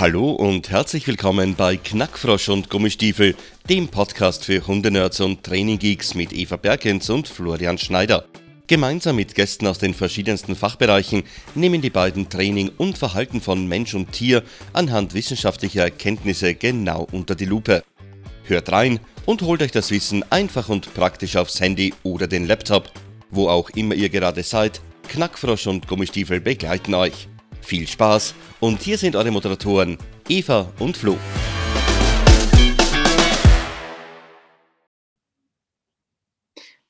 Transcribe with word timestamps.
Hallo 0.00 0.30
und 0.30 0.70
herzlich 0.70 1.06
willkommen 1.06 1.56
bei 1.56 1.76
Knackfrosch 1.76 2.48
und 2.48 2.70
Gummistiefel, 2.70 3.36
dem 3.68 3.88
Podcast 3.88 4.46
für 4.46 4.66
Hundenerds 4.66 5.20
und 5.20 5.44
Traininggeeks 5.44 6.14
mit 6.14 6.32
Eva 6.32 6.56
Bergens 6.56 7.10
und 7.10 7.28
Florian 7.28 7.76
Schneider. 7.76 8.24
Gemeinsam 8.66 9.16
mit 9.16 9.34
Gästen 9.34 9.66
aus 9.66 9.78
den 9.78 9.92
verschiedensten 9.92 10.56
Fachbereichen 10.56 11.24
nehmen 11.54 11.82
die 11.82 11.90
beiden 11.90 12.30
Training 12.30 12.70
und 12.78 12.96
Verhalten 12.96 13.42
von 13.42 13.66
Mensch 13.68 13.92
und 13.92 14.10
Tier 14.12 14.42
anhand 14.72 15.12
wissenschaftlicher 15.12 15.82
Erkenntnisse 15.82 16.54
genau 16.54 17.06
unter 17.12 17.34
die 17.34 17.44
Lupe. 17.44 17.84
Hört 18.44 18.72
rein 18.72 19.00
und 19.26 19.42
holt 19.42 19.60
euch 19.60 19.72
das 19.72 19.90
Wissen 19.90 20.24
einfach 20.30 20.70
und 20.70 20.94
praktisch 20.94 21.36
aufs 21.36 21.60
Handy 21.60 21.92
oder 22.04 22.26
den 22.26 22.46
Laptop. 22.46 22.90
Wo 23.30 23.50
auch 23.50 23.68
immer 23.68 23.94
ihr 23.94 24.08
gerade 24.08 24.44
seid, 24.44 24.80
Knackfrosch 25.08 25.66
und 25.66 25.88
Gummistiefel 25.88 26.40
begleiten 26.40 26.94
euch. 26.94 27.28
Viel 27.62 27.86
Spaß 27.86 28.34
und 28.60 28.82
hier 28.82 28.98
sind 28.98 29.16
eure 29.16 29.30
Moderatoren 29.30 29.98
Eva 30.28 30.72
und 30.78 30.96
Flo. 30.96 31.16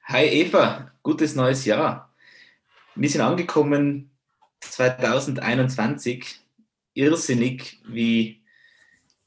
Hi 0.05 0.25
Eva, 0.27 0.93
gutes 1.03 1.35
neues 1.35 1.65
Jahr. 1.65 2.15
Wir 2.95 3.09
sind 3.09 3.21
angekommen 3.21 4.11
2021. 4.61 6.41
Irrsinnig, 6.95 7.81
wie, 7.87 8.43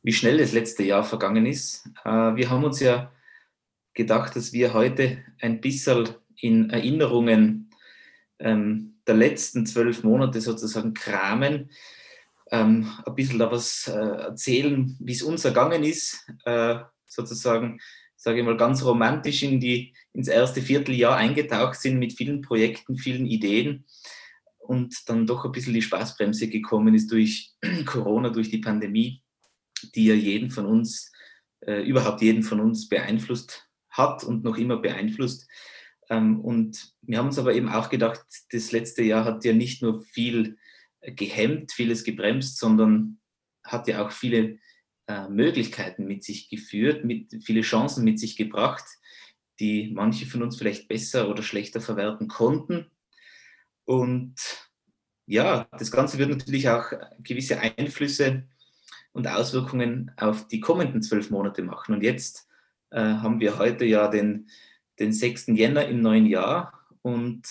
wie 0.01 0.13
schnell 0.13 0.37
das 0.37 0.51
letzte 0.51 0.83
Jahr 0.83 1.03
vergangen 1.03 1.45
ist. 1.45 1.87
Äh, 2.03 2.35
wir 2.35 2.49
haben 2.49 2.63
uns 2.63 2.79
ja 2.79 3.11
gedacht, 3.93 4.35
dass 4.35 4.53
wir 4.53 4.73
heute 4.73 5.23
ein 5.39 5.61
bisschen 5.61 6.09
in 6.35 6.69
Erinnerungen 6.69 7.69
ähm, 8.39 8.92
der 9.07 9.15
letzten 9.15 9.65
zwölf 9.65 10.03
Monate 10.03 10.41
sozusagen 10.41 10.93
kramen, 10.93 11.69
ähm, 12.51 12.91
ein 13.05 13.15
bisschen 13.15 13.39
da 13.39 13.51
was 13.51 13.87
äh, 13.87 13.97
erzählen, 13.97 14.95
wie 14.99 15.13
es 15.13 15.23
uns 15.23 15.45
ergangen 15.45 15.83
ist, 15.83 16.25
äh, 16.45 16.75
sozusagen, 17.07 17.79
sage 18.15 18.39
ich 18.39 18.45
mal, 18.45 18.57
ganz 18.57 18.83
romantisch 18.83 19.43
in 19.43 19.59
die, 19.59 19.93
ins 20.13 20.27
erste 20.27 20.61
Vierteljahr 20.61 21.17
eingetaucht 21.17 21.79
sind 21.79 21.99
mit 21.99 22.13
vielen 22.13 22.41
Projekten, 22.41 22.97
vielen 22.97 23.25
Ideen 23.25 23.85
und 24.59 25.09
dann 25.09 25.27
doch 25.27 25.45
ein 25.45 25.51
bisschen 25.51 25.73
die 25.73 25.81
Spaßbremse 25.81 26.47
gekommen 26.47 26.95
ist 26.95 27.11
durch 27.11 27.53
Corona, 27.85 28.29
durch 28.29 28.49
die 28.49 28.59
Pandemie, 28.59 29.21
die 29.95 30.05
ja 30.05 30.13
jeden 30.13 30.49
von 30.49 30.65
uns, 30.65 31.11
äh, 31.61 31.81
überhaupt 31.81 32.21
jeden 32.21 32.43
von 32.43 32.59
uns 32.59 32.87
beeinflusst 32.87 33.67
hat 33.89 34.23
und 34.23 34.43
noch 34.43 34.57
immer 34.57 34.77
beeinflusst. 34.77 35.47
Ähm, 36.09 36.39
und 36.41 36.93
wir 37.01 37.17
haben 37.17 37.27
uns 37.27 37.39
aber 37.39 37.53
eben 37.53 37.69
auch 37.69 37.89
gedacht, 37.89 38.25
das 38.51 38.71
letzte 38.71 39.03
Jahr 39.03 39.25
hat 39.25 39.43
ja 39.45 39.53
nicht 39.53 39.81
nur 39.81 40.01
viel 40.01 40.57
gehemmt, 41.01 41.71
vieles 41.71 42.03
gebremst, 42.03 42.57
sondern 42.57 43.19
hat 43.63 43.87
ja 43.87 44.05
auch 44.05 44.11
viele 44.11 44.59
äh, 45.07 45.27
Möglichkeiten 45.29 46.05
mit 46.05 46.23
sich 46.23 46.49
geführt, 46.49 47.03
mit, 47.03 47.43
viele 47.43 47.61
Chancen 47.61 48.03
mit 48.03 48.19
sich 48.19 48.35
gebracht, 48.35 48.85
die 49.59 49.91
manche 49.93 50.25
von 50.25 50.43
uns 50.43 50.57
vielleicht 50.57 50.87
besser 50.87 51.29
oder 51.29 51.43
schlechter 51.43 51.81
verwerten 51.81 52.27
konnten. 52.27 52.89
Und 53.85 54.35
ja, 55.25 55.67
das 55.77 55.91
Ganze 55.91 56.17
wird 56.17 56.29
natürlich 56.29 56.69
auch 56.69 56.91
gewisse 57.19 57.59
Einflüsse 57.59 58.47
und 59.11 59.27
Auswirkungen 59.27 60.11
auf 60.17 60.47
die 60.47 60.59
kommenden 60.59 61.01
zwölf 61.01 61.29
Monate 61.29 61.61
machen. 61.61 61.95
Und 61.95 62.03
jetzt 62.03 62.47
äh, 62.89 62.99
haben 62.99 63.39
wir 63.39 63.57
heute 63.57 63.85
ja 63.85 64.07
den 64.07 64.49
den 64.99 65.13
6. 65.13 65.47
Jänner 65.47 65.87
im 65.87 66.01
neuen 66.01 66.25
Jahr 66.25 66.73
und 67.01 67.43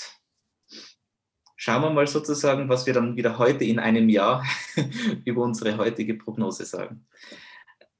schauen 1.57 1.83
wir 1.83 1.91
mal 1.91 2.07
sozusagen, 2.07 2.69
was 2.69 2.87
wir 2.87 2.95
dann 2.95 3.17
wieder 3.17 3.39
heute 3.39 3.65
in 3.65 3.79
einem 3.79 4.09
Jahr 4.09 4.45
über 5.25 5.43
unsere 5.43 5.77
heutige 5.77 6.15
Prognose 6.15 6.65
sagen. 6.65 7.07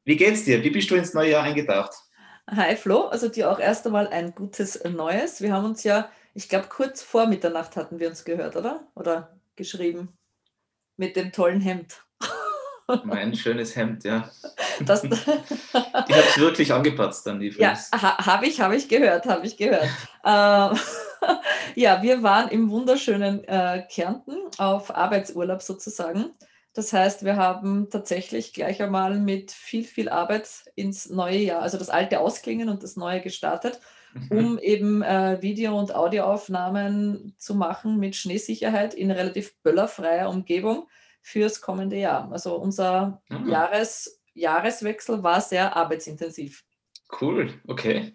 Wie 0.05 0.17
geht's 0.17 0.45
dir? 0.45 0.63
Wie 0.65 0.71
bist 0.71 0.91
du 0.91 0.97
ins 0.97 1.15
neue 1.15 1.31
Jahr 1.31 1.45
eingetaucht? 1.45 1.93
Hi 2.51 2.75
Flo, 2.75 3.07
also 3.07 3.29
dir 3.29 3.51
auch 3.51 3.61
erst 3.61 3.87
einmal 3.87 4.09
ein 4.09 4.35
gutes 4.35 4.83
Neues. 4.85 5.41
Wir 5.41 5.53
haben 5.53 5.65
uns 5.65 5.85
ja, 5.85 6.11
ich 6.35 6.49
glaube, 6.49 6.67
kurz 6.69 7.03
vor 7.03 7.27
Mitternacht 7.27 7.77
hatten 7.77 8.01
wir 8.01 8.09
uns 8.09 8.25
gehört, 8.25 8.57
oder? 8.57 8.89
Oder 8.95 9.39
geschrieben 9.55 10.09
mit 10.97 11.17
dem 11.17 11.33
tollen 11.33 11.61
Hemd. 11.61 12.05
Mein 13.05 13.35
schönes 13.35 13.77
Hemd, 13.77 14.05
ja. 14.05 14.31
Das, 14.85 15.03
die 15.03 15.11
hat 15.11 16.25
es 16.29 16.39
wirklich 16.39 16.73
angepatzt 16.73 17.27
dann, 17.27 17.41
die 17.41 17.49
Ja, 17.51 17.77
ha, 17.93 18.27
habe 18.27 18.47
ich, 18.47 18.61
habe 18.61 18.77
ich 18.77 18.89
gehört, 18.89 19.27
habe 19.27 19.47
ich 19.47 19.57
gehört. 19.57 19.89
äh, 20.25 20.77
ja, 21.81 22.03
wir 22.03 22.23
waren 22.23 22.49
im 22.49 22.71
wunderschönen 22.71 23.45
äh, 23.45 23.85
Kärnten 23.91 24.37
auf 24.59 24.95
Arbeitsurlaub 24.95 25.63
sozusagen. 25.63 26.31
Das 26.75 26.93
heißt, 26.93 27.25
wir 27.25 27.37
haben 27.37 27.91
tatsächlich 27.91 28.55
gleich 28.55 28.83
einmal 28.83 29.19
mit 29.19 29.53
viel, 29.53 29.85
viel 29.85 30.09
Arbeit 30.09 30.49
ins 30.75 31.11
neue 31.11 31.39
Jahr, 31.39 31.63
also 31.63 31.77
das 31.77 31.91
alte 31.91 32.19
ausklingen 32.21 32.71
und 32.71 32.83
das 32.83 32.97
neue 32.97 33.21
gestartet, 33.21 33.79
mhm. 34.15 34.39
um 34.39 34.59
eben 34.59 35.03
äh, 35.03 35.41
Video- 35.43 35.79
und 35.79 35.95
Audioaufnahmen 35.95 37.35
zu 37.37 37.55
machen 37.55 37.99
mit 37.99 38.17
Schneesicherheit 38.17 38.95
in 38.95 39.11
relativ 39.11 39.55
böllerfreier 39.63 40.31
Umgebung 40.31 40.89
fürs 41.23 41.61
kommende 41.61 41.97
Jahr. 41.97 42.31
Also 42.31 42.57
unser 42.57 43.23
mhm. 43.31 43.49
Jahres, 43.49 44.21
Jahreswechsel 44.35 45.23
war 45.23 45.41
sehr 45.41 45.75
arbeitsintensiv. 45.75 46.65
Cool, 47.21 47.55
okay. 47.67 48.15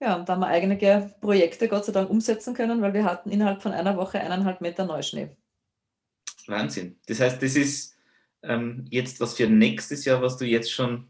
Ja, 0.00 0.16
und 0.16 0.28
da 0.28 0.34
haben 0.34 0.40
wir 0.40 0.48
einige 0.48 1.14
Projekte 1.20 1.68
Gott 1.68 1.86
sei 1.86 1.92
Dank 1.92 2.10
umsetzen 2.10 2.54
können, 2.54 2.82
weil 2.82 2.92
wir 2.92 3.04
hatten 3.04 3.30
innerhalb 3.30 3.62
von 3.62 3.72
einer 3.72 3.96
Woche 3.96 4.20
eineinhalb 4.20 4.60
Meter 4.60 4.84
Neuschnee. 4.84 5.36
Wahnsinn. 6.46 7.00
Das 7.06 7.20
heißt, 7.20 7.42
das 7.42 7.56
ist 7.56 7.96
ähm, 8.42 8.86
jetzt 8.90 9.20
was 9.20 9.34
für 9.34 9.46
nächstes 9.46 10.04
Jahr, 10.04 10.20
was 10.20 10.36
du 10.36 10.44
jetzt 10.44 10.70
schon 10.70 11.08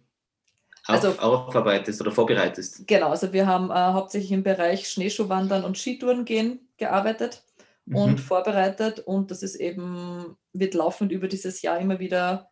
auf, 0.86 1.02
also, 1.02 1.18
aufarbeitest 1.18 2.00
oder 2.00 2.12
vorbereitest. 2.12 2.86
Genau, 2.86 3.10
also 3.10 3.32
wir 3.32 3.46
haben 3.46 3.70
äh, 3.70 3.74
hauptsächlich 3.74 4.32
im 4.32 4.42
Bereich 4.42 4.88
Schneeschuhwandern 4.88 5.64
und 5.64 5.78
Skitouren 5.78 6.24
gehen 6.24 6.60
gearbeitet 6.76 7.42
mhm. 7.86 7.96
und 7.96 8.20
vorbereitet. 8.20 9.00
Und 9.00 9.30
das 9.30 9.42
ist 9.42 9.56
eben, 9.56 10.36
wird 10.52 10.74
laufend 10.74 11.12
über 11.12 11.28
dieses 11.28 11.62
Jahr 11.62 11.78
immer 11.78 11.98
wieder 11.98 12.50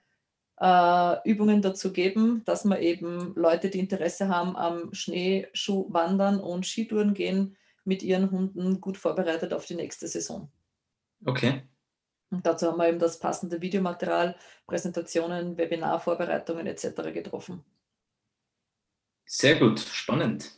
äh, 0.61 1.29
Übungen 1.29 1.63
dazu 1.63 1.93
geben, 1.93 2.43
dass 2.45 2.65
man 2.65 2.81
eben 2.81 3.35
Leute, 3.35 3.71
die 3.71 3.81
Interesse 3.81 4.29
haben 4.29 4.57
am 4.57 4.93
Schneeschuhwandern 4.95 6.41
und 6.41 6.67
Skitouren 6.67 7.15
gehen, 7.15 7.57
mit 7.85 8.03
ihren 8.03 8.31
Hunden 8.31 8.81
gut 8.81 8.97
vorbereitet 8.97 9.53
auf 9.53 9.67
die 9.67 9.75
nächste 9.75 10.07
Saison. 10.07 10.51
Okay. 11.25 11.63
Und 12.31 12.47
dazu 12.47 12.69
haben 12.69 12.79
wir 12.79 12.89
eben 12.89 12.99
das 12.99 13.19
passende 13.19 13.61
Videomaterial, 13.61 14.37
Präsentationen, 14.67 15.59
Webinarvorbereitungen 15.59 16.67
etc. 16.67 17.13
getroffen. 17.13 17.65
Sehr 19.27 19.59
gut, 19.59 19.81
spannend. 19.81 20.53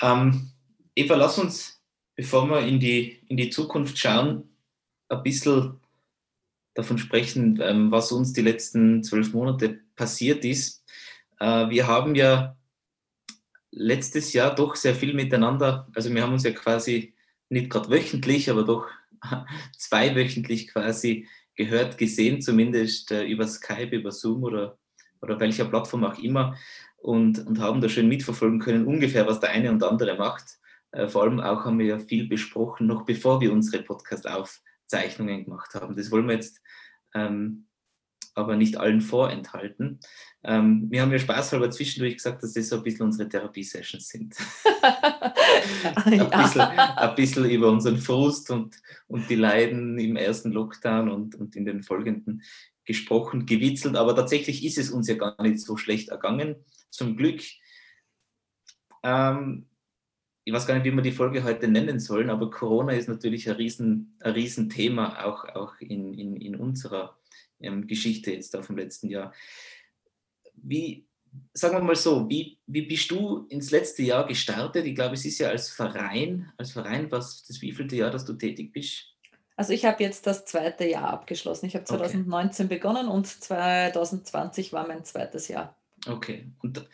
Ähm, 0.00 0.52
Eva, 0.94 1.14
lass 1.16 1.38
uns 1.38 1.79
bevor 2.20 2.50
wir 2.50 2.66
in 2.66 2.78
die, 2.78 3.18
in 3.28 3.38
die 3.38 3.48
Zukunft 3.48 3.96
schauen, 3.96 4.44
ein 5.08 5.22
bisschen 5.22 5.80
davon 6.74 6.98
sprechen, 6.98 7.58
ähm, 7.62 7.90
was 7.90 8.12
uns 8.12 8.34
die 8.34 8.42
letzten 8.42 9.02
zwölf 9.02 9.32
Monate 9.32 9.80
passiert 9.96 10.44
ist. 10.44 10.84
Äh, 11.38 11.70
wir 11.70 11.86
haben 11.86 12.14
ja 12.14 12.58
letztes 13.70 14.34
Jahr 14.34 14.54
doch 14.54 14.76
sehr 14.76 14.94
viel 14.94 15.14
miteinander, 15.14 15.88
also 15.94 16.12
wir 16.14 16.22
haben 16.22 16.34
uns 16.34 16.44
ja 16.44 16.50
quasi 16.50 17.14
nicht 17.48 17.70
gerade 17.70 17.88
wöchentlich, 17.88 18.50
aber 18.50 18.64
doch 18.64 18.90
zweiwöchentlich 19.78 20.68
quasi 20.68 21.26
gehört, 21.54 21.96
gesehen, 21.96 22.42
zumindest 22.42 23.12
äh, 23.12 23.24
über 23.24 23.46
Skype, 23.46 23.96
über 23.96 24.12
Zoom 24.12 24.44
oder, 24.44 24.76
oder 25.22 25.40
welcher 25.40 25.64
Plattform 25.64 26.04
auch 26.04 26.18
immer 26.18 26.54
und, 26.98 27.38
und 27.46 27.60
haben 27.60 27.80
da 27.80 27.88
schön 27.88 28.08
mitverfolgen 28.08 28.60
können, 28.60 28.84
ungefähr, 28.84 29.26
was 29.26 29.40
der 29.40 29.52
eine 29.52 29.70
und 29.70 29.82
andere 29.82 30.18
macht. 30.18 30.59
Äh, 30.92 31.08
vor 31.08 31.22
allem 31.22 31.40
auch 31.40 31.64
haben 31.64 31.78
wir 31.78 31.86
ja 31.86 31.98
viel 31.98 32.28
besprochen, 32.28 32.86
noch 32.86 33.04
bevor 33.04 33.40
wir 33.40 33.52
unsere 33.52 33.82
Podcast-Aufzeichnungen 33.82 35.44
gemacht 35.44 35.74
haben. 35.74 35.96
Das 35.96 36.10
wollen 36.10 36.26
wir 36.26 36.34
jetzt 36.34 36.60
ähm, 37.14 37.66
aber 38.34 38.56
nicht 38.56 38.76
allen 38.76 39.00
vorenthalten. 39.00 40.00
Ähm, 40.42 40.86
wir 40.90 41.02
haben 41.02 41.12
ja 41.12 41.18
spaßhalber 41.18 41.70
zwischendurch 41.70 42.14
gesagt, 42.14 42.42
dass 42.42 42.54
das 42.54 42.68
so 42.68 42.76
ein 42.76 42.82
bisschen 42.82 43.06
unsere 43.06 43.28
Therapie-Sessions 43.28 44.08
sind. 44.08 44.36
ein, 45.96 46.30
bisschen, 46.30 46.60
ein 46.60 47.14
bisschen 47.14 47.50
über 47.50 47.70
unseren 47.70 47.98
Frust 47.98 48.50
und, 48.50 48.76
und 49.08 49.28
die 49.28 49.34
Leiden 49.34 49.98
im 49.98 50.16
ersten 50.16 50.52
Lockdown 50.52 51.08
und, 51.08 51.34
und 51.34 51.56
in 51.56 51.64
den 51.64 51.82
folgenden 51.82 52.42
gesprochen, 52.84 53.46
gewitzelt. 53.46 53.96
Aber 53.96 54.16
tatsächlich 54.16 54.64
ist 54.64 54.78
es 54.78 54.90
uns 54.90 55.08
ja 55.08 55.16
gar 55.16 55.40
nicht 55.42 55.60
so 55.60 55.76
schlecht 55.76 56.08
ergangen, 56.08 56.56
zum 56.90 57.16
Glück. 57.16 57.42
Ähm, 59.02 59.66
ich 60.44 60.52
weiß 60.52 60.66
gar 60.66 60.74
nicht, 60.74 60.84
wie 60.84 60.92
wir 60.92 61.02
die 61.02 61.12
Folge 61.12 61.44
heute 61.44 61.68
nennen 61.68 62.00
sollen, 62.00 62.30
aber 62.30 62.50
Corona 62.50 62.92
ist 62.92 63.08
natürlich 63.08 63.48
ein, 63.48 63.56
Riesen, 63.56 64.16
ein 64.20 64.32
Riesenthema, 64.32 65.24
auch, 65.24 65.44
auch 65.44 65.80
in, 65.80 66.14
in, 66.14 66.36
in 66.36 66.56
unserer 66.56 67.18
ähm, 67.60 67.86
Geschichte 67.86 68.32
jetzt 68.32 68.54
da 68.54 68.62
vom 68.62 68.76
letzten 68.76 69.08
Jahr. 69.08 69.32
Wie, 70.54 71.06
sagen 71.52 71.76
wir 71.76 71.82
mal 71.82 71.96
so, 71.96 72.28
wie, 72.28 72.58
wie 72.66 72.82
bist 72.82 73.10
du 73.10 73.46
ins 73.48 73.70
letzte 73.70 74.02
Jahr 74.02 74.26
gestartet? 74.26 74.86
Ich 74.86 74.94
glaube, 74.94 75.14
es 75.14 75.24
ist 75.24 75.38
ja 75.38 75.48
als 75.48 75.68
Verein, 75.68 76.50
als 76.56 76.72
Verein, 76.72 77.10
was 77.10 77.44
das 77.44 77.60
wievielte 77.60 77.96
Jahr, 77.96 78.10
dass 78.10 78.24
du 78.24 78.32
tätig 78.34 78.72
bist? 78.72 79.06
Also 79.56 79.74
ich 79.74 79.84
habe 79.84 80.02
jetzt 80.02 80.26
das 80.26 80.46
zweite 80.46 80.86
Jahr 80.86 81.10
abgeschlossen. 81.10 81.66
Ich 81.66 81.74
habe 81.74 81.84
2019 81.84 82.66
okay. 82.66 82.74
begonnen 82.76 83.08
und 83.08 83.26
2020 83.26 84.72
war 84.72 84.86
mein 84.86 85.04
zweites 85.04 85.48
Jahr. 85.48 85.76
Okay. 86.06 86.46
Und 86.62 86.88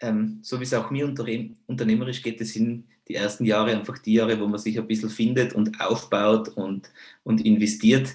ähm, 0.00 0.40
so 0.42 0.58
wie 0.60 0.64
es 0.64 0.74
auch 0.74 0.90
mir 0.90 1.06
unternehmerisch 1.06 2.22
geht, 2.22 2.40
das 2.40 2.50
sind 2.50 2.84
die 3.08 3.14
ersten 3.14 3.44
Jahre 3.44 3.72
einfach 3.72 3.98
die 3.98 4.14
Jahre, 4.14 4.38
wo 4.40 4.46
man 4.46 4.58
sich 4.58 4.78
ein 4.78 4.86
bisschen 4.86 5.10
findet 5.10 5.54
und 5.54 5.80
aufbaut 5.80 6.48
und, 6.48 6.90
und 7.22 7.44
investiert. 7.44 8.14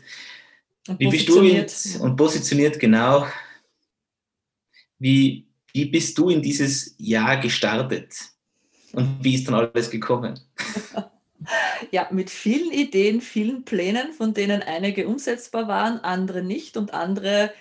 Und 0.87 0.99
wie 0.99 1.09
bist 1.09 1.29
du 1.29 1.41
in, 1.41 1.65
und 2.01 2.15
positioniert 2.15 2.79
genau? 2.79 3.25
Wie, 4.99 5.47
wie 5.73 5.85
bist 5.85 6.17
du 6.17 6.29
in 6.29 6.41
dieses 6.41 6.95
Jahr 6.97 7.37
gestartet? 7.37 8.13
Und 8.93 9.23
wie 9.23 9.35
ist 9.35 9.47
dann 9.47 9.55
alles 9.55 9.89
gekommen? 9.89 10.39
Ja, 11.89 12.07
mit 12.11 12.29
vielen 12.29 12.71
Ideen, 12.71 13.19
vielen 13.19 13.65
Plänen, 13.65 14.13
von 14.13 14.35
denen 14.35 14.61
einige 14.61 15.07
umsetzbar 15.07 15.67
waren, 15.67 15.97
andere 15.99 16.43
nicht 16.43 16.77
und 16.77 16.93
andere 16.93 17.51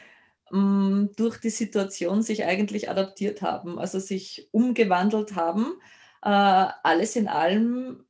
mh, 0.50 0.60
mm, 0.60 1.10
durch 1.16 1.38
die 1.38 1.50
Situation 1.50 2.22
sich 2.22 2.44
eigentlich 2.44 2.90
adaptiert 2.90 3.42
haben, 3.42 3.78
also 3.78 3.98
sich 3.98 4.48
umgewandelt 4.52 5.34
haben. 5.36 5.74
Äh, 6.22 6.28
alles 6.28 7.16
in 7.16 7.28
allem 7.28 8.04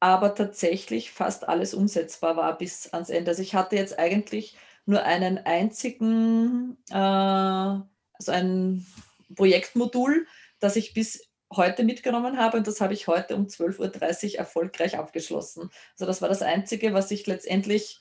aber 0.00 0.34
tatsächlich 0.34 1.10
fast 1.10 1.48
alles 1.48 1.74
umsetzbar 1.74 2.36
war 2.36 2.58
bis 2.58 2.92
ans 2.92 3.10
Ende. 3.10 3.30
Also 3.30 3.42
ich 3.42 3.54
hatte 3.54 3.76
jetzt 3.76 3.98
eigentlich 3.98 4.56
nur 4.84 5.02
einen 5.02 5.38
einzigen, 5.38 6.76
äh, 6.90 6.94
also 6.94 8.32
ein 8.32 8.86
Projektmodul, 9.34 10.26
das 10.60 10.76
ich 10.76 10.94
bis 10.94 11.28
heute 11.54 11.84
mitgenommen 11.84 12.38
habe 12.38 12.58
und 12.58 12.66
das 12.66 12.80
habe 12.80 12.94
ich 12.94 13.06
heute 13.08 13.36
um 13.36 13.46
12.30 13.46 14.32
Uhr 14.32 14.38
erfolgreich 14.38 14.98
abgeschlossen. 14.98 15.70
Also 15.92 16.06
das 16.06 16.20
war 16.20 16.28
das 16.28 16.42
Einzige, 16.42 16.92
was 16.92 17.08
sich 17.08 17.26
letztendlich 17.26 18.00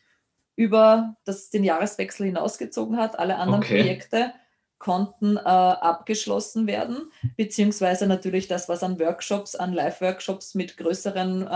über 0.55 1.15
das, 1.25 1.49
den 1.49 1.63
Jahreswechsel 1.63 2.25
hinausgezogen 2.25 2.97
hat. 2.97 3.19
Alle 3.19 3.37
anderen 3.37 3.63
okay. 3.63 3.81
Projekte 3.81 4.33
konnten 4.77 5.37
äh, 5.37 5.41
abgeschlossen 5.41 6.67
werden, 6.67 7.11
beziehungsweise 7.37 8.07
natürlich 8.07 8.47
das, 8.47 8.69
was 8.69 8.83
an 8.83 8.99
Workshops, 8.99 9.55
an 9.55 9.73
Live-Workshops 9.73 10.53
mit 10.53 10.77
größeren 10.77 11.43
äh, 11.43 11.47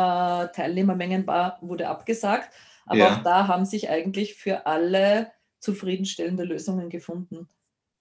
Teilnehmermengen 0.51 1.27
war, 1.27 1.57
wurde 1.61 1.87
abgesagt. 1.87 2.49
Aber 2.85 2.99
ja. 2.99 3.15
auch 3.15 3.23
da 3.23 3.47
haben 3.47 3.65
sich 3.65 3.89
eigentlich 3.89 4.35
für 4.35 4.65
alle 4.65 5.31
zufriedenstellende 5.59 6.43
Lösungen 6.43 6.89
gefunden 6.89 7.47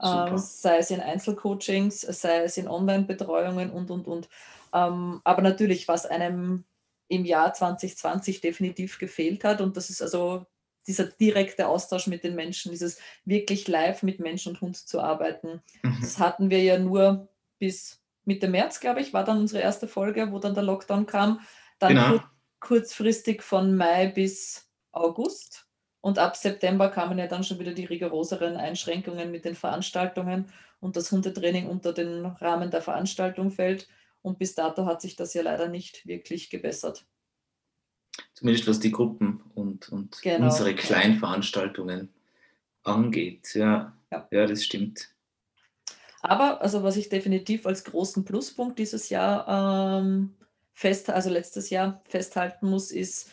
ähm, 0.03 0.39
sei 0.39 0.79
es 0.79 0.91
in 0.91 1.01
Einzelcoachings, 1.01 2.03
sei 2.03 2.45
es 2.45 2.57
in 2.57 2.69
Online-Betreuungen 2.69 3.71
und, 3.71 3.91
und, 3.91 4.07
und. 4.07 4.29
Ähm, 4.73 5.21
aber 5.25 5.43
natürlich, 5.43 5.89
was 5.89 6.07
einem 6.07 6.65
im 7.09 7.25
Jahr 7.25 7.53
2020 7.53 8.41
definitiv 8.41 8.99
gefehlt 8.99 9.45
hat, 9.45 9.61
und 9.61 9.77
das 9.77 9.91
ist 9.91 10.03
also 10.03 10.47
dieser 10.89 11.05
direkte 11.05 11.69
Austausch 11.69 12.07
mit 12.07 12.25
den 12.25 12.35
Menschen, 12.35 12.73
dieses 12.73 12.99
wirklich 13.25 13.69
live 13.69 14.03
mit 14.03 14.19
Mensch 14.19 14.47
und 14.47 14.61
Hund 14.61 14.77
zu 14.77 15.01
arbeiten. 15.01 15.63
Mhm. 15.83 15.99
Das 16.01 16.19
hatten 16.19 16.51
wir 16.51 16.63
ja 16.63 16.79
nur 16.79 17.29
bis 17.59 18.03
Mitte 18.25 18.49
März, 18.49 18.81
glaube 18.81 19.01
ich, 19.01 19.13
war 19.13 19.25
dann 19.25 19.39
unsere 19.39 19.63
erste 19.63 19.89
Folge, 19.89 20.33
wo 20.33 20.39
dann 20.39 20.55
der 20.55 20.65
Lockdown 20.65 21.07
kam. 21.07 21.41
Dann 21.79 21.95
genau. 21.95 22.09
kur 22.11 22.31
kurzfristig 22.61 23.43
von 23.43 23.77
Mai 23.77 24.09
bis 24.09 24.69
August. 24.93 25.67
Und 26.01 26.19
ab 26.19 26.37
September 26.37 26.91
kamen 26.91 27.19
ja 27.19 27.27
dann 27.27 27.45
schon 27.45 27.59
wieder 27.59 27.73
die 27.73 27.85
rigoroseren 27.85 28.57
Einschränkungen 28.57 29.31
mit 29.31 29.45
den 29.45 29.55
Veranstaltungen 29.55 30.51
und 30.81 30.97
das 30.97 31.11
Hundetraining 31.11 31.67
unter 31.69 31.93
den 31.93 32.27
Rahmen 32.27 32.71
der 32.71 32.83
Veranstaltung 32.83 33.51
fällt. 33.51 33.89
Und 34.23 34.39
bis 34.39 34.55
dato 34.55 34.87
hat 34.87 35.01
sich 35.01 35.17
das 35.17 35.35
ja 35.35 35.43
leider 35.43 35.69
nicht 35.69 36.07
wirklich 36.07 36.51
gebessert. 36.51 37.07
Zumindest 38.35 38.69
was 38.69 38.81
die 38.81 38.93
Gruppen 38.93 39.43
und, 39.55 39.89
und 39.89 40.21
genau. 40.23 40.47
unsere 40.47 40.75
Kleinveranstaltungen 40.75 42.09
angeht. 42.83 43.55
Ja, 43.55 43.97
ja, 44.11 44.29
ja. 44.31 44.47
das 44.47 44.65
stimmt. 44.65 45.09
Aber 46.21 46.61
also 46.63 46.83
was 46.83 46.97
ich 46.97 47.09
definitiv 47.09 47.67
als 47.67 47.85
großen 47.85 48.25
Pluspunkt 48.25 48.79
dieses 48.79 49.09
Jahr 49.09 50.01
ähm, 50.01 50.35
fest, 50.73 51.11
also 51.11 51.31
letztes 51.31 51.71
Jahr 51.71 52.03
festhalten 52.07 52.69
muss, 52.69 52.91
ist 52.91 53.31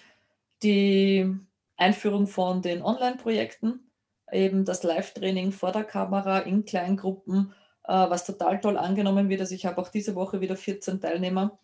die 0.63 1.35
Einführung 1.77 2.27
von 2.27 2.61
den 2.61 2.81
Online-Projekten, 2.81 3.91
eben 4.31 4.65
das 4.65 4.83
Live-Training 4.83 5.51
vor 5.51 5.71
der 5.71 5.83
Kamera 5.83 6.39
in 6.39 6.65
Kleingruppen, 6.65 7.53
äh, 7.83 7.93
was 7.93 8.25
total 8.25 8.59
toll 8.59 8.77
angenommen 8.77 9.29
wird. 9.29 9.41
Also 9.41 9.55
ich 9.55 9.65
habe 9.65 9.81
auch 9.81 9.89
diese 9.89 10.15
Woche 10.15 10.41
wieder 10.41 10.55
14 10.55 11.01
Teilnehmer. 11.01 11.59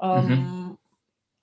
Ähm, 0.00 0.28
mhm. 0.28 0.78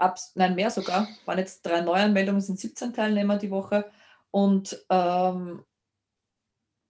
Ab, 0.04 0.20
nein, 0.36 0.56
mehr 0.56 0.70
sogar. 0.70 1.08
Waren 1.26 1.40
jetzt 1.40 1.66
drei 1.66 1.82
Neuanmeldungen, 1.82 2.42
sind 2.42 2.60
17 2.60 2.94
Teilnehmer 2.94 3.38
die 3.38 3.52
Woche. 3.52 3.90
Und 4.32 4.84
ähm, 4.90 5.64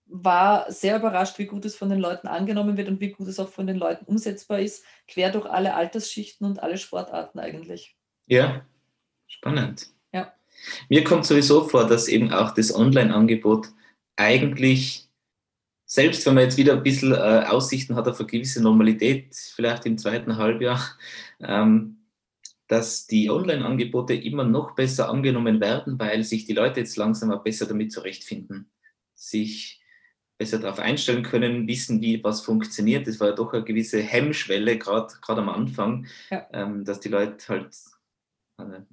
war 0.06 0.72
sehr 0.72 0.98
überrascht, 0.98 1.40
wie 1.40 1.46
gut 1.46 1.66
es 1.66 1.76
von 1.76 1.90
den 1.90 2.00
Leuten 2.00 2.28
angenommen 2.28 2.78
wird 2.78 2.88
und 2.88 3.00
wie 3.00 3.12
gut 3.12 3.28
es 3.28 3.40
auch 3.40 3.50
von 3.50 3.68
den 3.68 3.78
Leuten 3.78 4.06
umsetzbar 4.06 4.60
ist, 4.60 4.84
quer 5.08 5.32
durch 5.32 5.46
alle 5.46 5.74
Altersschichten 5.74 6.46
und 6.46 6.62
alle 6.62 6.78
Sportarten 6.78 7.40
eigentlich. 7.40 7.98
Ja, 8.28 8.66
spannend. 9.28 9.94
Mir 10.90 11.04
kommt 11.04 11.26
sowieso 11.26 11.68
vor, 11.68 11.88
dass 11.88 12.08
eben 12.08 12.32
auch 12.32 12.52
das 12.54 12.74
Online-Angebot 12.74 13.68
eigentlich, 14.16 15.10
selbst 15.86 16.26
wenn 16.26 16.36
man 16.36 16.44
jetzt 16.44 16.58
wieder 16.58 16.74
ein 16.74 16.84
bisschen 16.84 17.14
äh, 17.14 17.46
Aussichten 17.48 17.96
hat 17.96 18.08
auf 18.08 18.20
eine 18.20 18.28
gewisse 18.28 18.62
Normalität, 18.62 19.36
vielleicht 19.36 19.86
im 19.86 19.98
zweiten 19.98 20.38
Halbjahr, 20.38 20.80
ähm, 21.40 21.98
dass 22.74 23.06
die 23.06 23.30
Online-Angebote 23.30 24.16
immer 24.16 24.46
noch 24.46 24.74
besser 24.74 25.08
angenommen 25.08 25.62
werden, 25.62 26.00
weil 26.00 26.24
sich 26.24 26.46
die 26.46 26.54
Leute 26.54 26.80
jetzt 26.80 26.98
langsam 26.98 27.32
auch 27.32 27.44
besser 27.44 27.68
damit 27.68 27.92
zurechtfinden, 27.92 28.72
sich 29.14 29.80
besser 30.40 30.58
darauf 30.58 30.80
einstellen 30.80 31.22
können, 31.22 31.68
wissen, 31.68 32.02
wie 32.02 32.24
was 32.24 32.42
funktioniert. 32.42 33.06
Das 33.06 33.20
war 33.20 33.28
ja 33.28 33.36
doch 33.36 33.54
eine 33.54 33.64
gewisse 33.64 34.02
Hemmschwelle, 34.02 34.80
gerade 34.80 35.14
am 35.28 35.50
Anfang, 35.50 36.08
ja. 36.32 36.48
ähm, 36.52 36.84
dass 36.84 37.00
die 37.00 37.10
Leute 37.10 37.48
halt 37.48 37.78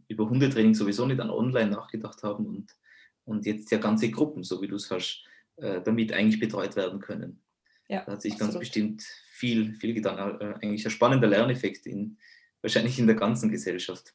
über 0.09 0.29
Hundetraining 0.29 0.75
sowieso 0.75 1.06
nicht 1.06 1.21
an 1.21 1.31
Online 1.31 1.71
nachgedacht 1.71 2.23
haben 2.23 2.44
und, 2.44 2.76
und 3.25 3.47
jetzt 3.47 3.71
ja 3.71 3.79
ganze 3.79 4.11
Gruppen, 4.11 4.44
so 4.44 4.61
wie 4.61 4.69
du 4.69 4.76
es 4.76 4.91
hast, 4.91 5.25
äh, 5.56 5.81
damit 5.81 6.12
eigentlich 6.12 6.38
betreut 6.38 6.76
werden 6.76 7.00
können. 7.00 7.41
Ja, 7.88 8.05
da 8.05 8.12
hat 8.12 8.21
sich 8.21 8.35
absolut. 8.35 8.53
ganz 8.53 8.61
bestimmt 8.61 9.03
viel, 9.31 9.73
viel 9.73 9.94
getan. 9.94 10.38
Äh, 10.38 10.55
eigentlich 10.61 10.85
ein 10.85 10.91
spannender 10.91 11.29
Lerneffekt 11.29 11.87
in, 11.87 12.19
wahrscheinlich 12.62 12.99
in 12.99 13.07
der 13.07 13.17
ganzen 13.17 13.51
Gesellschaft. 13.51 14.15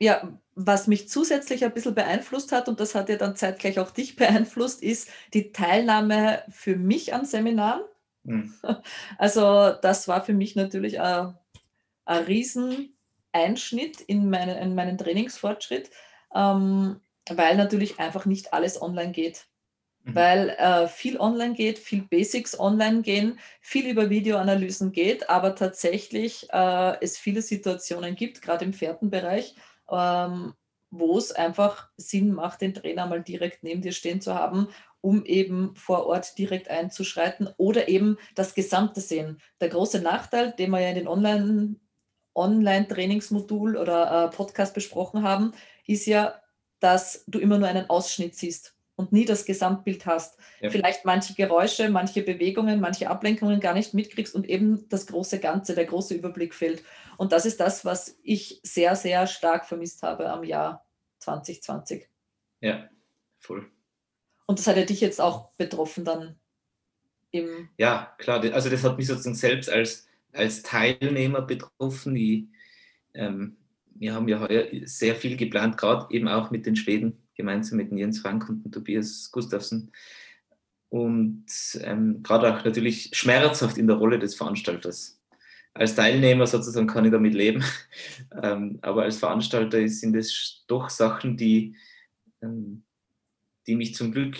Ja, 0.00 0.38
was 0.54 0.86
mich 0.86 1.08
zusätzlich 1.08 1.64
ein 1.64 1.74
bisschen 1.74 1.94
beeinflusst 1.94 2.52
hat, 2.52 2.68
und 2.68 2.78
das 2.78 2.94
hat 2.94 3.08
ja 3.08 3.16
dann 3.16 3.36
zeitgleich 3.36 3.78
auch 3.78 3.90
dich 3.90 4.16
beeinflusst, 4.16 4.82
ist 4.82 5.10
die 5.34 5.52
Teilnahme 5.52 6.42
für 6.48 6.76
mich 6.76 7.14
an 7.14 7.24
Seminaren. 7.24 7.82
Hm. 8.24 8.54
Also 9.18 9.72
das 9.82 10.08
war 10.08 10.24
für 10.24 10.34
mich 10.34 10.54
natürlich 10.56 11.00
ein, 11.00 11.36
ein 12.04 12.24
riesen 12.24 12.96
Einschnitt 13.32 14.00
in, 14.00 14.30
meine, 14.30 14.60
in 14.60 14.74
meinen 14.74 14.98
Trainingsfortschritt, 14.98 15.90
ähm, 16.34 17.00
weil 17.28 17.56
natürlich 17.56 17.98
einfach 17.98 18.26
nicht 18.26 18.52
alles 18.52 18.80
online 18.80 19.12
geht. 19.12 19.46
Mhm. 20.04 20.14
Weil 20.14 20.48
äh, 20.50 20.88
viel 20.88 21.18
online 21.18 21.54
geht, 21.54 21.78
viel 21.78 22.02
Basics 22.02 22.58
online 22.58 23.02
gehen, 23.02 23.38
viel 23.60 23.88
über 23.88 24.10
Videoanalysen 24.10 24.92
geht, 24.92 25.28
aber 25.28 25.54
tatsächlich 25.54 26.48
äh, 26.50 26.96
es 27.00 27.18
viele 27.18 27.42
Situationen 27.42 28.14
gibt, 28.14 28.42
gerade 28.42 28.64
im 28.64 28.72
Pferdenbereich, 28.72 29.54
ähm, 29.90 30.54
wo 30.90 31.18
es 31.18 31.32
einfach 31.32 31.88
Sinn 31.96 32.32
macht, 32.32 32.62
den 32.62 32.74
Trainer 32.74 33.06
mal 33.06 33.22
direkt 33.22 33.62
neben 33.62 33.82
dir 33.82 33.92
stehen 33.92 34.20
zu 34.20 34.34
haben, 34.34 34.68
um 35.00 35.24
eben 35.24 35.74
vor 35.76 36.06
Ort 36.06 36.38
direkt 36.38 36.68
einzuschreiten 36.70 37.48
oder 37.56 37.88
eben 37.88 38.16
das 38.34 38.54
Gesamte 38.54 39.00
sehen. 39.00 39.40
Der 39.60 39.68
große 39.68 40.00
Nachteil, 40.00 40.52
den 40.52 40.70
wir 40.70 40.80
ja 40.80 40.88
in 40.88 40.96
den 40.96 41.08
Online- 41.08 41.76
Online-Trainingsmodul 42.38 43.76
oder 43.76 44.26
äh, 44.26 44.36
Podcast 44.36 44.72
besprochen 44.72 45.22
haben, 45.24 45.52
ist 45.86 46.06
ja, 46.06 46.40
dass 46.78 47.24
du 47.26 47.40
immer 47.40 47.58
nur 47.58 47.66
einen 47.66 47.90
Ausschnitt 47.90 48.36
siehst 48.36 48.77
und 48.98 49.12
nie 49.12 49.24
das 49.24 49.44
Gesamtbild 49.44 50.06
hast. 50.06 50.38
Ja. 50.60 50.70
Vielleicht 50.70 51.04
manche 51.04 51.34
Geräusche, 51.34 51.88
manche 51.88 52.22
Bewegungen, 52.22 52.80
manche 52.80 53.08
Ablenkungen 53.08 53.60
gar 53.60 53.72
nicht 53.72 53.94
mitkriegst 53.94 54.34
und 54.34 54.48
eben 54.48 54.88
das 54.88 55.06
große 55.06 55.38
Ganze, 55.38 55.74
der 55.74 55.84
große 55.84 56.14
Überblick 56.14 56.52
fehlt. 56.52 56.82
Und 57.16 57.32
das 57.32 57.46
ist 57.46 57.60
das, 57.60 57.84
was 57.84 58.18
ich 58.22 58.60
sehr, 58.64 58.96
sehr 58.96 59.26
stark 59.26 59.66
vermisst 59.66 60.02
habe 60.02 60.28
am 60.30 60.42
Jahr 60.42 60.84
2020. 61.20 62.08
Ja, 62.60 62.88
voll. 63.38 63.70
Und 64.46 64.58
das 64.58 64.66
hat 64.66 64.76
ja 64.76 64.84
dich 64.84 65.00
jetzt 65.00 65.20
auch 65.20 65.52
betroffen 65.52 66.04
dann 66.04 66.34
im. 67.30 67.68
Ja, 67.78 68.14
klar. 68.18 68.42
Also 68.52 68.68
das 68.68 68.82
hat 68.82 68.96
mich 68.98 69.06
sozusagen 69.06 69.36
selbst 69.36 69.70
als 69.70 70.08
als 70.32 70.62
Teilnehmer 70.62 71.42
betroffen. 71.42 72.14
Die, 72.14 72.48
ähm, 73.14 73.56
wir 73.94 74.14
haben 74.14 74.28
ja 74.28 74.40
heuer 74.40 74.66
sehr 74.84 75.16
viel 75.16 75.36
geplant, 75.36 75.76
gerade 75.76 76.12
eben 76.14 76.28
auch 76.28 76.50
mit 76.50 76.66
den 76.66 76.76
Schweden, 76.76 77.22
gemeinsam 77.38 77.78
mit 77.78 77.90
Jens 77.90 78.20
Frank 78.20 78.48
und 78.48 78.70
Tobias 78.70 79.30
Gustafsson. 79.32 79.90
Und 80.90 81.46
ähm, 81.80 82.22
gerade 82.22 82.54
auch 82.54 82.64
natürlich 82.64 83.10
schmerzhaft 83.14 83.78
in 83.78 83.86
der 83.86 83.96
Rolle 83.96 84.18
des 84.18 84.34
Veranstalters. 84.34 85.18
Als 85.72 85.94
Teilnehmer 85.94 86.46
sozusagen 86.46 86.86
kann 86.86 87.06
ich 87.06 87.12
damit 87.12 87.32
leben, 87.32 87.64
ähm, 88.42 88.78
aber 88.82 89.04
als 89.04 89.16
Veranstalter 89.16 89.86
sind 89.88 90.14
es 90.14 90.64
doch 90.66 90.90
Sachen, 90.90 91.36
die 91.36 91.74
ähm, 92.42 92.84
die 93.68 93.76
mich 93.76 93.94
zum 93.94 94.10
Glück, 94.10 94.36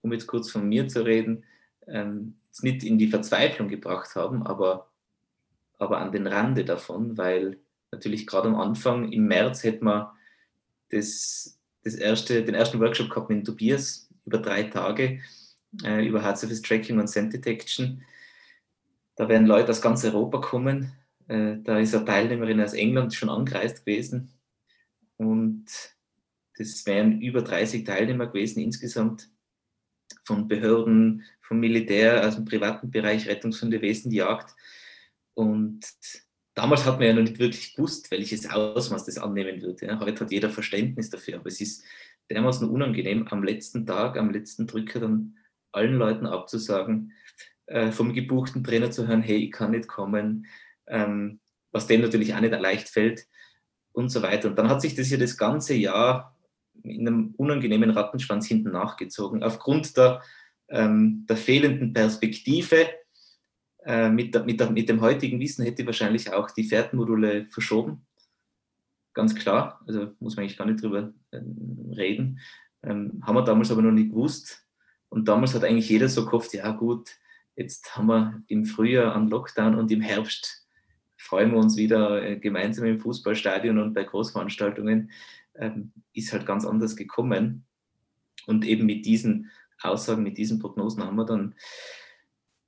um 0.00 0.12
jetzt 0.12 0.26
kurz 0.26 0.50
von 0.50 0.68
mir 0.68 0.88
zu 0.88 1.04
reden, 1.04 1.44
ähm, 1.86 2.38
nicht 2.62 2.82
in 2.82 2.98
die 2.98 3.08
Verzweiflung 3.08 3.68
gebracht 3.68 4.16
haben, 4.16 4.44
aber, 4.44 4.90
aber 5.78 5.98
an 5.98 6.12
den 6.12 6.26
Rande 6.26 6.64
davon, 6.64 7.16
weil 7.16 7.58
natürlich 7.92 8.26
gerade 8.26 8.48
am 8.48 8.56
Anfang 8.56 9.12
im 9.12 9.26
März 9.26 9.62
hätten 9.62 9.84
wir 9.84 10.14
das, 10.90 11.58
das 11.84 11.94
erste, 11.94 12.44
den 12.44 12.54
ersten 12.54 12.80
Workshop 12.80 13.10
gehabt 13.10 13.30
mit 13.30 13.44
Tobias 13.44 14.08
über 14.24 14.38
drei 14.38 14.64
Tage 14.64 15.20
äh, 15.84 16.06
über 16.06 16.22
Hard 16.22 16.38
Surface 16.38 16.62
Tracking 16.62 16.98
und 16.98 17.08
Scent 17.08 17.32
Detection. 17.32 18.02
Da 19.16 19.28
werden 19.28 19.46
Leute 19.46 19.70
aus 19.70 19.82
ganz 19.82 20.04
Europa 20.04 20.38
kommen. 20.38 20.92
Äh, 21.28 21.56
da 21.62 21.78
ist 21.78 21.94
eine 21.94 22.04
Teilnehmerin 22.04 22.60
aus 22.60 22.74
England 22.74 23.14
schon 23.14 23.28
angereist 23.28 23.84
gewesen. 23.84 24.32
Und 25.16 25.66
das 26.56 26.84
wären 26.86 27.20
über 27.20 27.42
30 27.42 27.84
Teilnehmer 27.84 28.26
gewesen 28.26 28.60
insgesamt 28.60 29.30
von 30.24 30.48
Behörden, 30.48 31.24
vom 31.40 31.58
Militär, 31.60 32.26
aus 32.26 32.36
dem 32.36 32.44
privaten 32.44 32.90
Bereich, 32.90 33.28
Rettungshundewesen, 33.28 34.12
Jagd. 34.12 34.54
Und 35.34 35.84
damals 36.54 36.84
hat 36.84 36.98
man 36.98 37.08
ja 37.08 37.14
noch 37.14 37.22
nicht 37.22 37.38
wirklich 37.38 37.74
gewusst, 37.74 38.10
welches 38.10 38.48
Ausmaß 38.48 39.04
das 39.04 39.18
annehmen 39.18 39.62
wird. 39.62 39.82
Ja. 39.82 39.98
Heute 40.00 40.24
hat 40.24 40.32
jeder 40.32 40.50
Verständnis 40.50 41.10
dafür, 41.10 41.36
aber 41.36 41.46
es 41.46 41.60
ist 41.60 41.84
dermaßen 42.30 42.68
unangenehm, 42.68 43.26
am 43.28 43.42
letzten 43.42 43.86
Tag, 43.86 44.16
am 44.16 44.30
letzten 44.30 44.66
Drücker 44.66 45.00
dann 45.00 45.36
allen 45.72 45.94
Leuten 45.94 46.26
abzusagen, 46.26 47.12
äh, 47.66 47.90
vom 47.90 48.12
gebuchten 48.12 48.62
Trainer 48.62 48.90
zu 48.90 49.06
hören, 49.06 49.22
hey, 49.22 49.36
ich 49.36 49.52
kann 49.52 49.70
nicht 49.70 49.88
kommen, 49.88 50.46
ähm, 50.86 51.40
was 51.72 51.86
dem 51.86 52.02
natürlich 52.02 52.34
auch 52.34 52.40
nicht 52.40 52.52
leicht 52.52 52.88
fällt 52.88 53.26
und 53.92 54.10
so 54.10 54.22
weiter. 54.22 54.48
Und 54.48 54.58
dann 54.58 54.68
hat 54.68 54.82
sich 54.82 54.94
das 54.94 55.10
ja 55.10 55.16
das 55.16 55.36
ganze 55.36 55.74
Jahr 55.74 56.36
in 56.82 57.06
einem 57.06 57.34
unangenehmen 57.36 57.90
Rattenschwanz 57.90 58.46
hinten 58.46 58.72
nachgezogen, 58.72 59.42
aufgrund 59.42 59.96
der, 59.96 60.22
ähm, 60.68 61.26
der 61.28 61.36
fehlenden 61.36 61.92
Perspektive. 61.92 62.88
Äh, 63.84 64.10
mit, 64.10 64.34
mit, 64.46 64.70
mit 64.70 64.88
dem 64.88 65.00
heutigen 65.00 65.40
Wissen 65.40 65.64
hätte 65.64 65.82
ich 65.82 65.86
wahrscheinlich 65.86 66.32
auch 66.32 66.50
die 66.50 66.64
Fährtenmodule 66.64 67.46
verschoben. 67.50 68.06
Ganz 69.14 69.34
klar, 69.34 69.80
also 69.86 70.12
muss 70.20 70.36
man 70.36 70.44
eigentlich 70.44 70.58
gar 70.58 70.66
nicht 70.66 70.82
drüber 70.82 71.12
äh, 71.32 71.40
reden. 71.94 72.38
Ähm, 72.82 73.22
haben 73.22 73.34
wir 73.34 73.44
damals 73.44 73.70
aber 73.70 73.82
noch 73.82 73.92
nicht 73.92 74.10
gewusst. 74.10 74.66
Und 75.08 75.28
damals 75.28 75.54
hat 75.54 75.64
eigentlich 75.64 75.88
jeder 75.88 76.08
so 76.08 76.24
gehofft, 76.24 76.54
ja 76.54 76.70
gut, 76.70 77.10
jetzt 77.56 77.96
haben 77.96 78.06
wir 78.06 78.42
im 78.46 78.64
Frühjahr 78.64 79.14
einen 79.14 79.28
Lockdown 79.28 79.74
und 79.74 79.90
im 79.90 80.00
Herbst 80.00 80.66
freuen 81.16 81.52
wir 81.52 81.58
uns 81.58 81.76
wieder 81.76 82.22
äh, 82.22 82.38
gemeinsam 82.38 82.86
im 82.86 82.98
Fußballstadion 82.98 83.78
und 83.78 83.94
bei 83.94 84.04
Großveranstaltungen. 84.04 85.10
Ähm, 85.54 85.92
ist 86.14 86.32
halt 86.32 86.46
ganz 86.46 86.64
anders 86.64 86.96
gekommen. 86.96 87.66
Und 88.46 88.64
eben 88.64 88.86
mit 88.86 89.04
diesen 89.04 89.50
Aussagen, 89.82 90.22
mit 90.22 90.38
diesen 90.38 90.58
Prognosen 90.58 91.04
haben 91.04 91.16
wir 91.16 91.26
dann 91.26 91.54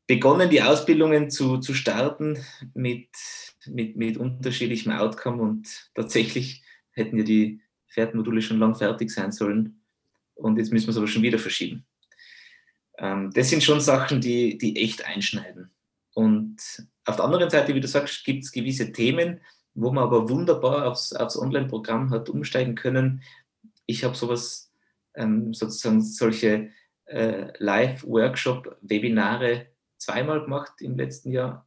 begonnen, 0.07 0.51
die 0.51 0.63
Ausbildungen 0.63 1.31
zu, 1.31 1.59
zu 1.59 1.75
starten 1.75 2.39
mit, 2.75 3.09
mit, 3.67 3.97
mit 3.97 4.17
unterschiedlichem 4.17 4.93
Outcome 4.93 5.43
und 5.43 5.91
tatsächlich 5.95 6.63
hätten 6.93 7.19
ja 7.19 7.25
die 7.25 7.61
Pferdmodule 7.91 8.43
schon 8.43 8.59
lang 8.59 8.75
fertig 8.75 9.11
sein 9.11 9.33
sollen 9.33 9.81
und 10.35 10.59
jetzt 10.59 10.73
müssen 10.73 10.87
wir 10.87 10.91
es 10.91 10.97
aber 10.97 11.07
schon 11.07 11.23
wieder 11.23 11.39
verschieben. 11.39 11.85
Ähm, 12.99 13.31
das 13.33 13.51
sind 13.51 13.63
schon 13.63 13.81
Sachen, 13.81 14.21
die, 14.21 14.59
die 14.59 14.83
echt 14.83 15.05
einschneiden. 15.05 15.71
Und 16.13 16.57
auf 17.05 17.17
der 17.17 17.25
anderen 17.25 17.51
Seite, 17.51 17.75
wie 17.75 17.81
du 17.81 17.89
sagst, 17.89 18.25
gibt 18.25 18.45
es 18.45 18.53
gewisse 18.53 18.93
Themen, 18.93 19.41
wo 19.75 19.91
man 19.91 20.05
aber 20.05 20.29
wunderbar 20.29 20.87
aufs, 20.87 21.13
aufs 21.13 21.37
Online-Programm 21.37 22.11
hat 22.11 22.29
umsteigen 22.29 22.77
können. 22.77 23.23
Ich 23.87 24.05
habe 24.05 24.15
sowas, 24.15 24.71
ähm, 25.15 25.53
sozusagen 25.53 26.01
solche 26.03 26.71
äh, 27.07 27.49
Live-Workshop-Webinare 27.59 29.67
zweimal 30.05 30.43
gemacht 30.43 30.73
im 30.81 30.97
letzten 30.97 31.31
Jahr. 31.31 31.67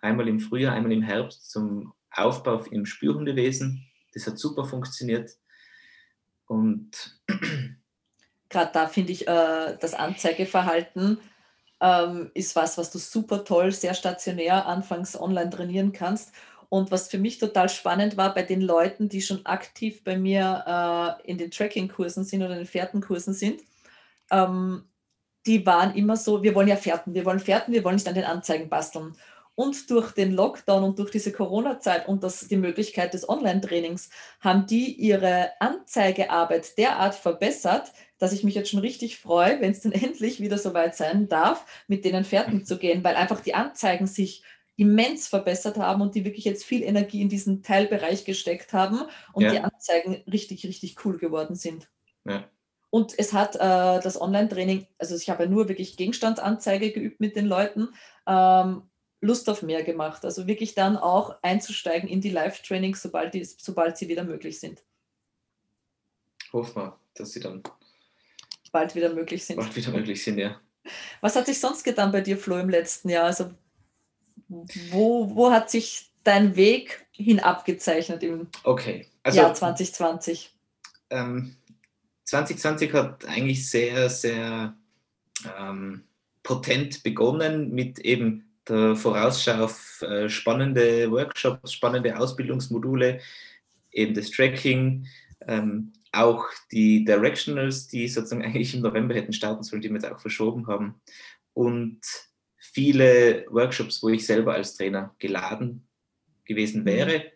Einmal 0.00 0.28
im 0.28 0.40
Frühjahr, 0.40 0.74
einmal 0.74 0.92
im 0.92 1.02
Herbst 1.02 1.50
zum 1.50 1.94
Aufbau 2.10 2.62
im 2.70 2.86
Spürhundewesen. 2.86 3.86
Das 4.12 4.26
hat 4.26 4.38
super 4.38 4.64
funktioniert. 4.64 5.30
Und 6.46 7.20
gerade 8.48 8.70
da 8.72 8.86
finde 8.86 9.12
ich, 9.12 9.26
äh, 9.26 9.76
das 9.80 9.94
Anzeigeverhalten 9.94 11.18
ähm, 11.80 12.30
ist 12.34 12.54
was, 12.56 12.78
was 12.78 12.90
du 12.90 12.98
super 12.98 13.44
toll, 13.44 13.72
sehr 13.72 13.94
stationär 13.94 14.66
anfangs 14.66 15.18
online 15.18 15.50
trainieren 15.50 15.92
kannst. 15.92 16.32
Und 16.68 16.90
was 16.90 17.08
für 17.08 17.18
mich 17.18 17.38
total 17.38 17.68
spannend 17.68 18.16
war 18.16 18.34
bei 18.34 18.42
den 18.42 18.60
Leuten, 18.60 19.08
die 19.08 19.22
schon 19.22 19.46
aktiv 19.46 20.02
bei 20.02 20.16
mir 20.16 21.20
äh, 21.24 21.30
in 21.30 21.38
den 21.38 21.50
Tracking-Kursen 21.50 22.24
sind 22.24 22.42
oder 22.42 22.52
in 22.52 22.58
den 22.58 22.66
Fährtenkursen 22.66 23.32
sind, 23.32 23.62
ähm, 24.30 24.84
die 25.46 25.64
waren 25.66 25.94
immer 25.94 26.16
so, 26.16 26.42
wir 26.42 26.54
wollen 26.54 26.68
ja 26.68 26.76
Fährten, 26.76 27.14
wir 27.14 27.24
wollen 27.24 27.40
Fährten, 27.40 27.72
wir 27.72 27.84
wollen 27.84 27.96
nicht 27.96 28.08
an 28.08 28.14
den 28.14 28.24
Anzeigen 28.24 28.68
basteln. 28.68 29.12
Und 29.56 29.88
durch 29.90 30.12
den 30.12 30.32
Lockdown 30.32 30.82
und 30.82 30.98
durch 30.98 31.12
diese 31.12 31.30
Corona-Zeit 31.30 32.08
und 32.08 32.24
das, 32.24 32.48
die 32.48 32.56
Möglichkeit 32.56 33.14
des 33.14 33.28
Online-Trainings 33.28 34.10
haben 34.40 34.66
die 34.66 34.92
ihre 34.94 35.50
Anzeigearbeit 35.60 36.76
derart 36.76 37.14
verbessert, 37.14 37.92
dass 38.18 38.32
ich 38.32 38.42
mich 38.42 38.56
jetzt 38.56 38.70
schon 38.70 38.80
richtig 38.80 39.18
freue, 39.18 39.60
wenn 39.60 39.70
es 39.70 39.80
dann 39.80 39.92
endlich 39.92 40.40
wieder 40.40 40.58
soweit 40.58 40.96
sein 40.96 41.28
darf, 41.28 41.66
mit 41.86 42.04
denen 42.04 42.24
fertig 42.24 42.66
zu 42.66 42.78
gehen, 42.78 43.04
weil 43.04 43.14
einfach 43.14 43.40
die 43.40 43.54
Anzeigen 43.54 44.06
sich 44.06 44.42
immens 44.76 45.28
verbessert 45.28 45.76
haben 45.78 46.02
und 46.02 46.16
die 46.16 46.24
wirklich 46.24 46.44
jetzt 46.44 46.64
viel 46.64 46.82
Energie 46.82 47.22
in 47.22 47.28
diesen 47.28 47.62
Teilbereich 47.62 48.24
gesteckt 48.24 48.72
haben 48.72 49.02
und 49.32 49.44
ja. 49.44 49.52
die 49.52 49.60
Anzeigen 49.60 50.24
richtig, 50.30 50.66
richtig 50.66 50.96
cool 51.04 51.16
geworden 51.18 51.54
sind. 51.54 51.88
Ja. 52.24 52.48
Und 52.94 53.12
es 53.18 53.32
hat 53.32 53.56
äh, 53.56 53.58
das 53.58 54.20
Online-Training, 54.20 54.86
also 54.98 55.16
ich 55.16 55.28
habe 55.28 55.42
ja 55.42 55.50
nur 55.50 55.68
wirklich 55.68 55.96
Gegenstandsanzeige 55.96 56.92
geübt 56.92 57.18
mit 57.18 57.34
den 57.34 57.46
Leuten, 57.46 57.88
ähm, 58.24 58.82
Lust 59.20 59.50
auf 59.50 59.62
mehr 59.62 59.82
gemacht. 59.82 60.24
Also 60.24 60.46
wirklich 60.46 60.76
dann 60.76 60.96
auch 60.96 61.34
einzusteigen 61.42 62.08
in 62.08 62.20
die 62.20 62.30
Live-Trainings, 62.30 63.02
sobald, 63.02 63.34
sobald 63.60 63.96
sie 63.96 64.06
wieder 64.06 64.22
möglich 64.22 64.60
sind. 64.60 64.84
Hoffen 66.52 66.82
wir, 66.82 66.96
dass 67.14 67.32
sie 67.32 67.40
dann 67.40 67.64
bald 68.70 68.94
wieder 68.94 69.12
möglich 69.12 69.44
sind. 69.44 69.56
Bald 69.56 69.74
wieder 69.74 69.90
möglich 69.90 70.22
sind, 70.22 70.38
ja. 70.38 70.60
Was 71.20 71.34
hat 71.34 71.46
sich 71.46 71.58
sonst 71.58 71.82
getan 71.82 72.12
bei 72.12 72.20
dir, 72.20 72.38
Flo, 72.38 72.58
im 72.58 72.70
letzten 72.70 73.08
Jahr? 73.08 73.24
Also 73.24 73.50
wo, 74.46 75.34
wo 75.34 75.50
hat 75.50 75.68
sich 75.68 76.12
dein 76.22 76.54
Weg 76.54 77.08
hin 77.10 77.40
abgezeichnet 77.40 78.22
im 78.22 78.46
okay. 78.62 79.08
also, 79.24 79.40
Jahr 79.40 79.52
2020? 79.52 80.54
Ähm, 81.10 81.56
2020 82.24 82.92
hat 82.92 83.24
eigentlich 83.26 83.68
sehr, 83.68 84.08
sehr 84.08 84.74
ähm, 85.58 86.04
potent 86.42 87.02
begonnen 87.02 87.70
mit 87.72 87.98
eben 87.98 88.44
der 88.68 88.96
Vorausschau 88.96 89.64
auf 89.64 90.02
äh, 90.02 90.28
spannende 90.28 91.10
Workshops, 91.10 91.72
spannende 91.72 92.18
Ausbildungsmodule, 92.18 93.20
eben 93.92 94.14
das 94.14 94.30
Tracking, 94.30 95.06
ähm, 95.46 95.92
auch 96.12 96.46
die 96.72 97.04
Directionals, 97.04 97.88
die 97.88 98.08
sozusagen 98.08 98.42
eigentlich 98.44 98.74
im 98.74 98.80
November 98.80 99.14
hätten 99.14 99.32
starten 99.32 99.62
sollen, 99.62 99.82
die 99.82 99.88
wir 99.88 99.96
jetzt 99.96 100.10
auch 100.10 100.20
verschoben 100.20 100.66
haben. 100.66 100.94
Und 101.52 102.00
viele 102.58 103.46
Workshops, 103.50 104.02
wo 104.02 104.08
ich 104.08 104.26
selber 104.26 104.54
als 104.54 104.76
Trainer 104.76 105.14
geladen 105.18 105.86
gewesen 106.44 106.82
mhm. 106.82 106.86
wäre, 106.86 107.32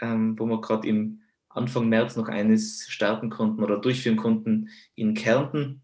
ähm, 0.00 0.38
wo 0.38 0.46
wir 0.46 0.60
gerade 0.60 0.88
im 0.88 1.19
Anfang 1.50 1.88
März 1.88 2.16
noch 2.16 2.28
eines 2.28 2.88
starten 2.88 3.28
konnten 3.28 3.62
oder 3.62 3.78
durchführen 3.78 4.16
konnten 4.16 4.70
in 4.94 5.14
Kärnten. 5.14 5.82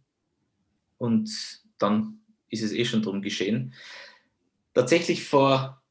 Und 0.97 1.31
dann 1.79 2.21
ist 2.49 2.63
es 2.63 2.73
eh 2.73 2.85
schon 2.85 3.03
drum 3.03 3.21
geschehen. 3.21 3.75
Tatsächlich 4.73 5.25
vor, 5.25 5.83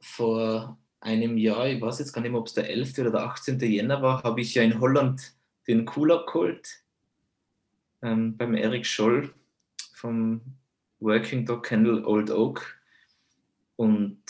vor 0.00 0.78
einem 1.00 1.38
Jahr, 1.38 1.68
ich 1.68 1.80
weiß 1.80 1.98
jetzt 1.98 2.12
gar 2.12 2.20
nicht 2.20 2.30
mehr, 2.30 2.40
ob 2.40 2.46
es 2.46 2.54
der 2.54 2.68
11. 2.68 2.98
oder 2.98 3.10
der 3.10 3.22
18. 3.22 3.58
Jänner 3.60 4.02
war, 4.02 4.22
habe 4.22 4.40
ich 4.40 4.54
ja 4.54 4.62
in 4.62 4.80
Holland 4.80 5.34
den 5.66 5.84
Cooler 5.84 6.24
geholt 6.26 6.84
ähm, 8.02 8.36
beim 8.36 8.54
Eric 8.54 8.86
Scholl 8.86 9.32
vom 9.94 10.40
Working 11.00 11.46
Dog 11.46 11.64
Kennel 11.64 12.04
Old 12.04 12.30
Oak 12.30 12.78
und 13.76 14.20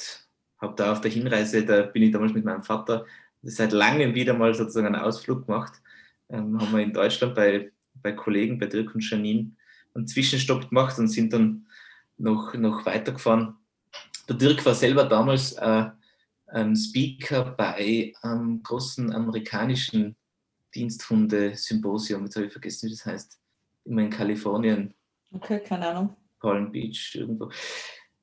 habe 0.59 0.75
da 0.77 0.93
auf 0.93 1.01
der 1.01 1.11
Hinreise, 1.11 1.65
da 1.65 1.83
bin 1.83 2.03
ich 2.03 2.13
damals 2.13 2.33
mit 2.33 2.45
meinem 2.45 2.63
Vater 2.63 3.05
seit 3.47 3.73
langem 3.73 4.15
wieder 4.15 4.35
mal 4.35 4.55
sozusagen 4.55 4.87
einen 4.87 4.97
Ausflug 4.97 5.47
gemacht. 5.47 5.81
Ähm, 6.29 6.61
haben 6.61 6.73
wir 6.73 6.83
in 6.83 6.93
Deutschland 6.93 7.35
bei, 7.35 7.71
bei 7.95 8.13
Kollegen, 8.13 8.59
bei 8.59 8.67
Dirk 8.67 8.95
und 8.95 9.09
Janine, 9.09 9.53
einen 9.95 10.07
Zwischenstopp 10.07 10.69
gemacht 10.69 10.99
und 10.99 11.09
sind 11.09 11.33
dann 11.33 11.67
noch, 12.19 12.55
noch 12.55 12.85
weitergefahren. 12.87 13.55
Der 14.29 14.37
Dirk 14.37 14.65
war 14.67 14.75
selber 14.75 15.05
damals 15.05 15.53
äh, 15.53 15.87
ein 16.47 16.77
Speaker 16.77 17.45
bei 17.57 18.13
einem 18.23 18.63
großen 18.63 19.13
amerikanischen 19.13 20.17
Diensthunde-Symposium, 20.75 22.25
jetzt 22.25 22.37
habe 22.37 22.47
ich 22.47 22.53
vergessen, 22.53 22.87
wie 22.87 22.91
das 22.91 23.07
heißt, 23.07 23.39
immer 23.85 24.03
in 24.03 24.11
Kalifornien. 24.11 24.95
Okay, 25.33 25.61
keine 25.61 25.89
Ahnung. 25.89 26.17
Palm 26.41 26.71
Beach 26.71 27.15
irgendwo. 27.15 27.51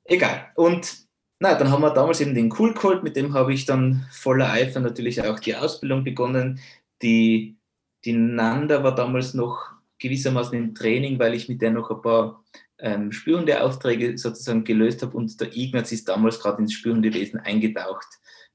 Egal. 0.04 0.52
Und 0.54 1.03
na, 1.44 1.54
dann 1.56 1.70
haben 1.70 1.82
wir 1.82 1.90
damals 1.90 2.22
eben 2.22 2.34
den 2.34 2.50
Cool 2.50 2.72
Cold, 2.72 3.02
mit 3.02 3.16
dem 3.16 3.34
habe 3.34 3.52
ich 3.52 3.66
dann 3.66 4.06
voller 4.10 4.50
Eifer 4.50 4.80
natürlich 4.80 5.22
auch 5.22 5.38
die 5.38 5.54
Ausbildung 5.54 6.02
begonnen. 6.02 6.58
Die, 7.02 7.58
die 8.06 8.14
Nanda 8.14 8.82
war 8.82 8.94
damals 8.94 9.34
noch 9.34 9.72
gewissermaßen 9.98 10.56
im 10.56 10.74
Training, 10.74 11.18
weil 11.18 11.34
ich 11.34 11.50
mit 11.50 11.60
der 11.60 11.70
noch 11.70 11.90
ein 11.90 12.00
paar 12.00 12.42
ähm, 12.78 13.12
Spürhundeaufträge 13.12 14.16
sozusagen 14.16 14.64
gelöst 14.64 15.02
habe 15.02 15.14
und 15.18 15.38
der 15.38 15.54
Ignaz 15.54 15.92
ist 15.92 16.08
damals 16.08 16.40
gerade 16.40 16.62
ins 16.62 16.72
Spürhundewesen 16.72 17.40
eingetaucht. 17.40 18.08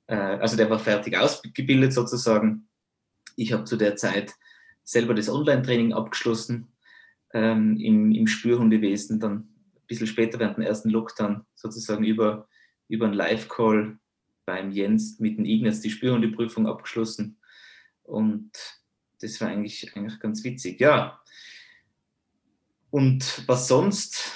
Äh, 0.08 0.16
also 0.16 0.58
der 0.58 0.72
war 0.72 0.80
fertig 0.80 1.16
ausgebildet 1.16 1.94
sozusagen. 1.94 2.68
Ich 3.36 3.54
habe 3.54 3.66
zu 3.66 3.78
der 3.78 3.98
Zeit 3.98 4.34
selber 4.84 5.14
das 5.14 5.30
Online-Training 5.30 5.94
abgeschlossen 5.94 6.74
ähm, 7.36 7.78
im, 7.78 8.12
im 8.14 8.26
Spürhundewesen, 8.26 9.20
dann 9.20 9.34
ein 9.34 9.86
bisschen 9.86 10.08
später 10.08 10.40
während 10.40 10.58
dem 10.58 10.64
ersten 10.64 10.90
Lockdown 10.90 11.46
sozusagen 11.54 12.04
über, 12.04 12.49
über 12.90 13.06
einen 13.06 13.14
Live-Call 13.14 13.98
beim 14.46 14.72
Jens 14.72 15.20
mit 15.20 15.38
dem 15.38 15.46
Ignaz 15.46 15.80
die 15.80 15.92
Spürhundeprüfung 15.92 16.68
abgeschlossen. 16.68 17.38
Und 18.04 18.52
das 19.22 19.40
war 19.40 19.50
eigentlich, 19.50 19.96
eigentlich 19.96 20.20
ganz 20.20 20.44
witzig. 20.44 20.80
Ja. 20.82 21.22
Und 22.90 23.44
was 23.48 23.68
sonst? 23.68 24.32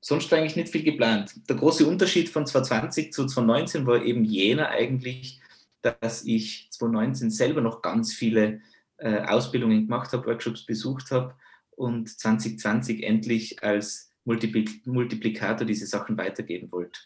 Sonst 0.00 0.32
eigentlich 0.32 0.54
nicht 0.54 0.68
viel 0.68 0.84
geplant. 0.84 1.34
Der 1.48 1.56
große 1.56 1.86
Unterschied 1.86 2.28
von 2.28 2.46
2020 2.46 3.12
zu 3.12 3.26
2019 3.26 3.86
war 3.86 4.02
eben 4.02 4.24
jener 4.24 4.68
eigentlich, 4.68 5.40
dass 5.82 6.24
ich 6.24 6.68
2019 6.70 7.30
selber 7.30 7.60
noch 7.62 7.82
ganz 7.82 8.12
viele 8.12 8.60
äh, 8.98 9.22
Ausbildungen 9.22 9.86
gemacht 9.86 10.12
habe, 10.12 10.26
Workshops 10.26 10.66
besucht 10.66 11.10
habe 11.10 11.34
und 11.70 12.08
2020 12.08 13.02
endlich 13.02 13.62
als 13.62 14.12
Multiplik 14.24 14.86
Multiplikator 14.86 15.66
diese 15.66 15.86
Sachen 15.86 16.16
weitergeben 16.16 16.70
wollte. 16.70 17.00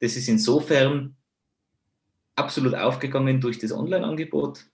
Das 0.00 0.16
ist 0.16 0.28
insofern 0.28 1.16
absolut 2.36 2.74
aufgegangen 2.74 3.40
durch 3.40 3.58
das 3.58 3.72
Online-Angebot 3.72 4.66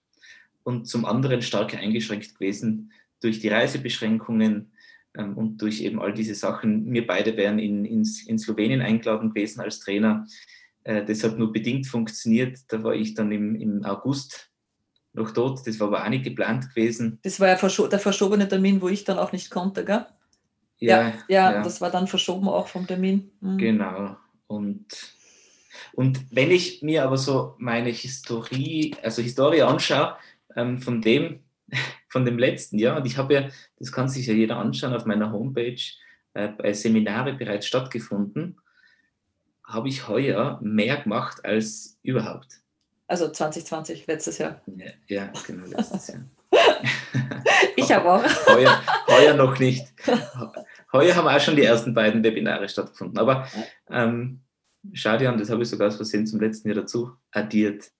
und 0.62 0.86
zum 0.86 1.04
anderen 1.04 1.42
stark 1.42 1.74
eingeschränkt 1.74 2.34
gewesen 2.34 2.92
durch 3.20 3.40
die 3.40 3.48
Reisebeschränkungen 3.48 4.72
ähm, 5.16 5.36
und 5.36 5.60
durch 5.60 5.82
eben 5.82 6.00
all 6.00 6.12
diese 6.12 6.34
Sachen. 6.34 6.92
Wir 6.92 7.06
beide 7.06 7.36
wären 7.36 7.58
in, 7.58 7.84
in, 7.84 8.08
in 8.26 8.38
Slowenien 8.38 8.80
eingeladen 8.80 9.34
gewesen 9.34 9.60
als 9.60 9.80
Trainer. 9.80 10.26
Äh, 10.84 11.04
das 11.04 11.22
hat 11.22 11.38
nur 11.38 11.52
bedingt 11.52 11.86
funktioniert. 11.86 12.58
Da 12.68 12.82
war 12.82 12.94
ich 12.94 13.14
dann 13.14 13.30
im, 13.30 13.54
im 13.56 13.84
August 13.84 14.50
noch 15.12 15.32
dort. 15.32 15.66
Das 15.66 15.78
war 15.80 15.88
aber 15.88 16.04
auch 16.04 16.08
nicht 16.08 16.24
geplant 16.24 16.68
gewesen. 16.74 17.18
Das 17.22 17.40
war 17.40 17.48
ja 17.48 17.56
verscho 17.56 17.86
der 17.86 17.98
verschobene 17.98 18.48
Termin, 18.48 18.80
wo 18.80 18.88
ich 18.88 19.04
dann 19.04 19.18
auch 19.18 19.32
nicht 19.32 19.50
konnte, 19.50 19.84
gell? 19.84 20.06
Ja, 20.78 21.02
ja, 21.02 21.12
ja, 21.28 21.52
ja. 21.52 21.62
das 21.62 21.80
war 21.82 21.90
dann 21.90 22.06
verschoben 22.06 22.48
auch 22.48 22.68
vom 22.68 22.86
Termin. 22.86 23.30
Mhm. 23.40 23.58
Genau. 23.58 24.16
Und 24.50 25.14
und 25.92 26.26
wenn 26.30 26.50
ich 26.50 26.82
mir 26.82 27.04
aber 27.04 27.16
so 27.16 27.54
meine 27.58 27.90
Historie, 27.90 28.94
also 29.02 29.22
Historie 29.22 29.62
anschaue, 29.62 30.16
ähm, 30.56 30.78
von 30.78 31.00
dem, 31.00 31.40
von 32.08 32.24
dem 32.24 32.38
letzten 32.38 32.78
Jahr, 32.78 32.96
und 32.96 33.06
ich 33.06 33.16
habe 33.16 33.34
ja, 33.34 33.48
das 33.78 33.92
kann 33.92 34.08
sich 34.08 34.26
ja 34.26 34.34
jeder 34.34 34.56
anschauen 34.56 34.94
auf 34.94 35.06
meiner 35.06 35.32
Homepage, 35.32 35.80
äh, 36.34 36.48
bei 36.48 36.72
Seminare 36.72 37.34
bereits 37.34 37.66
stattgefunden, 37.66 38.58
habe 39.64 39.88
ich 39.88 40.08
heuer 40.08 40.58
mehr 40.62 40.96
gemacht 40.96 41.44
als 41.44 41.98
überhaupt. 42.02 42.60
Also 43.06 43.30
2020, 43.30 44.06
letztes 44.06 44.38
Jahr. 44.38 44.60
Ja, 44.66 44.86
ja 45.06 45.32
genau, 45.46 45.66
letztes 45.66 46.08
Jahr. 46.08 46.24
ich 47.76 47.92
habe 47.92 48.10
auch. 48.10 48.46
Heuer, 48.46 48.80
heuer 49.08 49.34
noch 49.34 49.58
nicht. 49.58 49.86
Heuer 50.92 51.14
haben 51.14 51.28
auch 51.28 51.40
schon 51.40 51.56
die 51.56 51.64
ersten 51.64 51.94
beiden 51.94 52.22
Webinare 52.22 52.68
stattgefunden. 52.68 53.18
Aber 53.18 53.48
ähm, 53.88 54.40
schade 54.92 55.28
an, 55.28 55.38
das 55.38 55.50
habe 55.50 55.62
ich 55.62 55.68
sogar 55.68 55.88
aus 55.88 55.96
Versehen 55.96 56.26
zum 56.26 56.40
letzten 56.40 56.68
Jahr 56.68 56.80
dazu 56.80 57.12
addiert. 57.30 57.90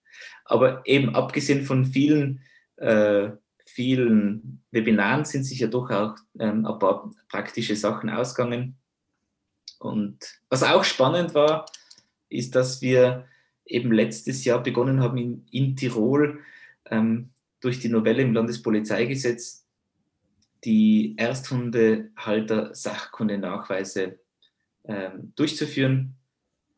Aber 0.45 0.83
eben 0.87 1.15
abgesehen 1.15 1.65
von 1.65 1.85
vielen, 1.85 2.43
äh, 2.77 3.31
vielen 3.65 4.63
Webinaren 4.71 5.25
sind 5.25 5.45
sich 5.45 5.61
ja 5.61 5.69
doch 5.69 5.91
auch 5.91 6.17
ähm, 6.39 6.67
ein 6.67 6.79
paar 6.79 7.11
praktische 7.29 7.77
Sachen 7.77 8.11
ausgegangen. 8.11 8.77
Und 9.79 10.19
was 10.49 10.63
auch 10.63 10.85
spannend 10.85 11.35
war, 11.35 11.67
ist, 12.29 12.55
dass 12.55 12.83
wir 12.83 13.27
eben 13.65 13.93
letztes 13.93 14.45
Jahr 14.45 14.63
begonnen 14.63 15.01
haben, 15.01 15.17
in, 15.17 15.47
in 15.51 15.77
Tirol 15.77 16.41
ähm, 16.87 17.31
durch 17.61 17.79
die 17.79 17.89
Novelle 17.89 18.23
im 18.23 18.35
Landespolizeigesetz 18.35 19.60
die 20.65 21.15
Ersthundehalter 21.17 22.75
Sachkundenachweise 22.75 24.19
ähm, 24.85 25.33
durchzuführen. 25.37 26.17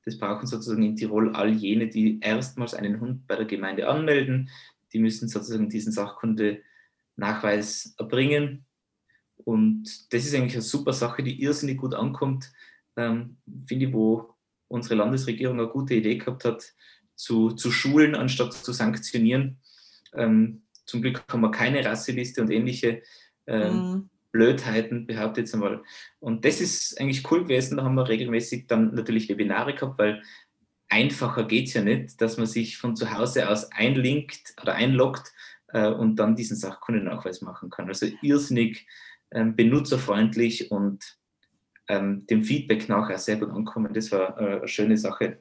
Das 0.05 0.19
brauchen 0.19 0.47
sozusagen 0.47 0.83
in 0.83 0.97
Tirol 0.97 1.35
all 1.35 1.53
jene, 1.53 1.89
die 1.89 2.21
erstmals 2.21 2.75
einen 2.75 3.01
Hund 3.01 3.27
bei 3.27 3.37
der 3.37 3.47
Gemeinde 3.47 3.89
anmelden. 3.89 4.51
Die 4.93 4.99
müssen 4.99 5.29
sozusagen 5.29 5.69
diesen 5.69 5.93
Sachkunde-Nachweis 5.93 7.95
erbringen. 7.99 8.65
Und 9.37 10.13
das 10.13 10.25
ist 10.25 10.35
eigentlich 10.35 10.55
eine 10.55 10.63
super 10.63 10.93
Sache, 10.93 11.23
die 11.23 11.43
irrsinnig 11.43 11.79
gut 11.79 11.95
ankommt, 11.95 12.53
ähm, 12.97 13.39
finde 13.67 13.87
ich, 13.87 13.93
wo 13.93 14.35
unsere 14.69 14.97
Landesregierung 14.97 15.59
eine 15.59 15.69
gute 15.69 15.95
Idee 15.95 16.19
gehabt 16.19 16.45
hat, 16.45 16.75
zu, 17.15 17.51
zu 17.51 17.71
schulen 17.71 18.15
anstatt 18.15 18.53
zu 18.53 18.73
sanktionieren. 18.73 19.59
Ähm, 20.15 20.63
zum 20.87 21.03
Glück 21.03 21.25
haben 21.31 21.41
wir 21.41 21.51
keine 21.51 21.85
Rasseliste 21.85 22.43
und 22.43 22.51
ähnliche 22.51 23.03
ähm, 23.47 23.75
mhm. 23.75 24.11
Blödheiten, 24.33 25.07
behauptet 25.07 25.45
jetzt 25.45 25.55
einmal. 25.55 25.83
Und 26.21 26.45
das 26.45 26.61
ist 26.61 26.99
eigentlich 27.01 27.31
cool 27.31 27.43
gewesen. 27.43 27.77
Da 27.77 27.85
haben 27.85 27.95
wir 27.95 28.09
regelmäßig 28.09 28.67
dann 28.67 28.95
natürlich 28.95 29.29
Webinare 29.29 29.75
gehabt, 29.75 29.99
weil 29.99 30.23
einfacher 30.89 31.45
geht 31.45 31.69
es 31.69 31.75
ja 31.75 31.83
nicht, 31.83 32.21
dass 32.21 32.39
man 32.39 32.47
sich 32.47 32.79
von 32.79 32.97
zu 32.97 33.13
Hause 33.13 33.49
aus 33.49 33.71
einlinkt 33.73 34.55
oder 34.61 34.75
einloggt 34.75 35.33
äh, 35.69 35.89
und 35.89 36.17
dann 36.17 36.37
diesen 36.37 36.57
Sachkundennachweis 36.57 37.43
machen 37.43 37.71
kann. 37.71 37.89
Also 37.89 38.07
irrsinnig 38.23 38.87
ähm, 39.31 39.57
benutzerfreundlich 39.57 40.71
und 40.71 41.19
ähm, 41.89 42.27
dem 42.27 42.43
Feedback 42.43 42.89
nachher 42.89 43.19
sehr 43.19 43.37
gut 43.37 43.51
ankommen. 43.51 43.93
Das 43.93 44.13
war 44.13 44.39
äh, 44.41 44.57
eine 44.59 44.69
schöne 44.69 44.97
Sache. 44.97 45.39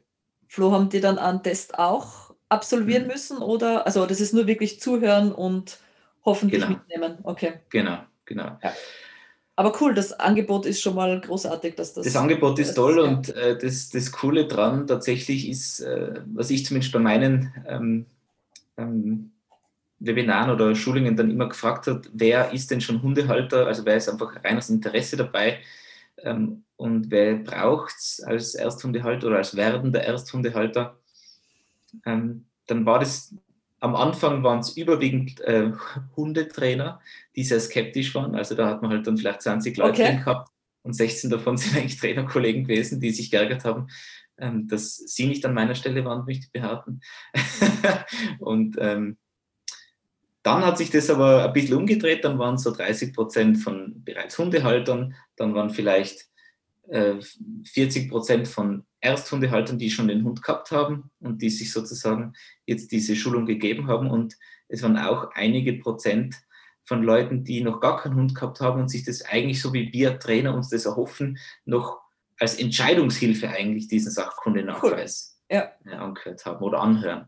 Flo, 0.48 0.72
haben 0.72 0.90
die 0.90 1.00
dann 1.00 1.18
einen 1.18 1.44
Test 1.44 1.78
auch 1.80 2.34
absolvieren 2.50 3.04
mhm. 3.04 3.10
müssen 3.10 3.38
oder 3.38 3.86
also 3.86 4.06
das 4.06 4.20
ist 4.20 4.34
nur 4.34 4.48
wirklich 4.48 4.82
zuhören 4.82 5.32
und 5.32 5.80
hoffentlich 6.24 6.62
genau. 6.62 6.74
mitnehmen? 6.74 7.18
Okay. 7.24 7.54
Genau 7.70 8.00
genau. 8.32 8.58
Ja. 8.64 8.74
Aber 9.56 9.74
cool, 9.82 9.94
das 9.94 10.14
Angebot 10.14 10.66
ist 10.66 10.82
schon 10.82 10.96
mal 10.96 11.20
großartig, 11.20 11.76
dass 11.76 11.94
das. 11.94 12.06
Das 12.06 12.16
Angebot 12.16 12.58
ist 12.58 12.74
toll 12.74 12.98
ist, 13.00 13.04
und 13.04 13.36
äh, 13.36 13.58
das, 13.58 13.90
das 13.90 14.12
Coole 14.12 14.48
dran 14.48 14.88
tatsächlich 14.88 15.48
ist, 15.48 15.82
äh, 15.82 16.22
was 16.34 16.50
ich 16.50 16.66
zumindest 16.66 16.94
bei 16.94 17.00
meinen 17.00 17.54
ähm, 17.68 18.06
ähm, 18.78 19.32
Webinaren 20.00 20.50
oder 20.50 20.74
Schulungen 20.74 21.16
dann 21.16 21.30
immer 21.30 21.50
gefragt 21.50 21.88
habe, 21.88 22.02
wer 22.14 22.52
ist 22.54 22.72
denn 22.72 22.82
schon 22.82 23.04
Hundehalter? 23.04 23.68
Also 23.68 23.86
wer 23.86 23.98
ist 23.98 24.10
einfach 24.10 24.44
rein 24.44 24.58
aus 24.58 24.70
Interesse 24.70 25.18
dabei? 25.18 25.60
Ähm, 26.18 26.64
und 26.78 27.12
wer 27.12 27.36
braucht 27.36 27.94
es 28.00 28.24
als 28.26 28.56
Ersthundehalter 28.56 29.28
oder 29.28 29.38
als 29.38 29.56
werdender 29.56 30.02
Ersthundehalter? 30.02 30.98
Ähm, 32.06 32.46
dann 32.66 32.86
war 32.86 33.00
das 33.00 33.36
am 33.82 33.96
Anfang 33.96 34.44
waren 34.44 34.60
es 34.60 34.78
überwiegend 34.78 35.42
äh, 35.42 35.72
Hundetrainer, 36.16 37.02
die 37.36 37.44
sehr 37.44 37.60
skeptisch 37.60 38.14
waren. 38.14 38.36
Also 38.36 38.56
da 38.56 38.68
hat 38.68 38.82
man 38.82 38.92
halt 38.92 39.08
dann 39.08 39.18
vielleicht 39.18 39.42
20 39.42 39.76
Leute 39.76 40.04
okay. 40.04 40.18
gehabt 40.18 40.52
und 40.84 40.94
16 40.94 41.32
davon 41.32 41.58
sind 41.58 41.76
eigentlich 41.76 41.98
Trainerkollegen 41.98 42.64
gewesen, 42.64 43.00
die 43.02 43.10
sich 43.10 43.32
geärgert 43.32 43.66
haben, 43.66 43.88
ähm, 44.38 44.68
dass 44.68 44.96
sie 44.98 45.26
nicht 45.26 45.44
an 45.46 45.56
meiner 45.56 45.74
Stelle 45.74 46.06
waren, 46.06 46.26
möchte 46.26 46.46
ich 46.46 46.52
behaupten. 46.52 47.02
und 48.40 48.78
ähm, 48.80 49.18
dann 50.44 50.64
hat 50.64 50.78
sich 50.78 50.92
das 50.92 51.10
aber 51.10 51.46
ein 51.46 51.54
bisschen 51.54 51.78
umgedreht, 51.78 52.24
dann 52.24 52.38
waren 52.38 52.56
es 52.56 52.64
so 52.64 52.72
30 52.72 53.14
Prozent 53.14 53.58
von 53.58 54.04
bereits 54.04 54.38
Hundehaltern, 54.38 55.16
dann 55.36 55.56
waren 55.56 55.72
vielleicht 55.72 56.30
äh, 56.88 57.16
40 57.66 58.12
Prozent 58.12 58.48
von 58.48 58.86
Ersthundehaltern, 59.02 59.80
die 59.80 59.90
schon 59.90 60.08
den 60.08 60.24
Hund 60.24 60.42
gehabt 60.42 60.72
haben 60.72 61.12
und 61.20 61.42
die 61.42 61.50
sich 61.50 61.72
sozusagen 61.74 62.34
jetzt 62.66 62.92
diese 62.92 63.16
Schulung 63.16 63.46
gegeben 63.46 63.88
haben. 63.88 64.10
Und 64.10 64.38
es 64.68 64.84
waren 64.84 64.98
auch 64.98 65.32
einige 65.34 65.74
Prozent 65.74 66.36
von 66.84 67.04
Leuten, 67.04 67.44
die 67.44 67.62
noch 67.62 67.80
gar 67.80 67.98
keinen 67.98 68.16
Hund 68.16 68.36
gehabt 68.36 68.62
haben 68.62 68.82
und 68.82 68.90
sich 68.90 69.04
das 69.04 69.24
eigentlich 69.24 69.62
so 69.62 69.74
wie 69.74 69.92
wir 69.92 70.20
Trainer 70.20 70.54
uns 70.54 70.70
das 70.70 70.86
erhoffen, 70.86 71.38
noch 71.66 72.00
als 72.40 72.56
Entscheidungshilfe 72.56 73.50
eigentlich 73.50 73.88
diesen 73.88 74.12
Sachkundenachweis 74.12 75.40
cool. 75.52 75.58
ja. 75.86 76.00
Angehört 76.00 76.46
haben 76.46 76.64
oder 76.64 76.80
anhören. 76.80 77.28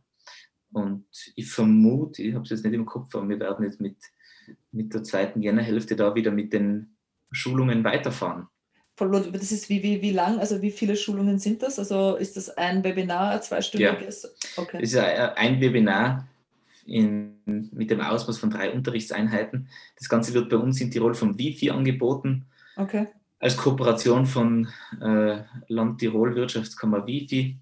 Und 0.72 1.06
ich 1.36 1.52
vermute, 1.52 2.24
ich 2.24 2.34
habe 2.34 2.44
es 2.44 2.50
jetzt 2.50 2.64
nicht 2.64 2.74
im 2.74 2.86
Kopf, 2.86 3.14
aber 3.16 3.30
wir 3.30 3.40
werden 3.40 3.64
jetzt 3.64 3.80
mit, 3.80 3.98
mit 4.72 4.94
der 4.94 5.04
zweiten 5.04 5.42
Jännerhälfte 5.42 5.96
da 5.96 6.16
wieder 6.16 6.32
mit 6.32 6.52
den 6.52 6.98
Schulungen 7.32 7.84
weiterfahren. 7.84 8.48
Das 9.10 9.52
ist 9.52 9.70
wie, 9.70 9.84
wie, 9.84 10.02
wie 10.02 10.12
lang, 10.12 10.40
also 10.40 10.62
wie 10.62 10.72
viele 10.72 10.96
Schulungen 10.96 11.40
sind 11.40 11.62
das? 11.62 11.80
Also 11.80 12.16
ist 12.16 12.38
das 12.38 12.50
ein 12.50 12.84
Webinar, 12.84 13.32
ein 13.32 13.42
zweistündiges? 13.42 14.24
Ja. 14.24 14.64
Okay. 14.64 14.80
Es 14.82 14.94
ist 14.94 15.00
ein 15.00 15.62
Webinar 15.62 16.28
in, 16.86 17.36
mit 17.46 17.90
dem 17.90 18.02
Ausmaß 18.02 18.38
von 18.38 18.50
drei 18.50 18.72
Unterrichtseinheiten. 18.72 19.68
Das 19.98 20.10
Ganze 20.10 20.34
wird 20.34 20.50
bei 20.50 20.58
uns 20.58 20.80
in 20.82 20.92
Tirol 20.92 21.16
vom 21.16 21.38
Wifi 21.38 21.70
angeboten. 21.70 22.46
Okay. 22.76 23.08
Als 23.40 23.58
Kooperation 23.58 24.26
von 24.26 24.70
äh, 25.02 25.44
Land 25.68 26.00
Tirol 26.00 26.36
Wirtschaftskammer 26.36 27.06
Wifi. 27.06 27.58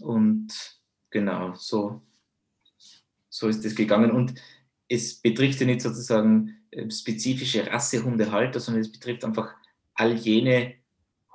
Und 0.00 0.48
genau, 1.10 1.54
so, 1.54 2.02
so 3.28 3.48
ist 3.48 3.64
es 3.64 3.74
gegangen. 3.74 4.10
Und 4.10 4.34
es 4.88 5.14
betrifft 5.14 5.60
ja 5.60 5.66
nicht 5.66 5.80
sozusagen 5.80 6.56
äh, 6.70 6.90
spezifische 6.90 7.66
Rassehundehalter, 7.66 8.60
sondern 8.60 8.82
es 8.82 8.92
betrifft 8.92 9.24
einfach 9.24 9.54
all 9.96 10.14
jene 10.14 10.74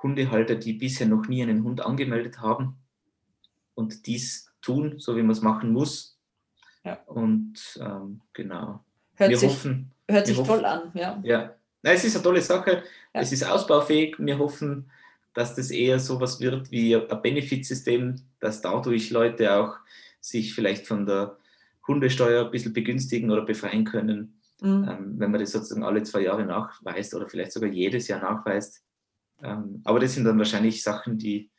Hundehalter, 0.02 0.56
die 0.56 0.72
bisher 0.72 1.06
noch 1.06 1.26
nie 1.28 1.42
einen 1.42 1.62
Hund 1.64 1.80
angemeldet 1.80 2.40
haben 2.40 2.76
und 3.74 4.06
dies 4.06 4.50
tun, 4.60 4.98
so 4.98 5.16
wie 5.16 5.22
man 5.22 5.30
es 5.30 5.42
machen 5.42 5.72
muss. 5.72 6.18
Ja. 6.84 6.94
Und 7.06 7.78
ähm, 7.80 8.20
genau. 8.32 8.84
Hört 9.14 9.30
wir 9.30 9.38
sich, 9.38 9.50
hoffen, 9.50 9.92
hört 10.08 10.26
sich 10.26 10.36
hoffen, 10.36 10.48
toll 10.48 10.64
an, 10.64 10.90
ja. 10.94 11.20
Ja, 11.22 11.54
Nein, 11.82 11.96
es 11.96 12.04
ist 12.04 12.14
eine 12.14 12.22
tolle 12.22 12.40
Sache. 12.40 12.84
Ja. 13.12 13.20
Es 13.20 13.32
ist 13.32 13.44
ausbaufähig. 13.44 14.16
Wir 14.18 14.38
hoffen, 14.38 14.90
dass 15.34 15.54
das 15.54 15.70
eher 15.70 15.98
so 15.98 16.20
was 16.20 16.40
wird 16.40 16.70
wie 16.70 16.94
ein 16.94 17.22
Benefitsystem, 17.22 18.20
dass 18.38 18.60
dadurch 18.60 19.10
Leute 19.10 19.54
auch 19.54 19.76
sich 20.20 20.54
vielleicht 20.54 20.86
von 20.86 21.06
der 21.06 21.36
Hundesteuer 21.86 22.44
ein 22.44 22.50
bisschen 22.52 22.72
begünstigen 22.72 23.30
oder 23.30 23.42
befreien 23.42 23.84
können, 23.84 24.40
mhm. 24.62 24.88
ähm, 24.88 25.14
wenn 25.18 25.30
man 25.30 25.40
das 25.40 25.52
sozusagen 25.52 25.84
alle 25.84 26.02
zwei 26.02 26.20
Jahre 26.20 26.44
nachweist 26.44 27.14
oder 27.14 27.28
vielleicht 27.28 27.52
sogar 27.52 27.70
jedes 27.70 28.08
Jahr 28.08 28.20
nachweist. 28.20 28.82
Ähm, 29.42 29.80
aber 29.84 30.00
das 30.00 30.14
sind 30.14 30.24
dann 30.24 30.38
wahrscheinlich 30.38 30.82
Sachen, 30.82 31.18
die 31.18 31.50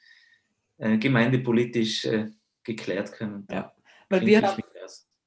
äh, 0.77 0.97
gemeindepolitisch 0.97 2.05
äh, 2.05 2.29
geklärt 2.63 3.11
können. 3.11 3.47
Ja, 3.51 3.73
weil 4.09 4.25
wir 4.25 4.41
haben, 4.41 4.63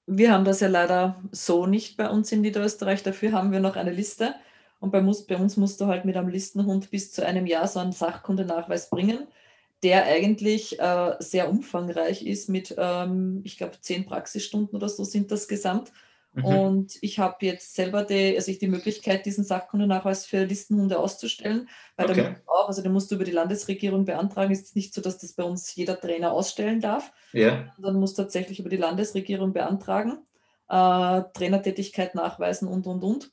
wir 0.06 0.32
haben 0.32 0.44
das 0.44 0.60
ja 0.60 0.68
leider 0.68 1.22
so 1.32 1.66
nicht 1.66 1.96
bei 1.96 2.08
uns 2.08 2.32
in 2.32 2.40
Niederösterreich. 2.40 3.02
Dafür 3.02 3.32
haben 3.32 3.52
wir 3.52 3.60
noch 3.60 3.76
eine 3.76 3.92
Liste. 3.92 4.34
Und 4.78 4.90
bei 4.90 5.00
uns, 5.00 5.26
bei 5.26 5.36
uns 5.36 5.56
musst 5.56 5.80
du 5.80 5.86
halt 5.86 6.04
mit 6.04 6.16
einem 6.16 6.28
Listenhund 6.28 6.90
bis 6.90 7.12
zu 7.12 7.26
einem 7.26 7.46
Jahr 7.46 7.66
so 7.66 7.80
einen 7.80 7.92
Sachkundenachweis 7.92 8.90
bringen 8.90 9.26
der 9.82 10.04
eigentlich 10.04 10.80
äh, 10.80 11.14
sehr 11.18 11.50
umfangreich 11.50 12.26
ist 12.26 12.48
mit, 12.48 12.74
ähm, 12.78 13.40
ich 13.44 13.58
glaube, 13.58 13.80
zehn 13.80 14.06
Praxisstunden 14.06 14.76
oder 14.76 14.88
so 14.88 15.04
sind 15.04 15.30
das 15.30 15.48
gesamt. 15.48 15.92
Mhm. 16.37 16.44
Und 16.44 16.99
ich 17.01 17.18
habe 17.18 17.46
jetzt 17.46 17.75
selber 17.75 18.05
die, 18.05 18.37
also 18.37 18.51
ich 18.51 18.59
die 18.59 18.68
Möglichkeit, 18.68 19.25
diesen 19.25 19.42
Sachkundennachweis 19.42 20.27
für 20.27 20.44
Listenhunde 20.44 20.99
auszustellen, 20.99 21.68
weil 21.96 22.11
okay. 22.11 22.22
damit 22.22 22.42
auch, 22.46 22.68
also 22.68 22.83
den 22.83 22.92
musst 22.92 23.11
du 23.11 23.14
über 23.14 23.25
die 23.25 23.33
Landesregierung 23.33 24.05
beantragen. 24.05 24.53
Es 24.53 24.61
ist 24.61 24.77
nicht 24.77 24.92
so, 24.92 25.01
dass 25.01 25.16
das 25.16 25.33
bei 25.33 25.44
uns 25.44 25.75
jeder 25.75 25.99
Trainer 25.99 26.33
ausstellen 26.33 26.81
darf. 26.81 27.11
Ja. 27.33 27.72
Dann 27.79 27.99
musst 27.99 28.18
du 28.18 28.22
tatsächlich 28.22 28.61
über 28.61 28.68
die 28.68 28.77
Landesregierung 28.77 29.55
beantragen, 29.55 30.18
äh, 30.68 31.22
Trainertätigkeit 31.33 32.14
nachweisen 32.14 32.68
und 32.68 32.87
und 32.87 33.03
und. 33.03 33.33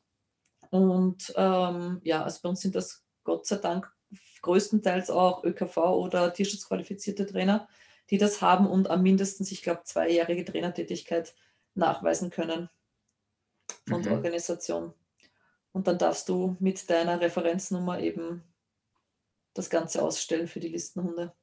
Und 0.70 1.34
ähm, 1.36 2.00
ja, 2.04 2.24
also 2.24 2.40
bei 2.42 2.50
uns 2.50 2.62
sind 2.62 2.74
das 2.74 3.04
Gott 3.26 3.46
sei 3.46 3.58
Dank 3.58 3.92
größtenteils 4.44 5.10
auch 5.10 5.44
ÖKV 5.44 5.78
oder 5.78 6.34
tierschutzqualifizierte 6.34 7.26
Trainer, 7.26 7.68
die 8.10 8.18
das 8.18 8.42
haben 8.42 8.66
und 8.66 8.90
am 8.90 9.04
mindestens, 9.04 9.52
ich 9.52 9.62
glaube, 9.62 9.82
zweijährige 9.84 10.46
Trainertätigkeit 10.46 11.36
nachweisen 11.76 12.30
können 12.30 12.70
von 13.88 14.00
mhm. 14.00 14.04
der 14.04 14.14
Organisation. 14.14 14.94
Und 15.72 15.88
dann 15.88 15.98
darfst 15.98 16.30
du 16.30 16.56
mit 16.60 16.90
deiner 16.90 17.20
Referenznummer 17.20 18.00
eben 18.00 18.44
das 19.54 19.70
Ganze 19.70 20.02
ausstellen 20.02 20.48
für 20.48 20.60
die 20.60 20.70
Listenhunde. 20.70 21.34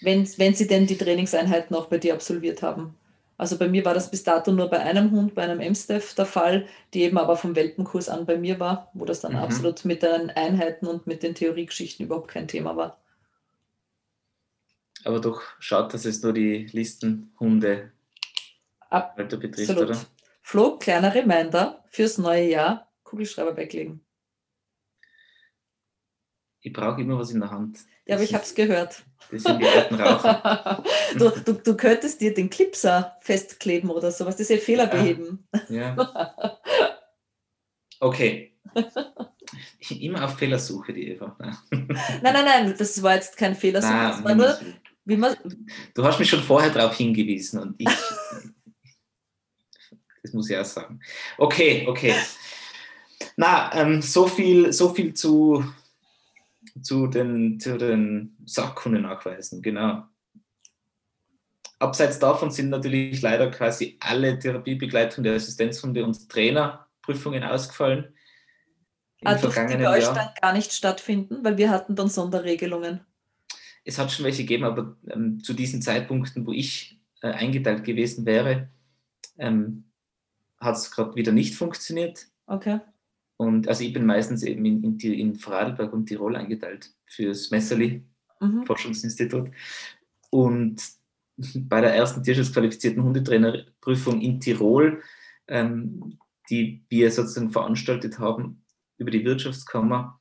Wenn, 0.00 0.28
wenn 0.38 0.54
sie 0.54 0.66
denn 0.66 0.86
die 0.86 0.96
Trainingseinheiten 0.96 1.74
auch 1.74 1.86
bei 1.86 1.98
dir 1.98 2.14
absolviert 2.14 2.62
haben. 2.62 2.96
Also 3.36 3.56
bei 3.56 3.68
mir 3.68 3.84
war 3.84 3.94
das 3.94 4.10
bis 4.10 4.24
dato 4.24 4.50
nur 4.50 4.68
bei 4.68 4.80
einem 4.80 5.12
Hund, 5.12 5.34
bei 5.34 5.42
einem 5.42 5.60
MSTEF 5.60 6.14
der 6.14 6.26
Fall, 6.26 6.66
die 6.92 7.02
eben 7.02 7.18
aber 7.18 7.36
vom 7.36 7.54
Welpenkurs 7.54 8.08
an 8.08 8.26
bei 8.26 8.36
mir 8.36 8.58
war, 8.58 8.90
wo 8.94 9.04
das 9.04 9.20
dann 9.20 9.32
mhm. 9.32 9.38
absolut 9.38 9.84
mit 9.84 10.02
den 10.02 10.30
Einheiten 10.30 10.86
und 10.86 11.06
mit 11.06 11.22
den 11.22 11.34
Theoriegeschichten 11.34 12.06
überhaupt 12.06 12.28
kein 12.28 12.48
Thema 12.48 12.76
war. 12.76 13.00
Aber 15.04 15.20
doch 15.20 15.42
schaut, 15.60 15.94
dass 15.94 16.04
es 16.04 16.22
nur 16.22 16.32
die 16.32 16.66
Listenhunde 16.72 17.92
Alter 18.88 19.36
betrifft, 19.36 19.70
absolut. 19.70 19.90
oder? 19.90 20.00
Flo, 20.40 20.78
kleiner 20.78 21.14
Reminder 21.14 21.84
fürs 21.88 22.18
neue 22.18 22.48
Jahr, 22.48 22.90
Kugelschreiber 23.02 23.56
weglegen. 23.56 24.04
Ich 26.60 26.72
brauche 26.72 27.00
immer 27.00 27.18
was 27.18 27.30
in 27.30 27.40
der 27.40 27.50
Hand. 27.50 27.78
Ja, 28.06 28.16
aber 28.16 28.24
ich 28.24 28.34
habe 28.34 28.44
es 28.44 28.54
gehört. 28.54 29.04
Das 29.30 29.42
sind 29.42 29.60
die 29.60 29.66
alten 29.66 29.94
Raucher. 29.94 30.82
du, 31.18 31.30
du, 31.30 31.52
du 31.52 31.76
könntest 31.76 32.20
dir 32.20 32.32
den 32.32 32.50
Clipser 32.50 33.16
festkleben 33.20 33.90
oder 33.90 34.10
sowas, 34.10 34.36
das 34.36 34.48
ist 34.48 34.50
ja 34.50 34.56
Fehler 34.56 34.86
beheben. 34.86 35.46
Ja. 35.68 35.96
Okay. 38.00 38.56
Immer 39.90 40.24
auf 40.24 40.36
Fehlersuche, 40.36 40.92
die 40.92 41.08
Eva. 41.08 41.36
nein, 41.70 41.88
nein, 42.22 42.44
nein, 42.44 42.74
das 42.78 43.02
war 43.02 43.14
jetzt 43.14 43.36
kein 43.36 43.54
Fehlersuche. 43.54 43.92
Nein, 43.92 44.10
das 44.10 44.24
war 44.24 44.34
nur, 44.34 44.58
wie 45.04 45.16
man 45.16 45.36
du 45.94 46.04
hast 46.04 46.18
mich 46.18 46.28
schon 46.28 46.42
vorher 46.42 46.70
darauf 46.70 46.96
hingewiesen 46.96 47.60
und 47.60 47.74
ich. 47.78 47.88
das 50.22 50.32
muss 50.32 50.50
ich 50.50 50.56
auch 50.56 50.64
sagen. 50.64 51.00
Okay, 51.36 51.86
okay. 51.88 52.14
Na, 53.36 53.72
ähm, 53.74 54.02
so, 54.02 54.26
viel, 54.26 54.72
so 54.72 54.92
viel 54.94 55.14
zu 55.14 55.64
zu 56.82 57.06
den, 57.06 57.58
zu 57.60 57.78
den 57.78 58.36
Sachkundennachweisen, 58.44 59.62
genau. 59.62 60.04
Abseits 61.78 62.18
davon 62.18 62.50
sind 62.50 62.70
natürlich 62.70 63.22
leider 63.22 63.50
quasi 63.50 63.96
alle 64.00 64.38
Therapiebegleitung 64.38 65.22
der 65.22 65.34
Assistenzhunde 65.34 66.04
und 66.04 66.28
Trainerprüfungen 66.28 67.44
ausgefallen. 67.44 68.14
Im 69.20 69.28
also 69.28 69.48
die 69.48 69.54
bei 69.54 69.98
euch 69.98 70.06
dann 70.06 70.30
gar 70.40 70.52
nicht 70.52 70.72
stattfinden, 70.72 71.44
weil 71.44 71.56
wir 71.56 71.70
hatten 71.70 71.94
dann 71.94 72.08
Sonderregelungen. 72.08 73.00
Es 73.84 73.98
hat 73.98 74.12
schon 74.12 74.24
welche 74.24 74.42
gegeben, 74.42 74.64
aber 74.64 74.96
ähm, 75.08 75.42
zu 75.42 75.54
diesen 75.54 75.80
Zeitpunkten, 75.82 76.46
wo 76.46 76.52
ich 76.52 77.00
äh, 77.22 77.28
eingeteilt 77.28 77.84
gewesen 77.84 78.26
wäre, 78.26 78.68
ähm, 79.38 79.84
hat 80.60 80.76
es 80.76 80.90
gerade 80.90 81.14
wieder 81.14 81.32
nicht 81.32 81.54
funktioniert. 81.54 82.26
Okay. 82.46 82.80
Und 83.36 83.68
also 83.68 83.84
ich 83.84 83.92
bin 83.92 84.04
meistens 84.04 84.42
eben 84.42 84.64
in, 84.64 84.82
in, 84.82 84.98
in 84.98 85.34
Vorarlberg 85.36 85.92
und 85.92 86.06
Tirol 86.06 86.36
eingeteilt 86.36 86.92
fürs 87.06 87.50
Messerli 87.50 88.04
mhm. 88.40 88.66
Forschungsinstitut. 88.66 89.50
Und 90.30 90.82
bei 91.54 91.80
der 91.80 91.94
ersten 91.94 92.22
tierschutzqualifizierten 92.22 93.02
Hundetrainerprüfung 93.02 94.20
in 94.20 94.40
Tirol, 94.40 95.02
ähm, 95.46 96.18
die 96.50 96.84
wir 96.88 97.10
sozusagen 97.12 97.50
veranstaltet 97.50 98.18
haben 98.18 98.64
über 98.96 99.12
die 99.12 99.24
Wirtschaftskammer, 99.24 100.20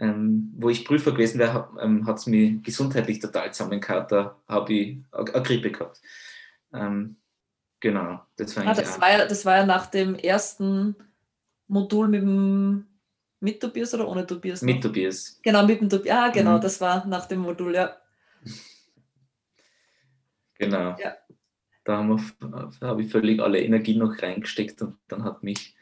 ähm, 0.00 0.52
wo 0.56 0.68
ich 0.68 0.84
Prüfer 0.84 1.12
gewesen 1.12 1.38
wäre, 1.38 1.70
ähm, 1.80 2.06
hat 2.06 2.18
es 2.18 2.26
mir 2.26 2.60
gesundheitlich 2.60 3.20
total 3.20 3.52
zusammengehauen. 3.52 4.06
Da 4.08 4.42
habe 4.48 4.72
ich 4.72 4.98
eine 5.12 5.42
Grippe 5.42 5.70
gehabt. 5.70 6.00
Ähm, 6.72 7.16
genau, 7.82 8.22
das 8.36 8.56
war, 8.56 8.66
ah, 8.66 8.74
das, 8.74 8.98
war 8.98 9.10
ja, 9.10 9.26
das 9.26 9.44
war 9.44 9.56
ja 9.58 9.66
nach 9.66 9.86
dem 9.86 10.14
ersten 10.14 10.96
Modul 11.68 12.08
mit 12.08 12.22
dem 12.22 12.86
mit 13.40 13.60
Tobias 13.60 13.92
oder 13.92 14.08
ohne 14.08 14.24
Tobias? 14.24 14.62
Noch? 14.62 14.72
Mit 14.72 14.82
Tobias. 14.82 15.40
Genau, 15.42 15.66
mit 15.66 15.80
dem 15.80 15.90
Tobias. 15.90 16.16
Ah, 16.16 16.28
genau, 16.28 16.56
mhm. 16.56 16.60
das 16.60 16.80
war 16.80 17.04
nach 17.06 17.26
dem 17.26 17.40
Modul, 17.40 17.74
ja. 17.74 17.96
Genau. 20.58 20.96
Ja. 20.96 21.16
Da 21.82 22.06
habe 22.82 23.02
ich 23.02 23.10
völlig 23.10 23.40
alle 23.40 23.60
Energie 23.60 23.96
noch 23.96 24.22
reingesteckt 24.22 24.80
und 24.82 24.96
dann 25.08 25.24
hat 25.24 25.42
mich, 25.42 25.74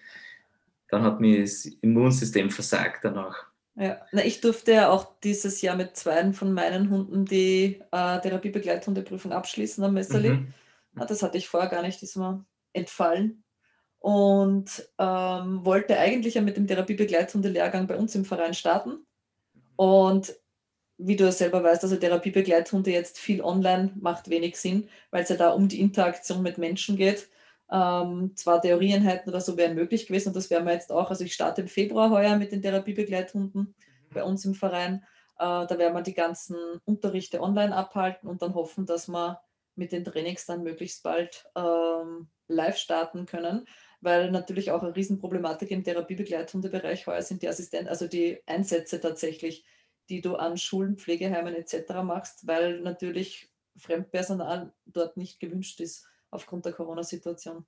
dann 0.89 1.03
hat 1.03 1.21
mich 1.21 1.41
das 1.41 1.67
Immunsystem 1.83 2.49
versagt 2.49 3.05
danach. 3.05 3.51
Ja, 3.77 4.01
Na, 4.13 4.25
ich 4.25 4.41
durfte 4.41 4.73
ja 4.73 4.89
auch 4.89 5.19
dieses 5.23 5.61
Jahr 5.61 5.77
mit 5.77 5.97
zwei 5.97 6.33
von 6.33 6.55
meinen 6.55 6.89
Hunden 6.89 7.27
die 7.27 7.83
äh, 7.93 8.21
Therapiebegleithundeprüfung 8.21 9.33
abschließen 9.33 9.85
am 9.85 9.95
Messerli. 9.95 10.31
Mhm. 10.31 10.55
Das 10.95 11.23
hatte 11.23 11.39
ich 11.39 11.49
vorher 11.49 11.71
gar 11.71 11.83
nicht, 11.83 12.03
ist 12.03 12.17
mir 12.17 12.45
entfallen 12.73 13.45
und 14.01 14.89
ähm, 14.99 15.65
wollte 15.65 15.99
eigentlich 15.99 16.35
ja 16.35 16.41
mit 16.41 16.57
dem 16.57 16.67
Therapiebegleithunde-Lehrgang 16.67 17.87
bei 17.87 17.97
uns 17.97 18.15
im 18.15 18.25
Verein 18.25 18.55
starten. 18.55 19.07
Und 19.77 20.35
wie 20.97 21.17
du 21.17 21.25
ja 21.25 21.33
selber 21.33 21.63
weißt, 21.63 21.83
also 21.85 21.97
Therapiebegleithunde 21.97 22.91
jetzt 22.91 23.19
viel 23.19 23.43
online 23.43 23.93
macht 24.01 24.29
wenig 24.29 24.57
Sinn, 24.57 24.89
weil 25.11 25.23
es 25.23 25.29
ja 25.29 25.37
da 25.37 25.51
um 25.51 25.69
die 25.69 25.81
Interaktion 25.81 26.43
mit 26.43 26.59
Menschen 26.59 26.97
geht. 26.97 27.29
Ähm, 27.71 28.33
zwar 28.35 28.61
Theorieeinheiten 28.61 29.31
oder 29.31 29.41
so 29.41 29.57
wären 29.57 29.75
möglich 29.75 30.07
gewesen 30.07 30.29
und 30.29 30.37
das 30.37 30.51
werden 30.51 30.67
wir 30.67 30.73
jetzt 30.73 30.91
auch. 30.91 31.11
Also 31.11 31.25
ich 31.25 31.35
starte 31.35 31.61
im 31.63 31.69
Februar 31.69 32.11
heuer 32.11 32.37
mit 32.37 32.53
den 32.53 32.63
Therapiebegleithunden 32.63 33.61
mhm. 33.61 33.75
bei 34.13 34.25
uns 34.25 34.45
im 34.45 34.55
Verein. 34.55 35.05
Äh, 35.39 35.67
da 35.67 35.79
werden 35.79 35.95
wir 35.95 36.03
die 36.03 36.15
ganzen 36.15 36.57
Unterrichte 36.85 37.41
online 37.41 37.75
abhalten 37.75 38.29
und 38.29 38.43
dann 38.43 38.55
hoffen, 38.55 38.87
dass 38.87 39.09
wir 39.09 39.41
mit 39.81 39.91
den 39.91 40.05
Trainings 40.05 40.47
dann 40.47 40.63
möglichst 40.63 41.03
bald 41.03 41.45
ähm, 41.57 42.29
live 42.47 42.77
starten 42.77 43.27
können 43.27 43.67
weil 44.01 44.31
natürlich 44.31 44.71
auch 44.71 44.83
eine 44.83 44.97
Riesenproblematik 44.97 45.71
im 45.71 45.85
Therapiebegleithundebereich 45.85 47.07
heuer 47.07 47.23
sind 47.23 47.43
die 47.43 47.49
Assistenten, 47.49 47.89
also 47.89 48.07
die 48.07 48.41
Einsätze 48.47 49.01
tatsächlich, 49.01 49.65
die 50.09 50.21
du 50.21 50.37
an 50.37 50.57
Schulen, 50.57 50.97
Pflegeheimen 50.97 51.55
etc. 51.55 52.03
machst, 52.03 52.47
weil 52.47 52.81
natürlich 52.81 53.51
Fremdpersonal 53.77 54.73
dort 54.87 55.17
nicht 55.17 55.39
gewünscht 55.39 55.81
ist 55.81 56.07
aufgrund 56.31 56.65
der 56.65 56.73
Corona-Situation. 56.73 57.67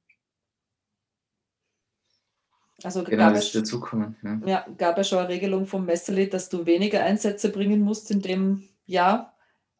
Also 2.82 3.04
genau, 3.04 3.26
gab, 3.26 3.36
es, 3.36 3.52
dazukommen, 3.52 4.16
ja. 4.22 4.40
Ja, 4.44 4.66
gab 4.76 4.96
ja 4.96 5.04
schon 5.04 5.18
eine 5.18 5.28
Regelung 5.28 5.66
vom 5.66 5.84
Messerli, 5.84 6.28
dass 6.28 6.48
du 6.48 6.66
weniger 6.66 7.04
Einsätze 7.04 7.50
bringen 7.50 7.80
musst 7.80 8.10
in 8.10 8.20
dem 8.20 8.68
Jahr. 8.86 9.31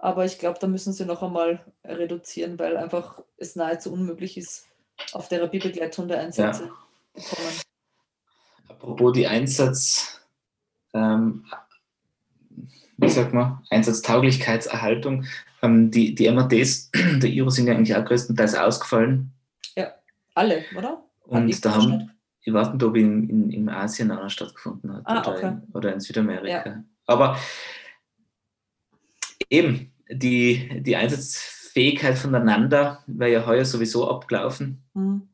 Aber 0.02 0.24
ich 0.24 0.40
glaube, 0.40 0.58
da 0.60 0.66
müssen 0.66 0.92
sie 0.92 1.06
noch 1.06 1.22
einmal 1.22 1.64
reduzieren, 1.84 2.58
weil 2.58 2.76
einfach 2.76 3.22
es 3.36 3.54
nahezu 3.54 3.92
unmöglich 3.92 4.36
ist, 4.36 4.66
auf 5.12 5.28
Therapiebegleithunde-Einsätze 5.28 6.64
ja. 6.64 6.70
bekommen. 7.14 7.60
Apropos 8.68 9.12
die 9.12 9.28
Einsatz, 9.28 10.20
ähm, 10.92 11.46
wie 12.96 13.08
sagt 13.08 13.32
man, 13.32 13.62
Einsatztauglichkeitserhaltung, 13.70 15.24
ähm, 15.62 15.92
die, 15.92 16.16
die 16.16 16.28
MADs 16.32 16.90
der 16.94 17.30
IRO 17.30 17.50
sind 17.50 17.68
ja 17.68 17.74
eigentlich 17.74 17.94
auch 17.94 18.04
größtenteils 18.04 18.56
ausgefallen. 18.56 19.32
Ja, 19.76 19.92
alle, 20.34 20.64
oder? 20.76 21.04
Und 21.26 21.64
da 21.64 21.76
haben, 21.76 22.10
ich 22.40 22.52
weiß 22.52 22.72
nicht, 22.72 22.82
ob 22.82 22.96
in, 22.96 23.30
in, 23.30 23.50
in 23.52 23.68
Asien 23.68 24.10
auch 24.10 24.20
noch 24.20 24.30
stattgefunden 24.30 24.92
hat 24.92 25.02
ah, 25.04 25.20
oder, 25.20 25.36
okay. 25.36 25.46
in, 25.46 25.62
oder 25.74 25.94
in 25.94 26.00
Südamerika. 26.00 26.68
Ja. 26.68 26.84
Aber 27.06 27.38
eben, 29.48 29.91
die, 30.12 30.82
die 30.82 30.96
Einsatzfähigkeit 30.96 32.18
voneinander 32.18 33.02
wäre 33.06 33.32
ja 33.32 33.46
heuer 33.46 33.64
sowieso 33.64 34.08
abgelaufen. 34.08 34.84
Mhm. 34.94 35.28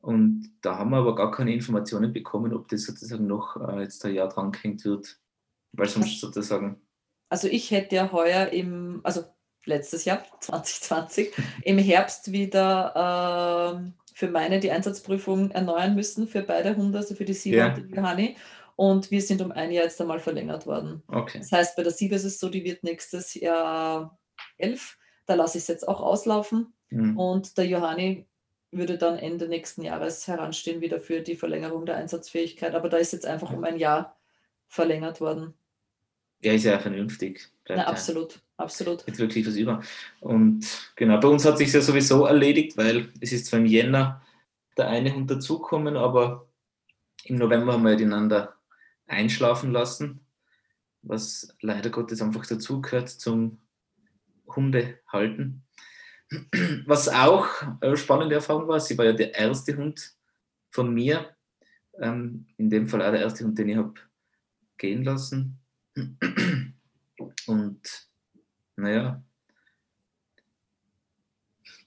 Und 0.00 0.50
da 0.60 0.76
haben 0.76 0.90
wir 0.90 0.98
aber 0.98 1.14
gar 1.14 1.30
keine 1.30 1.54
Informationen 1.54 2.12
bekommen, 2.12 2.52
ob 2.52 2.68
das 2.68 2.84
sozusagen 2.84 3.26
noch 3.26 3.56
äh, 3.56 3.80
jetzt 3.80 4.04
ein 4.04 4.14
Jahr 4.14 4.28
dran 4.28 4.52
gehängt 4.52 4.84
wird, 4.84 5.18
weil 5.72 5.88
sonst 5.88 6.20
sozusagen. 6.20 6.80
Also 7.30 7.48
ich 7.48 7.70
hätte 7.70 7.96
ja 7.96 8.12
heuer 8.12 8.48
im, 8.48 9.00
also 9.02 9.24
letztes 9.64 10.04
Jahr, 10.04 10.22
2020, 10.40 11.32
im 11.62 11.78
Herbst 11.78 12.32
wieder 12.32 13.80
äh, 13.86 13.92
für 14.14 14.28
meine 14.28 14.60
die 14.60 14.70
Einsatzprüfung 14.70 15.50
erneuern 15.52 15.94
müssen 15.94 16.28
für 16.28 16.42
beide 16.42 16.76
Hunde, 16.76 16.98
also 16.98 17.14
für 17.14 17.24
die 17.24 17.32
Siba 17.32 17.56
ja. 17.56 17.74
und 17.74 17.90
die 17.90 17.94
Johanni. 17.94 18.36
Und 18.76 19.10
wir 19.10 19.22
sind 19.22 19.40
um 19.40 19.52
ein 19.52 19.70
Jahr 19.70 19.84
jetzt 19.84 20.00
einmal 20.00 20.18
verlängert 20.18 20.66
worden. 20.66 21.02
Okay. 21.08 21.38
Das 21.38 21.52
heißt, 21.52 21.76
bei 21.76 21.82
der 21.82 21.92
Siebe 21.92 22.16
ist 22.16 22.24
es 22.24 22.40
so, 22.40 22.48
die 22.48 22.64
wird 22.64 22.82
nächstes 22.82 23.34
Jahr 23.34 24.18
elf. 24.58 24.98
Da 25.26 25.34
lasse 25.34 25.58
ich 25.58 25.64
es 25.64 25.68
jetzt 25.68 25.86
auch 25.86 26.00
auslaufen. 26.00 26.72
Mhm. 26.90 27.18
Und 27.18 27.56
der 27.56 27.66
Johanni 27.66 28.26
würde 28.72 28.98
dann 28.98 29.18
Ende 29.18 29.48
nächsten 29.48 29.82
Jahres 29.82 30.26
heranstehen 30.26 30.80
wieder 30.80 31.00
für 31.00 31.20
die 31.20 31.36
Verlängerung 31.36 31.86
der 31.86 31.96
Einsatzfähigkeit. 31.96 32.74
Aber 32.74 32.88
da 32.88 32.96
ist 32.96 33.12
jetzt 33.12 33.26
einfach 33.26 33.52
um 33.52 33.62
ein 33.64 33.78
Jahr 33.78 34.16
verlängert 34.66 35.20
worden. 35.20 35.54
Ja, 36.42 36.52
ist 36.52 36.64
ja 36.64 36.78
vernünftig. 36.78 37.48
Na, 37.68 37.86
absolut, 37.86 38.40
absolut. 38.56 39.06
Jetzt 39.06 39.18
wirklich 39.18 39.46
was 39.46 39.56
über. 39.56 39.82
Und 40.20 40.66
genau, 40.96 41.18
bei 41.18 41.28
uns 41.28 41.44
hat 41.44 41.56
sich 41.56 41.72
ja 41.72 41.80
sowieso 41.80 42.26
erledigt, 42.26 42.76
weil 42.76 43.12
es 43.20 43.32
ist 43.32 43.46
zwar 43.46 43.60
im 43.60 43.66
Jänner 43.66 44.20
der 44.76 44.88
eine 44.88 45.14
Hund 45.14 45.30
dazukommen, 45.30 45.96
aber 45.96 46.48
im 47.24 47.36
November 47.36 47.74
haben 47.74 47.84
wir 47.84 47.96
den 47.96 48.12
einander 48.12 48.53
einschlafen 49.06 49.72
lassen, 49.72 50.26
was 51.02 51.54
leider 51.60 51.90
Gottes 51.90 52.22
einfach 52.22 52.46
dazugehört 52.46 53.08
zum 53.08 53.60
Hundehalten. 54.46 55.62
Was 56.86 57.08
auch 57.08 57.48
eine 57.80 57.96
spannende 57.96 58.36
Erfahrung 58.36 58.66
war, 58.66 58.80
sie 58.80 58.96
war 58.98 59.04
ja 59.04 59.12
der 59.12 59.34
erste 59.34 59.76
Hund 59.76 60.16
von 60.70 60.92
mir, 60.92 61.36
ähm, 62.00 62.46
in 62.56 62.70
dem 62.70 62.88
Fall 62.88 63.02
auch 63.02 63.12
der 63.12 63.20
erste 63.20 63.44
Hund, 63.44 63.58
den 63.58 63.68
ich 63.68 63.76
habe 63.76 63.94
gehen 64.76 65.04
lassen. 65.04 65.60
Und 67.46 68.08
naja, 68.76 69.22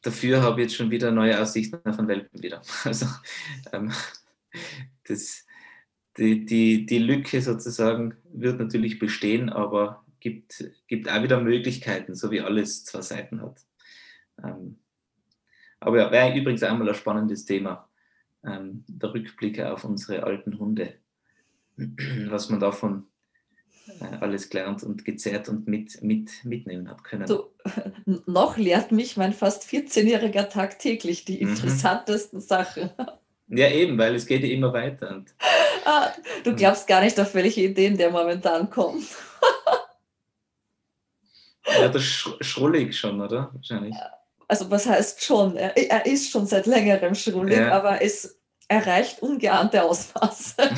dafür 0.02 0.42
habe 0.42 0.62
ich 0.62 0.68
jetzt 0.68 0.76
schon 0.78 0.92
wieder 0.92 1.12
neue 1.12 1.40
Aussichten 1.40 1.78
auf 1.84 2.00
einen 2.00 2.08
Welpen 2.08 2.42
wieder. 2.42 2.62
Also 2.86 3.08
ähm, 3.74 3.92
das, 5.04 5.46
die, 6.18 6.46
die, 6.46 6.86
die 6.86 7.00
Lücke 7.00 7.42
sozusagen 7.42 8.16
wird 8.34 8.60
natürlich 8.60 9.00
bestehen, 9.00 9.50
aber 9.50 10.04
gibt, 10.20 10.72
gibt 10.88 11.10
auch 11.10 11.24
wieder 11.24 11.42
Möglichkeiten, 11.42 12.16
so 12.16 12.32
wie 12.32 12.42
alles 12.42 12.86
zwei 12.86 13.02
Seiten 13.02 13.42
hat. 13.42 13.62
Ähm, 14.44 14.80
aber 15.80 15.98
ja, 16.00 16.12
wäre 16.12 16.38
übrigens 16.38 16.64
einmal 16.64 16.90
ein 16.90 16.96
spannendes 16.96 17.46
Thema, 17.46 17.88
ähm, 18.46 18.84
der 18.88 19.14
Rückblicke 19.14 19.72
auf 19.72 19.84
unsere 19.84 20.24
alten 20.24 20.58
Hunde, 20.58 20.96
was 22.30 22.50
man 22.50 22.60
davon 22.60 23.06
äh, 24.00 24.16
alles 24.20 24.50
gelernt 24.50 24.84
und 24.84 25.06
gezerrt 25.06 25.50
und 25.50 25.68
mit, 25.68 26.02
mit, 26.02 26.44
mitnehmen 26.44 26.90
hat 26.90 27.04
können. 27.04 27.28
So, 27.28 27.54
noch 28.26 28.58
lehrt 28.58 28.92
mich 28.92 29.18
mein 29.18 29.34
fast 29.34 29.64
14-jähriger 29.64 30.50
tagtäglich 30.50 31.26
die 31.26 31.44
mhm. 31.44 31.52
interessantesten 31.52 32.42
Sachen. 32.42 32.90
Ja, 33.50 33.70
eben, 33.70 33.98
weil 33.98 34.16
es 34.16 34.26
geht 34.26 34.44
ja 34.44 34.50
immer 34.50 34.74
weiter. 34.74 35.16
Und, 35.16 35.34
du 36.44 36.56
glaubst 36.56 36.88
gar 36.88 37.02
nicht, 37.02 37.20
auf 37.20 37.34
welche 37.34 37.62
Ideen 37.62 37.98
der 37.98 38.12
momentan 38.12 38.70
kommt. 38.70 39.08
ja, 41.80 41.88
das 41.88 42.04
sch 42.04 42.30
schrullig 42.42 42.98
schon, 42.98 43.22
oder? 43.22 43.50
Wahrscheinlich. 43.54 43.96
Also 44.48 44.70
was 44.72 44.86
heißt 44.86 45.24
schon? 45.24 45.58
Er, 45.58 45.76
er 45.78 46.06
ist 46.06 46.32
schon 46.32 46.46
seit 46.46 46.66
längerem 46.66 47.16
schrullig, 47.16 47.58
ja. 47.58 47.72
aber 47.72 48.02
es 48.02 48.40
erreicht 48.68 49.22
ungeahnte 49.22 49.84
Ausmaße. 49.84 50.56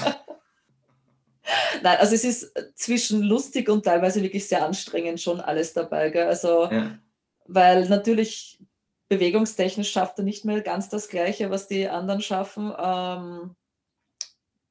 Nein, 1.81 1.97
also 1.97 2.13
es 2.13 2.23
ist 2.23 2.51
zwischen 2.75 3.23
lustig 3.23 3.69
und 3.69 3.85
teilweise 3.85 4.21
wirklich 4.21 4.47
sehr 4.47 4.63
anstrengend 4.65 5.19
schon 5.19 5.39
alles 5.39 5.73
dabei. 5.73 6.09
Gell? 6.09 6.27
Also, 6.27 6.69
ja. 6.71 6.99
weil 7.45 7.87
natürlich 7.89 8.59
bewegungstechnisch 9.07 9.91
schafft 9.91 10.19
er 10.19 10.23
nicht 10.23 10.45
mehr 10.45 10.61
ganz 10.61 10.89
das 10.89 11.09
Gleiche, 11.09 11.49
was 11.49 11.67
die 11.67 11.87
anderen 11.87 12.21
schaffen. 12.21 12.71
Ähm, 12.77 13.55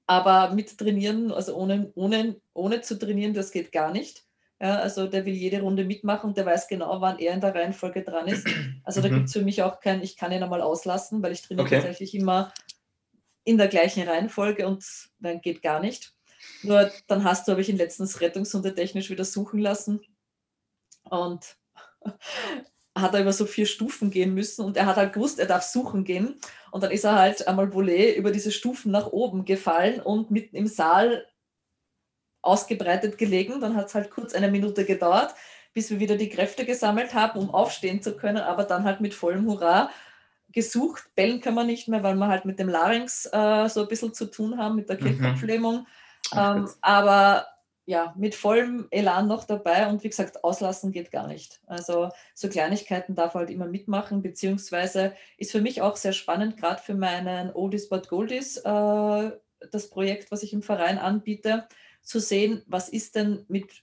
aber 0.08 0.54
mit 0.54 0.78
trainieren, 0.78 1.30
also 1.30 1.54
ohne, 1.54 1.92
ohne, 1.94 2.40
ohne 2.54 2.80
zu 2.80 2.98
trainieren, 2.98 3.34
das 3.34 3.52
geht 3.52 3.70
gar 3.70 3.92
nicht. 3.92 4.24
Ja, 4.60 4.80
also 4.80 5.06
der 5.06 5.24
will 5.24 5.34
jede 5.34 5.60
Runde 5.60 5.84
mitmachen 5.84 6.30
und 6.30 6.36
der 6.36 6.46
weiß 6.46 6.66
genau, 6.66 7.00
wann 7.00 7.18
er 7.20 7.34
in 7.34 7.40
der 7.40 7.54
Reihenfolge 7.54 8.02
dran 8.02 8.26
ist. 8.26 8.48
Also 8.82 9.02
da 9.02 9.08
mhm. 9.08 9.16
gibt 9.16 9.26
es 9.26 9.34
für 9.34 9.42
mich 9.42 9.62
auch 9.62 9.80
kein, 9.80 10.02
ich 10.02 10.16
kann 10.16 10.32
ihn 10.32 10.42
einmal 10.42 10.62
auslassen, 10.62 11.22
weil 11.22 11.32
ich 11.32 11.42
trainiere 11.42 11.66
okay. 11.66 11.76
tatsächlich 11.76 12.14
immer 12.14 12.54
in 13.44 13.58
der 13.58 13.68
gleichen 13.68 14.08
Reihenfolge 14.08 14.66
und 14.66 14.82
dann 15.20 15.42
geht 15.42 15.60
gar 15.60 15.78
nicht. 15.78 16.14
Nur 16.62 16.90
dann 17.06 17.22
hast 17.22 17.46
du, 17.46 17.52
habe 17.52 17.60
ich 17.60 17.68
ihn 17.68 17.76
letztens 17.76 18.22
Rettungshunde 18.22 18.74
technisch 18.74 19.10
wieder 19.10 19.26
suchen 19.26 19.60
lassen 19.60 20.00
und 21.04 21.58
hat 23.00 23.14
er 23.14 23.20
über 23.20 23.32
so 23.32 23.46
vier 23.46 23.66
Stufen 23.66 24.10
gehen 24.10 24.34
müssen 24.34 24.64
und 24.64 24.76
er 24.76 24.86
hat 24.86 24.96
halt 24.96 25.12
gewusst, 25.12 25.38
er 25.38 25.46
darf 25.46 25.62
suchen 25.62 26.04
gehen. 26.04 26.36
Und 26.70 26.82
dann 26.82 26.90
ist 26.90 27.04
er 27.04 27.16
halt 27.16 27.46
einmal 27.48 27.72
Volet 27.72 28.16
über 28.16 28.30
diese 28.30 28.52
Stufen 28.52 28.92
nach 28.92 29.06
oben 29.06 29.44
gefallen 29.44 30.00
und 30.00 30.30
mitten 30.30 30.56
im 30.56 30.66
Saal 30.66 31.26
ausgebreitet 32.42 33.18
gelegen. 33.18 33.60
Dann 33.60 33.76
hat 33.76 33.86
es 33.86 33.94
halt 33.94 34.10
kurz 34.10 34.34
eine 34.34 34.50
Minute 34.50 34.84
gedauert, 34.84 35.34
bis 35.72 35.90
wir 35.90 36.00
wieder 36.00 36.16
die 36.16 36.28
Kräfte 36.28 36.64
gesammelt 36.64 37.14
haben, 37.14 37.38
um 37.38 37.50
aufstehen 37.50 38.02
zu 38.02 38.16
können, 38.16 38.38
aber 38.38 38.64
dann 38.64 38.84
halt 38.84 39.00
mit 39.00 39.14
vollem 39.14 39.46
Hurra 39.46 39.90
gesucht. 40.50 41.10
Bellen 41.14 41.40
können 41.40 41.56
wir 41.56 41.64
nicht 41.64 41.88
mehr, 41.88 42.02
weil 42.02 42.14
wir 42.14 42.28
halt 42.28 42.44
mit 42.44 42.58
dem 42.58 42.68
Larynx 42.68 43.26
äh, 43.32 43.68
so 43.68 43.82
ein 43.82 43.88
bisschen 43.88 44.14
zu 44.14 44.26
tun 44.26 44.58
haben, 44.58 44.76
mit 44.76 44.88
der 44.88 44.96
Kehlkopflähmung. 44.96 45.86
Mhm. 46.32 46.38
Ähm, 46.38 46.68
aber 46.80 47.46
ja, 47.88 48.14
mit 48.18 48.34
vollem 48.34 48.86
Elan 48.90 49.28
noch 49.28 49.44
dabei 49.44 49.88
und 49.88 50.04
wie 50.04 50.10
gesagt, 50.10 50.44
auslassen 50.44 50.92
geht 50.92 51.10
gar 51.10 51.26
nicht. 51.26 51.62
Also 51.66 52.10
so 52.34 52.50
Kleinigkeiten 52.50 53.14
darf 53.14 53.32
halt 53.32 53.48
immer 53.48 53.64
mitmachen, 53.64 54.20
beziehungsweise 54.20 55.14
ist 55.38 55.52
für 55.52 55.62
mich 55.62 55.80
auch 55.80 55.96
sehr 55.96 56.12
spannend, 56.12 56.58
gerade 56.58 56.82
für 56.82 56.94
meinen 56.94 57.50
Oldies 57.50 57.88
but 57.88 58.10
Goldies, 58.10 58.58
äh, 58.58 59.30
das 59.70 59.88
Projekt, 59.88 60.30
was 60.30 60.42
ich 60.42 60.52
im 60.52 60.60
Verein 60.60 60.98
anbiete, 60.98 61.66
zu 62.02 62.20
sehen, 62.20 62.62
was 62.66 62.90
ist 62.90 63.14
denn 63.14 63.46
mit 63.48 63.82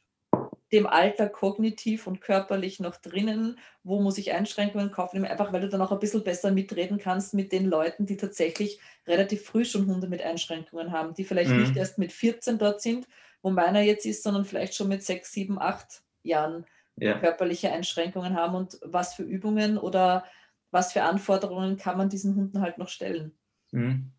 dem 0.71 0.85
Alter 0.85 1.27
kognitiv 1.27 2.05
und 2.05 2.21
körperlich 2.21 2.79
noch 2.79 2.97
drinnen, 2.97 3.57
wo 3.83 3.99
muss 4.01 4.19
ich 4.19 4.33
Einschränkungen 4.33 4.91
kaufen, 4.91 5.25
einfach 5.25 5.51
weil 5.51 5.61
du 5.61 5.69
dann 5.69 5.81
auch 5.81 5.91
ein 5.91 5.99
bisschen 5.99 6.23
besser 6.23 6.51
mitreden 6.51 6.99
kannst 6.99 7.33
mit 7.33 7.51
den 7.51 7.65
Leuten, 7.65 8.05
die 8.05 8.17
tatsächlich 8.17 8.79
relativ 9.07 9.45
früh 9.45 9.65
schon 9.65 9.87
Hunde 9.87 10.07
mit 10.07 10.21
Einschränkungen 10.21 10.91
haben, 10.91 11.15
die 11.15 11.23
vielleicht 11.23 11.49
mhm. 11.49 11.61
nicht 11.61 11.75
erst 11.75 11.97
mit 11.97 12.11
14 12.11 12.59
dort 12.59 12.81
sind, 12.81 13.07
wo 13.45 13.51
meiner 13.51 13.81
jetzt 13.81 14.07
ist, 14.07 14.23
sondern 14.23 14.43
vielleicht 14.43 14.73
schon 14.73 14.87
mit 14.87 15.03
6, 15.03 15.31
7, 15.31 15.61
8 15.61 16.01
Jahren 16.23 16.65
ja. 16.95 17.19
körperliche 17.19 17.71
Einschränkungen 17.71 18.35
haben 18.35 18.55
und 18.55 18.79
was 18.81 19.13
für 19.13 19.21
Übungen 19.21 19.77
oder 19.77 20.25
was 20.71 20.93
für 20.93 21.03
Anforderungen 21.03 21.77
kann 21.77 21.95
man 21.95 22.09
diesen 22.09 22.35
Hunden 22.35 22.61
halt 22.61 22.79
noch 22.79 22.89
stellen. 22.89 23.37
Mhm. 23.71 24.11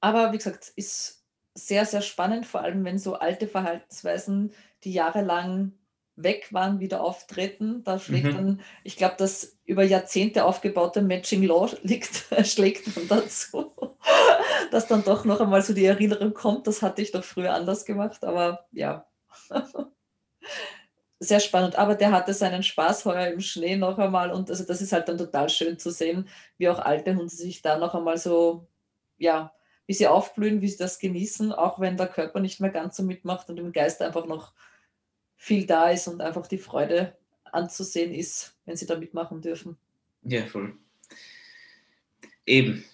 Aber 0.00 0.32
wie 0.32 0.36
gesagt, 0.36 0.72
ist 0.76 1.26
sehr, 1.54 1.84
sehr 1.84 2.00
spannend, 2.00 2.46
vor 2.46 2.60
allem 2.60 2.84
wenn 2.84 3.00
so 3.00 3.16
alte 3.16 3.48
Verhaltensweisen, 3.48 4.52
die 4.84 4.92
jahrelang 4.92 5.72
weg 6.16 6.52
waren, 6.52 6.80
wieder 6.80 7.02
auftreten. 7.02 7.84
Da 7.84 7.98
schlägt 7.98 8.26
mhm. 8.26 8.34
dann, 8.34 8.60
ich 8.82 8.96
glaube, 8.96 9.14
das 9.18 9.58
über 9.64 9.84
Jahrzehnte 9.84 10.44
aufgebaute 10.44 11.02
Matching 11.02 11.42
Law 11.42 11.70
liegt, 11.82 12.24
schlägt 12.44 12.96
dann 12.96 13.08
dazu, 13.08 13.72
dass 14.70 14.86
dann 14.88 15.04
doch 15.04 15.24
noch 15.24 15.40
einmal 15.40 15.62
so 15.62 15.74
die 15.74 15.84
Erinnerung 15.84 16.34
kommt, 16.34 16.66
das 16.66 16.82
hatte 16.82 17.02
ich 17.02 17.12
doch 17.12 17.24
früher 17.24 17.54
anders 17.54 17.84
gemacht, 17.84 18.24
aber 18.24 18.66
ja. 18.72 19.06
Sehr 21.18 21.40
spannend, 21.40 21.76
aber 21.76 21.94
der 21.94 22.12
hatte 22.12 22.34
seinen 22.34 22.62
Spaß 22.62 23.06
heuer 23.06 23.28
im 23.28 23.40
Schnee 23.40 23.76
noch 23.76 23.96
einmal 23.96 24.30
und 24.32 24.50
also 24.50 24.64
das 24.64 24.82
ist 24.82 24.92
halt 24.92 25.08
dann 25.08 25.16
total 25.16 25.48
schön 25.48 25.78
zu 25.78 25.90
sehen, 25.90 26.28
wie 26.58 26.68
auch 26.68 26.78
alte 26.78 27.16
Hunde 27.16 27.34
sich 27.34 27.62
da 27.62 27.78
noch 27.78 27.94
einmal 27.94 28.18
so, 28.18 28.68
ja, 29.16 29.50
wie 29.86 29.94
sie 29.94 30.08
aufblühen, 30.08 30.60
wie 30.60 30.68
sie 30.68 30.76
das 30.76 30.98
genießen, 30.98 31.52
auch 31.52 31.80
wenn 31.80 31.96
der 31.96 32.08
Körper 32.08 32.40
nicht 32.40 32.60
mehr 32.60 32.70
ganz 32.70 32.96
so 32.96 33.02
mitmacht 33.02 33.48
und 33.48 33.58
im 33.58 33.72
Geist 33.72 34.02
einfach 34.02 34.26
noch 34.26 34.52
viel 35.36 35.66
da 35.66 35.90
ist 35.90 36.08
und 36.08 36.20
einfach 36.20 36.46
die 36.46 36.58
Freude 36.58 37.16
anzusehen 37.44 38.12
ist, 38.12 38.54
wenn 38.64 38.76
sie 38.76 38.86
da 38.86 38.98
mitmachen 38.98 39.40
dürfen. 39.40 39.76
Ja, 40.22 40.44
voll. 40.46 40.76
eben. 42.44 42.84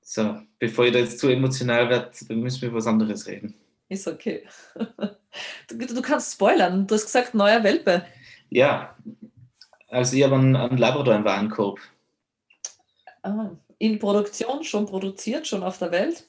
So, 0.00 0.40
bevor 0.58 0.86
ich 0.86 0.92
da 0.92 0.98
jetzt 0.98 1.18
zu 1.18 1.28
emotional 1.28 1.88
werde, 1.88 2.34
müssen 2.34 2.60
wir 2.62 2.68
über 2.68 2.78
was 2.78 2.86
anderes 2.86 3.26
reden. 3.26 3.54
Ist 3.88 4.08
okay. 4.08 4.46
Du, 5.66 5.78
du, 5.78 6.02
kannst 6.02 6.34
spoilern. 6.34 6.86
Du 6.86 6.94
hast 6.94 7.06
gesagt, 7.06 7.32
neuer 7.32 7.64
Welpe. 7.64 8.04
Ja, 8.50 8.94
also 9.88 10.14
ich 10.14 10.22
habe 10.24 10.34
einen, 10.34 10.54
einen 10.54 10.76
Labrador 10.76 11.14
im 11.14 11.24
Warenkorb. 11.24 11.80
Ah, 13.22 13.50
in 13.78 13.98
Produktion, 13.98 14.62
schon 14.62 14.84
produziert, 14.84 15.46
schon 15.46 15.62
auf 15.62 15.78
der 15.78 15.90
Welt? 15.90 16.28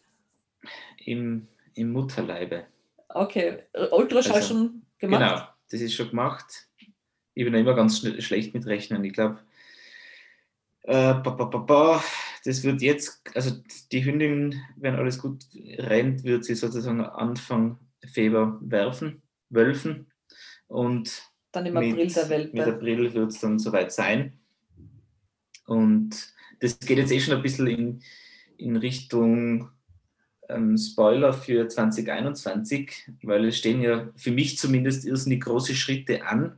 Im, 1.05 1.47
im 1.73 1.91
Mutterleibe. 1.91 2.65
Okay, 3.13 3.63
Ultraschall 3.91 4.35
also, 4.35 4.47
schon 4.47 4.81
gemacht? 4.97 5.21
Genau, 5.21 5.47
das 5.69 5.81
ist 5.81 5.93
schon 5.93 6.09
gemacht. 6.09 6.67
Ich 7.35 7.43
bin 7.43 7.53
da 7.53 7.59
immer 7.59 7.75
ganz 7.75 7.99
schlecht 7.99 8.53
mit 8.53 8.65
Rechnen. 8.65 9.03
Ich 9.03 9.13
glaube, 9.13 9.39
äh, 10.83 11.13
das 12.45 12.63
wird 12.63 12.81
jetzt, 12.81 13.21
also 13.35 13.55
die 13.91 14.05
Hündin, 14.05 14.61
wenn 14.75 14.95
alles 14.95 15.19
gut 15.19 15.45
rennt, 15.77 16.23
wird 16.23 16.45
sie 16.45 16.55
sozusagen 16.55 17.01
Anfang 17.01 17.79
Februar 18.05 18.59
werfen, 18.61 19.21
wölfen. 19.49 20.11
Und 20.67 21.23
dann 21.51 21.65
im 21.65 21.77
April 21.77 21.95
mit, 21.95 22.15
der 22.15 22.29
Welpe. 22.29 22.57
Mit 22.57 22.67
April 22.67 23.13
wird 23.13 23.31
es 23.31 23.39
dann 23.39 23.59
soweit 23.59 23.91
sein. 23.93 24.39
Und 25.65 26.33
das 26.59 26.79
geht 26.79 26.97
jetzt 26.97 27.11
eh 27.11 27.19
schon 27.19 27.35
ein 27.35 27.41
bisschen 27.41 27.67
in, 27.67 28.01
in 28.57 28.75
Richtung 28.75 29.69
ähm, 30.49 30.77
Spoiler 30.77 31.33
für 31.33 31.67
2021, 31.67 33.11
weil 33.23 33.45
es 33.45 33.57
stehen 33.57 33.81
ja 33.81 34.09
für 34.15 34.31
mich 34.31 34.57
zumindest 34.57 35.05
irrsinnig 35.05 35.43
große 35.43 35.75
Schritte 35.75 36.25
an. 36.25 36.57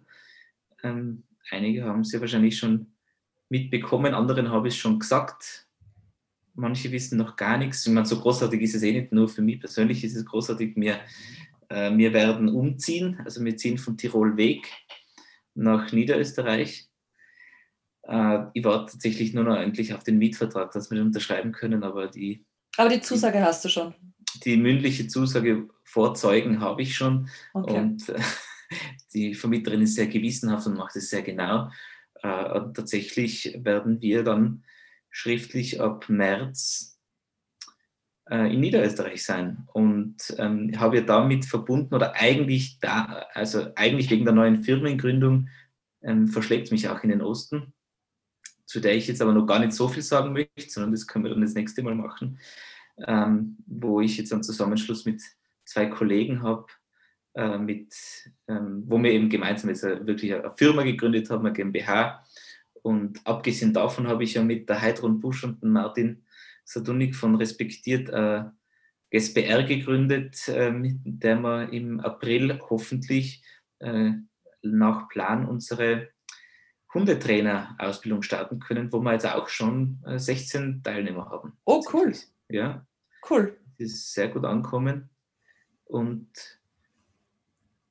Ähm, 0.84 1.24
einige 1.50 1.84
haben 1.86 2.02
es 2.02 2.12
ja 2.12 2.21
wahrscheinlich 2.21 2.58
schon 2.58 2.88
mitbekommen, 3.50 4.13
anderen 4.13 4.50
habe 4.50 4.67
ich 4.67 4.76
es 4.76 4.80
schon 4.80 5.00
gesagt. 5.00 5.67
Manche 6.54 6.91
wissen 6.91 7.17
noch 7.17 7.36
gar 7.36 7.58
nichts. 7.58 7.86
Ich 7.86 7.91
meine, 7.91 8.06
so 8.06 8.19
großartig 8.19 8.62
ist 8.62 8.76
es 8.76 8.84
eh 8.84 8.93
nicht, 8.93 9.12
nur 9.12 9.28
für 9.28 9.41
mich 9.41 9.60
persönlich 9.60 10.04
ist 10.04 10.15
es 10.15 10.26
großartig. 10.26 10.76
Wir, 10.76 11.00
äh, 11.69 11.95
wir 11.95 12.13
werden 12.13 12.50
umziehen, 12.50 13.19
also 13.24 13.43
wir 13.43 13.58
ziehen 13.58 13.78
von 13.78 13.98
Tirol 13.98 14.38
weg 14.38 14.71
nach 15.54 15.91
Niederösterreich. 15.91 16.89
Äh, 18.04 18.45
ich 18.54 18.63
warte 18.63 18.93
tatsächlich 18.93 19.34
nur 19.34 19.43
noch 19.43 19.58
endlich 19.58 19.93
auf 19.93 20.04
den 20.04 20.17
Mietvertrag, 20.17 20.71
dass 20.71 20.89
wir 20.89 20.98
den 20.98 21.08
unterschreiben 21.08 21.52
können, 21.52 21.84
aber 21.84 22.08
die. 22.08 22.45
Aber 22.78 22.90
die 22.90 23.02
Zusage 23.02 23.42
hast 23.42 23.64
du 23.66 23.70
schon. 23.70 23.94
Die 24.44 24.58
mündliche 24.58 25.08
Zusage 25.08 25.70
vor 25.84 26.14
Zeugen 26.16 26.60
habe 26.60 26.82
ich 26.82 26.96
schon. 26.96 27.30
Okay. 27.54 27.78
Und 27.78 28.10
äh, 28.10 28.20
die 29.14 29.34
Vermieterin 29.34 29.82
ist 29.82 29.96
sehr 29.96 30.08
gewissenhaft 30.08 30.68
und 30.68 30.78
macht 30.78 30.96
es 30.96 31.10
sehr 31.10 31.22
genau. 31.22 31.70
Äh, 32.22 32.60
tatsächlich 32.74 33.58
werden 33.62 34.02
wir 34.02 34.24
dann 34.24 34.64
schriftlich 35.10 35.80
ab 35.80 36.10
März 36.10 37.00
äh, 38.30 38.54
in 38.54 38.60
Niederösterreich 38.60 39.24
sein 39.24 39.68
und 39.74 40.18
ähm, 40.38 40.72
habe 40.78 40.98
ja 40.98 41.04
damit 41.04 41.46
verbunden 41.46 41.94
oder 41.94 42.16
eigentlich 42.16 42.80
da, 42.80 43.26
also 43.34 43.68
eigentlich 43.76 44.10
wegen 44.10 44.26
der 44.26 44.34
neuen 44.34 44.64
Firmengründung 44.64 45.48
ähm, 46.02 46.28
verschlägt 46.28 46.72
mich 46.72 46.90
auch 46.90 47.04
in 47.04 47.10
den 47.10 47.22
Osten 47.22 47.75
zu 48.65 48.80
der 48.80 48.95
ich 48.95 49.08
jetzt 49.08 49.21
aber 49.21 49.34
noch 49.34 49.45
gar 49.45 49.60
nicht 49.60 49.73
so 49.73 49.88
viel 49.88 50.04
sagen 50.04 50.34
möchte, 50.34 50.69
sondern 50.69 50.91
das 50.91 51.08
können 51.08 51.25
wir 51.25 51.32
dann 51.32 51.41
das 51.41 51.54
nächste 51.54 51.84
Mal 51.84 51.95
machen, 51.95 52.39
ähm, 53.06 53.58
wo 53.65 54.01
ich 54.01 54.17
jetzt 54.17 54.34
einen 54.34 54.43
Zusammenschluss 54.43 55.06
mit 55.06 55.21
zwei 55.65 55.88
Kollegen 55.88 56.41
habe, 56.41 56.65
äh, 57.34 57.58
ähm, 58.47 58.84
wo 58.88 59.01
wir 59.01 59.12
eben 59.12 59.30
gemeinsam 59.30 59.69
jetzt 59.69 59.84
wirklich 59.84 60.34
eine 60.34 60.51
Firma 60.54 60.84
gegründet 60.84 61.30
haben, 61.30 61.45
eine 61.45 61.54
GmbH. 61.54 62.23
Und 62.82 63.19
abgesehen 63.25 63.73
davon 63.73 64.08
habe 64.08 64.23
ich 64.23 64.36
ja 64.36 64.43
mit 64.43 64.69
der 64.69 64.82
Heidrun 64.82 65.19
Busch 65.19 65.43
und 65.43 65.62
dem 65.62 65.71
Martin 65.71 66.23
Sadunik 66.63 67.15
von 67.15 67.36
Respektiert 67.36 68.10
äh, 68.10 68.43
GSBR 69.12 69.63
gegründet, 69.63 70.47
äh, 70.47 70.71
mit 70.71 70.99
der 71.04 71.38
wir 71.39 71.71
im 71.71 71.99
April 71.99 72.60
hoffentlich 72.69 73.43
äh, 73.80 74.12
nach 74.62 75.08
Plan 75.10 75.45
unsere 75.45 76.10
Hundetrainer-Ausbildung 76.95 78.23
starten 78.23 78.60
können, 78.60 78.91
wo 78.91 78.99
wir 78.99 79.13
jetzt 79.13 79.27
auch 79.27 79.49
schon 79.49 79.99
16 80.05 80.79
äh, 80.79 80.81
Teilnehmer 80.84 81.29
haben. 81.29 81.53
Oh, 81.65 81.84
cool. 81.93 82.13
Ja. 82.49 82.86
Cool. 83.29 83.58
Das 83.77 83.89
ist 83.89 84.13
sehr 84.13 84.29
gut 84.29 84.45
ankommen 84.45 85.10
und 85.84 86.29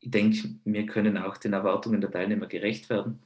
ich 0.00 0.10
denke, 0.10 0.56
wir 0.64 0.86
können 0.86 1.16
auch 1.16 1.36
den 1.36 1.52
Erwartungen 1.52 2.00
der 2.00 2.10
Teilnehmer 2.10 2.46
gerecht 2.46 2.90
werden. 2.90 3.22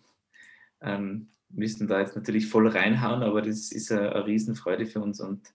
Ähm, 0.81 1.29
müssen 1.51 1.89
da 1.89 2.01
jetzt 2.01 2.15
natürlich 2.15 2.47
voll 2.47 2.69
reinhauen, 2.69 3.23
aber 3.23 3.43
das 3.43 3.73
ist 3.73 3.91
eine, 3.91 4.13
eine 4.13 4.27
Riesenfreude 4.27 4.87
für 4.87 5.01
uns 5.01 5.21
und 5.21 5.55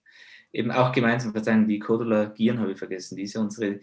eben 0.52 0.70
auch 0.70 0.92
gemeinsam, 0.92 1.32
verzeihen, 1.32 1.68
die 1.68 1.78
Cordula 1.78 2.26
Gieren 2.26 2.60
habe 2.60 2.72
ich 2.72 2.78
vergessen, 2.78 3.16
die 3.16 3.22
ist 3.22 3.34
ja 3.34 3.40
unsere 3.40 3.80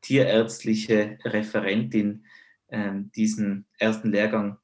tierärztliche 0.00 1.18
Referentin 1.24 2.24
ähm, 2.70 3.10
diesen 3.12 3.66
ersten 3.78 4.10
Lehrgang 4.10 4.58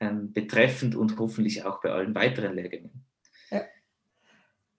ähm, 0.00 0.32
betreffend 0.32 0.94
und 0.94 1.18
hoffentlich 1.18 1.64
auch 1.64 1.80
bei 1.80 1.90
allen 1.90 2.14
weiteren 2.14 2.54
Lehrgängen. 2.54 3.04
Ja, 3.50 3.62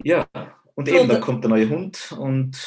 ja 0.03 0.27
und 0.75 0.88
eben, 0.88 1.08
da 1.08 1.19
kommt 1.19 1.43
der 1.43 1.49
neue 1.49 1.69
Hund 1.69 2.15
und 2.17 2.58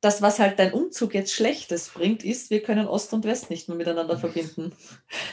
das, 0.00 0.22
was 0.22 0.38
halt 0.38 0.58
dein 0.58 0.72
Umzug 0.72 1.14
jetzt 1.14 1.34
Schlechtes 1.34 1.88
bringt, 1.88 2.24
ist, 2.24 2.50
wir 2.50 2.62
können 2.62 2.86
Ost 2.86 3.12
und 3.12 3.24
West 3.24 3.50
nicht 3.50 3.68
mehr 3.68 3.76
miteinander 3.76 4.16
verbinden. 4.16 4.72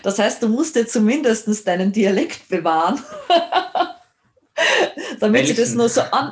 Das 0.01 0.17
heißt, 0.17 0.41
du 0.41 0.49
musst 0.49 0.75
dir 0.75 0.88
zumindest 0.88 1.67
deinen 1.67 1.91
Dialekt 1.91 2.49
bewahren, 2.49 2.99
damit 5.19 5.47
sich 5.47 5.56
das 5.56 5.75
nur 5.75 5.88
so 5.88 6.01
an, 6.01 6.32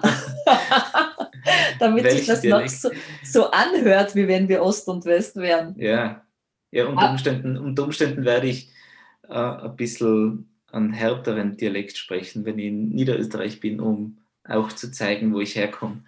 damit 1.79 2.09
sich 2.09 2.25
das 2.25 2.43
noch 2.43 2.67
so, 2.67 2.89
so, 3.23 3.51
anhört, 3.51 4.15
wie 4.15 4.27
wenn 4.27 4.47
wir 4.47 4.63
Ost 4.63 4.87
und 4.87 5.05
West 5.05 5.35
wären. 5.35 5.75
Ja, 5.77 6.25
ja 6.71 6.87
unter, 6.87 7.03
ah. 7.03 7.11
Umständen, 7.11 7.57
unter 7.57 7.83
Umständen 7.83 8.25
werde 8.25 8.47
ich 8.47 8.71
äh, 9.29 9.33
ein 9.33 9.75
bisschen 9.75 10.49
einen 10.71 10.93
härteren 10.93 11.57
Dialekt 11.57 11.97
sprechen, 11.97 12.45
wenn 12.45 12.59
ich 12.59 12.65
in 12.65 12.89
Niederösterreich 12.89 13.59
bin, 13.59 13.79
um 13.79 14.17
auch 14.47 14.71
zu 14.71 14.91
zeigen, 14.91 15.33
wo 15.33 15.39
ich 15.39 15.55
herkomme. 15.55 16.03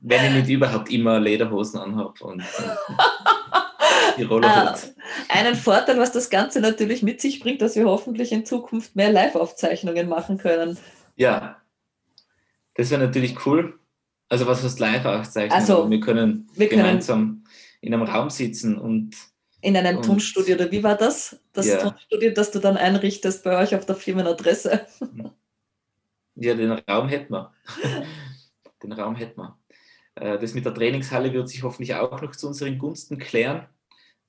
Wenn 0.00 0.24
ich 0.24 0.32
nicht 0.32 0.50
überhaupt 0.50 0.90
immer 0.90 1.20
Lederhosen 1.20 1.78
anhabe 1.78 2.24
und, 2.24 2.42
und 2.42 2.42
die 4.18 4.24
Roller 4.24 4.74
äh, 4.74 5.32
Einen 5.32 5.54
Vorteil, 5.54 5.98
was 5.98 6.10
das 6.10 6.30
Ganze 6.30 6.60
natürlich 6.60 7.02
mit 7.02 7.20
sich 7.20 7.38
bringt, 7.40 7.62
dass 7.62 7.76
wir 7.76 7.84
hoffentlich 7.84 8.32
in 8.32 8.44
Zukunft 8.44 8.96
mehr 8.96 9.12
Live-Aufzeichnungen 9.12 10.08
machen 10.08 10.38
können. 10.38 10.78
Ja, 11.14 11.60
das 12.74 12.90
wäre 12.90 13.02
natürlich 13.02 13.46
cool. 13.46 13.78
Also 14.28 14.46
was 14.46 14.64
heißt 14.64 14.80
Live-Aufzeichnungen? 14.80 15.60
Also, 15.60 15.90
wir 15.90 16.00
können 16.00 16.48
wir 16.54 16.68
gemeinsam 16.68 17.18
können 17.18 17.42
in 17.82 17.92
einem 17.92 18.04
Raum 18.04 18.30
sitzen 18.30 18.78
und 18.78 19.14
in 19.62 19.76
einem 19.76 19.98
und, 19.98 20.04
Tonstudio, 20.04 20.56
oder 20.56 20.70
wie 20.70 20.82
war 20.82 20.96
das? 20.96 21.40
Das 21.52 21.66
ja. 21.66 21.78
Tonstudio, 21.78 22.32
das 22.32 22.50
du 22.50 22.58
dann 22.58 22.76
einrichtest 22.76 23.44
bei 23.44 23.56
euch 23.62 23.74
auf 23.74 23.86
der 23.86 23.96
Firmenadresse. 23.96 24.86
Ja, 26.34 26.54
den 26.54 26.72
Raum 26.72 27.08
hätten 27.08 27.34
wir. 27.34 27.52
den 28.82 28.92
Raum 28.92 29.14
hätten 29.16 29.38
wir. 29.38 29.58
Äh, 30.14 30.38
das 30.38 30.54
mit 30.54 30.64
der 30.64 30.72
Trainingshalle 30.72 31.30
wird 31.30 31.46
sich 31.46 31.62
hoffentlich 31.62 31.94
auch 31.94 32.22
noch 32.22 32.34
zu 32.34 32.48
unseren 32.48 32.78
Gunsten 32.78 33.18
klären. 33.18 33.66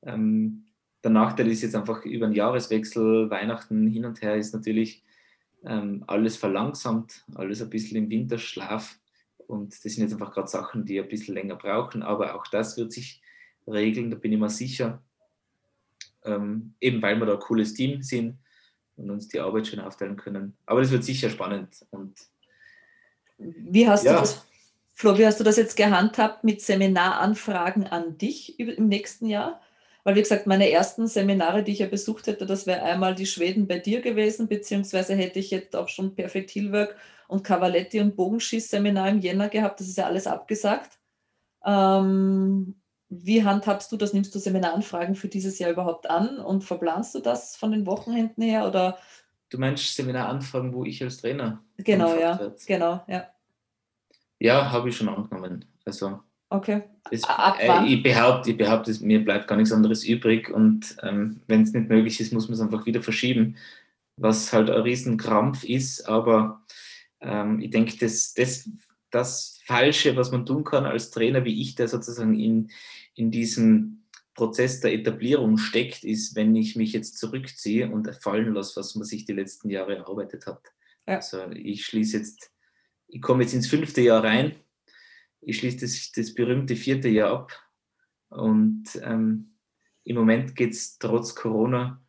Ähm, 0.01 0.65
der 1.01 1.11
Nachteil 1.11 1.47
ist 1.47 1.61
jetzt 1.61 1.75
einfach 1.75 2.03
über 2.03 2.27
den 2.27 2.35
Jahreswechsel, 2.35 3.29
Weihnachten 3.29 3.87
hin 3.87 4.03
und 4.03 4.21
her 4.21 4.35
ist 4.35 4.53
natürlich 4.53 5.01
ähm, 5.63 6.03
alles 6.07 6.35
verlangsamt, 6.35 7.23
alles 7.35 7.61
ein 7.61 7.69
bisschen 7.69 7.95
im 7.95 8.09
Winterschlaf. 8.09 8.99
Und 9.47 9.73
das 9.73 9.93
sind 9.93 10.03
jetzt 10.03 10.13
einfach 10.13 10.33
gerade 10.33 10.49
Sachen, 10.49 10.85
die 10.85 10.99
ein 10.99 11.07
bisschen 11.07 11.35
länger 11.35 11.55
brauchen. 11.55 12.03
Aber 12.03 12.35
auch 12.35 12.47
das 12.47 12.77
wird 12.77 12.91
sich 12.91 13.21
regeln, 13.65 14.11
da 14.11 14.17
bin 14.17 14.33
ich 14.33 14.39
mir 14.39 14.49
sicher. 14.49 15.01
Ähm, 16.25 16.73
eben 16.79 17.01
weil 17.01 17.17
wir 17.17 17.25
da 17.25 17.33
ein 17.33 17.39
cooles 17.39 17.73
Team 17.73 18.01
sind 18.01 18.37
und 18.95 19.09
uns 19.09 19.27
die 19.27 19.39
Arbeit 19.39 19.67
schön 19.67 19.79
aufteilen 19.79 20.15
können. 20.15 20.55
Aber 20.65 20.81
das 20.81 20.91
wird 20.91 21.03
sicher 21.03 21.29
spannend. 21.29 21.85
Und 21.91 22.15
wie 23.37 23.87
hast 23.87 24.05
ja. 24.05 24.13
du 24.13 24.19
das, 24.19 24.45
Flo, 24.93 25.17
wie 25.17 25.25
hast 25.25 25.39
du 25.39 25.43
das 25.43 25.57
jetzt 25.57 25.75
gehandhabt 25.75 26.43
mit 26.43 26.61
Seminaranfragen 26.61 27.87
an 27.87 28.17
dich 28.17 28.59
im 28.59 28.87
nächsten 28.87 29.25
Jahr? 29.25 29.59
Weil, 30.03 30.15
wie 30.15 30.21
gesagt, 30.21 30.47
meine 30.47 30.69
ersten 30.69 31.07
Seminare, 31.07 31.63
die 31.63 31.71
ich 31.71 31.79
ja 31.79 31.87
besucht 31.87 32.27
hätte, 32.27 32.45
das 32.45 32.67
wäre 32.67 32.83
einmal 32.83 33.15
die 33.15 33.25
Schweden 33.25 33.67
bei 33.67 33.79
dir 33.79 34.01
gewesen, 34.01 34.47
beziehungsweise 34.47 35.15
hätte 35.15 35.39
ich 35.39 35.49
jetzt 35.49 35.75
auch 35.75 35.87
schon 35.87 36.13
Perfect 36.13 36.51
Hillwork 36.51 36.97
und 37.27 37.43
Cavaletti 37.43 38.01
und 38.01 38.15
Bogenschießseminar 38.15 39.09
im 39.09 39.19
Jänner 39.19 39.47
gehabt. 39.47 39.79
Das 39.79 39.87
ist 39.87 39.97
ja 39.97 40.05
alles 40.05 40.27
abgesagt. 40.27 40.99
Ähm, 41.65 42.75
wie 43.21 43.43
handhabst 43.43 43.91
du 43.91 43.97
das? 43.97 44.13
Nimmst 44.13 44.33
du 44.33 44.39
Seminaranfragen 44.39 45.15
für 45.15 45.27
dieses 45.27 45.59
Jahr 45.59 45.71
überhaupt 45.71 46.09
an 46.09 46.39
und 46.39 46.63
verplanst 46.63 47.13
du 47.15 47.19
das 47.19 47.55
von 47.55 47.71
den 47.71 47.85
Wochenenden 47.85 48.41
her? 48.43 48.67
Oder? 48.67 48.97
Du 49.49 49.57
meinst 49.59 49.95
Seminaranfragen, 49.95 50.73
wo 50.73 50.83
ich 50.83 51.03
als 51.03 51.17
Trainer. 51.17 51.61
Genau, 51.77 52.15
ja. 52.15 52.39
Wird. 52.39 52.65
Genau, 52.65 53.03
ja. 53.07 53.27
Ja, 54.39 54.71
habe 54.71 54.89
ich 54.89 54.97
schon 54.97 55.09
angenommen. 55.09 55.65
Also 55.85 56.19
okay. 56.49 56.83
Es, 57.11 57.21
äh, 57.23 57.85
ich 57.85 58.01
behaupte, 58.01 58.51
ich 58.51 58.57
behaupte, 58.57 58.93
mir 59.01 59.23
bleibt 59.23 59.47
gar 59.47 59.55
nichts 59.57 59.71
anderes 59.71 60.03
übrig 60.03 60.49
und 60.49 60.97
ähm, 61.03 61.41
wenn 61.47 61.61
es 61.61 61.73
nicht 61.73 61.89
möglich 61.89 62.19
ist, 62.19 62.33
muss 62.33 62.47
man 62.47 62.55
es 62.55 62.61
einfach 62.61 62.85
wieder 62.85 63.01
verschieben. 63.01 63.55
was 64.15 64.53
halt 64.53 64.69
ein 64.69 64.81
Riesenkrampf 64.81 65.63
ist. 65.63 66.07
Aber 66.07 66.61
ähm, 67.21 67.59
ich 67.59 67.71
denke, 67.71 67.97
das, 67.97 68.33
das, 68.33 68.69
das 69.11 69.52
Falsche, 69.65 70.15
was 70.15 70.31
man 70.31 70.45
tun 70.45 70.63
kann 70.63 70.85
als 70.85 71.11
Trainer, 71.11 71.45
wie 71.45 71.61
ich, 71.61 71.75
der 71.75 71.87
sozusagen 71.87 72.37
in, 72.37 72.71
in 73.15 73.31
diesem 73.31 74.03
Prozess 74.33 74.79
der 74.79 74.93
Etablierung 74.93 75.57
steckt, 75.57 76.03
ist, 76.03 76.35
wenn 76.35 76.55
ich 76.55 76.75
mich 76.75 76.93
jetzt 76.93 77.17
zurückziehe 77.17 77.89
und 77.89 78.13
fallen 78.15 78.53
lasse, 78.53 78.79
was 78.79 78.95
man 78.95 79.05
sich 79.05 79.25
die 79.25 79.33
letzten 79.33 79.69
Jahre 79.69 79.95
erarbeitet 79.95 80.47
hat. 80.47 80.61
Ja. 81.07 81.15
Also 81.17 81.49
ich 81.51 81.85
schließe 81.85 82.17
jetzt, 82.17 82.51
ich 83.07 83.21
komme 83.21 83.43
jetzt 83.43 83.53
ins 83.53 83.67
fünfte 83.67 84.01
Jahr 84.01 84.23
rein, 84.23 84.55
ich 85.41 85.59
schließe 85.59 85.79
das, 85.79 86.11
das 86.11 86.33
berühmte 86.33 86.75
vierte 86.75 87.09
Jahr 87.09 87.31
ab 87.31 87.51
und 88.29 88.85
ähm, 89.01 89.55
im 90.03 90.15
Moment 90.15 90.55
geht 90.55 90.71
es 90.71 90.97
trotz 90.97 91.35
Corona 91.35 92.01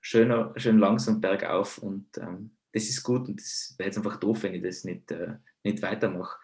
schön, 0.00 0.32
schön 0.56 0.78
langsam 0.78 1.20
bergauf 1.20 1.78
und 1.78 2.06
ähm, 2.18 2.56
das 2.72 2.84
ist 2.84 3.02
gut 3.02 3.28
und 3.28 3.40
das 3.40 3.74
wäre 3.78 3.88
jetzt 3.88 3.96
einfach 3.96 4.18
doof, 4.18 4.42
wenn 4.42 4.54
ich 4.54 4.62
das 4.62 4.84
nicht, 4.84 5.10
äh, 5.10 5.34
nicht 5.64 5.82
weitermache. 5.82 6.38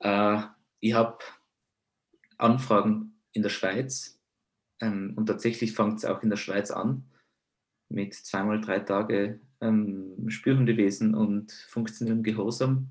Äh, 0.00 0.40
ich 0.80 0.94
habe 0.94 1.18
Anfragen 2.38 3.20
in 3.32 3.42
der 3.42 3.50
Schweiz 3.50 4.20
ähm, 4.80 5.12
und 5.16 5.26
tatsächlich 5.26 5.72
fängt 5.72 5.98
es 5.98 6.04
auch 6.04 6.22
in 6.22 6.30
der 6.30 6.36
Schweiz 6.36 6.70
an 6.70 7.04
mit 7.88 8.14
zweimal 8.14 8.60
drei 8.60 8.80
Tage 8.80 9.40
ähm, 9.60 10.28
Spürhundewesen 10.28 11.14
und 11.14 11.52
funktionellem 11.68 12.22
Gehorsam. 12.22 12.90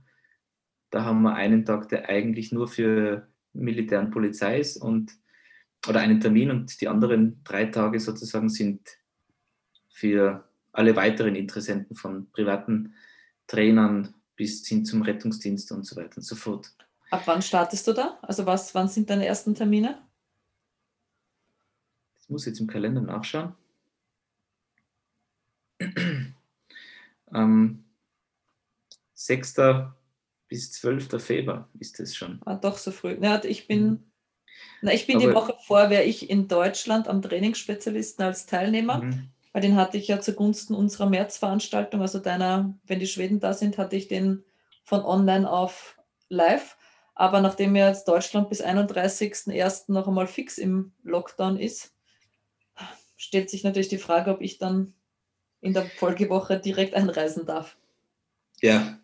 Da 0.91 1.03
haben 1.03 1.21
wir 1.21 1.35
einen 1.35 1.65
Tag, 1.65 1.89
der 1.89 2.09
eigentlich 2.09 2.51
nur 2.51 2.67
für 2.67 3.27
Militär 3.53 3.99
und 3.99 4.11
Polizei 4.11 4.59
ist 4.59 4.77
und 4.77 5.11
oder 5.87 6.01
einen 6.01 6.19
Termin 6.19 6.51
und 6.51 6.81
die 6.81 6.87
anderen 6.87 7.41
drei 7.43 7.65
Tage 7.65 7.99
sozusagen 7.99 8.49
sind 8.49 8.97
für 9.89 10.49
alle 10.71 10.95
weiteren 10.95 11.35
Interessenten 11.35 11.95
von 11.95 12.29
privaten 12.31 12.93
Trainern 13.47 14.13
bis 14.35 14.67
hin 14.67 14.85
zum 14.85 15.01
Rettungsdienst 15.01 15.71
und 15.71 15.85
so 15.85 15.95
weiter 15.95 16.17
und 16.17 16.23
so 16.23 16.35
fort. 16.35 16.75
Ab 17.09 17.23
wann 17.25 17.41
startest 17.41 17.87
du 17.87 17.93
da? 17.93 18.19
Also 18.21 18.45
was, 18.45 18.75
wann 18.75 18.87
sind 18.87 19.09
deine 19.09 19.25
ersten 19.25 19.55
Termine? 19.55 19.97
Ich 22.21 22.29
muss 22.29 22.45
jetzt 22.45 22.59
im 22.59 22.67
Kalender 22.67 23.01
nachschauen. 23.01 23.55
ähm, 27.33 27.83
6. 29.13 29.55
bis 30.47 30.71
12. 30.73 31.21
Februar 31.21 31.67
ist 31.79 31.99
es 31.99 32.15
schon. 32.15 32.39
Ah, 32.45 32.55
doch 32.55 32.77
so 32.77 32.91
früh. 32.91 33.17
Ja, 33.19 33.43
ich 33.43 33.67
bin, 33.67 33.83
mhm. 33.83 34.11
na, 34.81 34.93
ich 34.93 35.07
bin 35.07 35.17
Aber, 35.17 35.25
die 35.25 35.33
Woche 35.33 35.55
vor, 35.65 35.89
wäre 35.89 36.03
ich 36.03 36.29
in 36.29 36.47
Deutschland 36.47 37.07
am 37.07 37.21
Trainingsspezialisten 37.21 38.23
als 38.23 38.45
Teilnehmer. 38.45 39.03
Mhm. 39.03 39.29
Weil 39.51 39.63
den 39.63 39.75
hatte 39.75 39.97
ich 39.97 40.07
ja 40.07 40.19
zugunsten 40.21 40.75
unserer 40.75 41.09
Märzveranstaltung, 41.09 42.01
also 42.01 42.19
deiner, 42.19 42.77
wenn 42.85 42.99
die 42.99 43.07
Schweden 43.07 43.39
da 43.39 43.53
sind, 43.53 43.79
hatte 43.79 43.95
ich 43.95 44.07
den 44.07 44.43
von 44.83 45.01
online 45.01 45.49
auf 45.49 45.97
live. 46.29 46.77
Aber 47.19 47.41
nachdem 47.41 47.75
jetzt 47.75 48.07
Deutschland 48.07 48.47
bis 48.47 48.63
31.01. 48.63 49.91
noch 49.91 50.07
einmal 50.07 50.25
fix 50.25 50.57
im 50.57 50.93
Lockdown 51.03 51.59
ist, 51.59 51.93
stellt 53.17 53.49
sich 53.49 53.65
natürlich 53.65 53.89
die 53.89 53.97
Frage, 53.97 54.31
ob 54.31 54.39
ich 54.39 54.57
dann 54.57 54.93
in 55.59 55.73
der 55.73 55.85
Folgewoche 55.85 56.57
direkt 56.57 56.93
einreisen 56.93 57.45
darf. 57.45 57.75
Ja, 58.61 58.99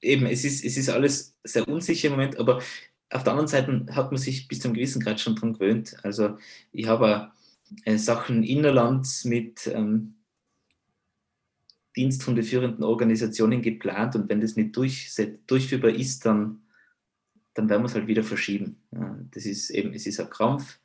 eben, 0.00 0.26
es 0.26 0.44
ist, 0.44 0.64
es 0.64 0.76
ist 0.76 0.90
alles 0.90 1.36
sehr 1.42 1.66
unsicher 1.66 2.06
im 2.06 2.12
Moment, 2.12 2.38
aber 2.38 2.62
auf 3.10 3.24
der 3.24 3.32
anderen 3.32 3.48
Seite 3.48 3.86
hat 3.96 4.12
man 4.12 4.20
sich 4.20 4.46
bis 4.46 4.60
zu 4.60 4.68
einem 4.68 4.76
gewissen 4.76 5.02
Grad 5.02 5.18
schon 5.18 5.34
dran 5.34 5.54
gewöhnt. 5.54 5.96
Also 6.04 6.38
ich 6.70 6.86
habe 6.86 7.32
äh, 7.84 7.98
Sachen 7.98 8.44
innerlands 8.44 9.24
mit 9.24 9.66
ähm, 9.66 10.14
diensthundeführenden 11.96 12.84
Organisationen 12.84 13.60
geplant 13.60 14.14
und 14.14 14.28
wenn 14.28 14.40
das 14.40 14.54
nicht 14.54 14.76
durch, 14.76 15.10
durchführbar 15.48 15.90
ist, 15.90 16.26
dann, 16.26 16.62
dann 17.56 17.68
werden 17.70 17.82
wir 17.82 17.86
es 17.86 17.94
halt 17.94 18.06
wieder 18.06 18.22
verschieben. 18.22 18.82
Das 19.32 19.46
ist 19.46 19.70
eben, 19.70 19.92
es 19.94 20.06
ist 20.06 20.20
ein 20.20 20.28
Krampf. 20.28 20.78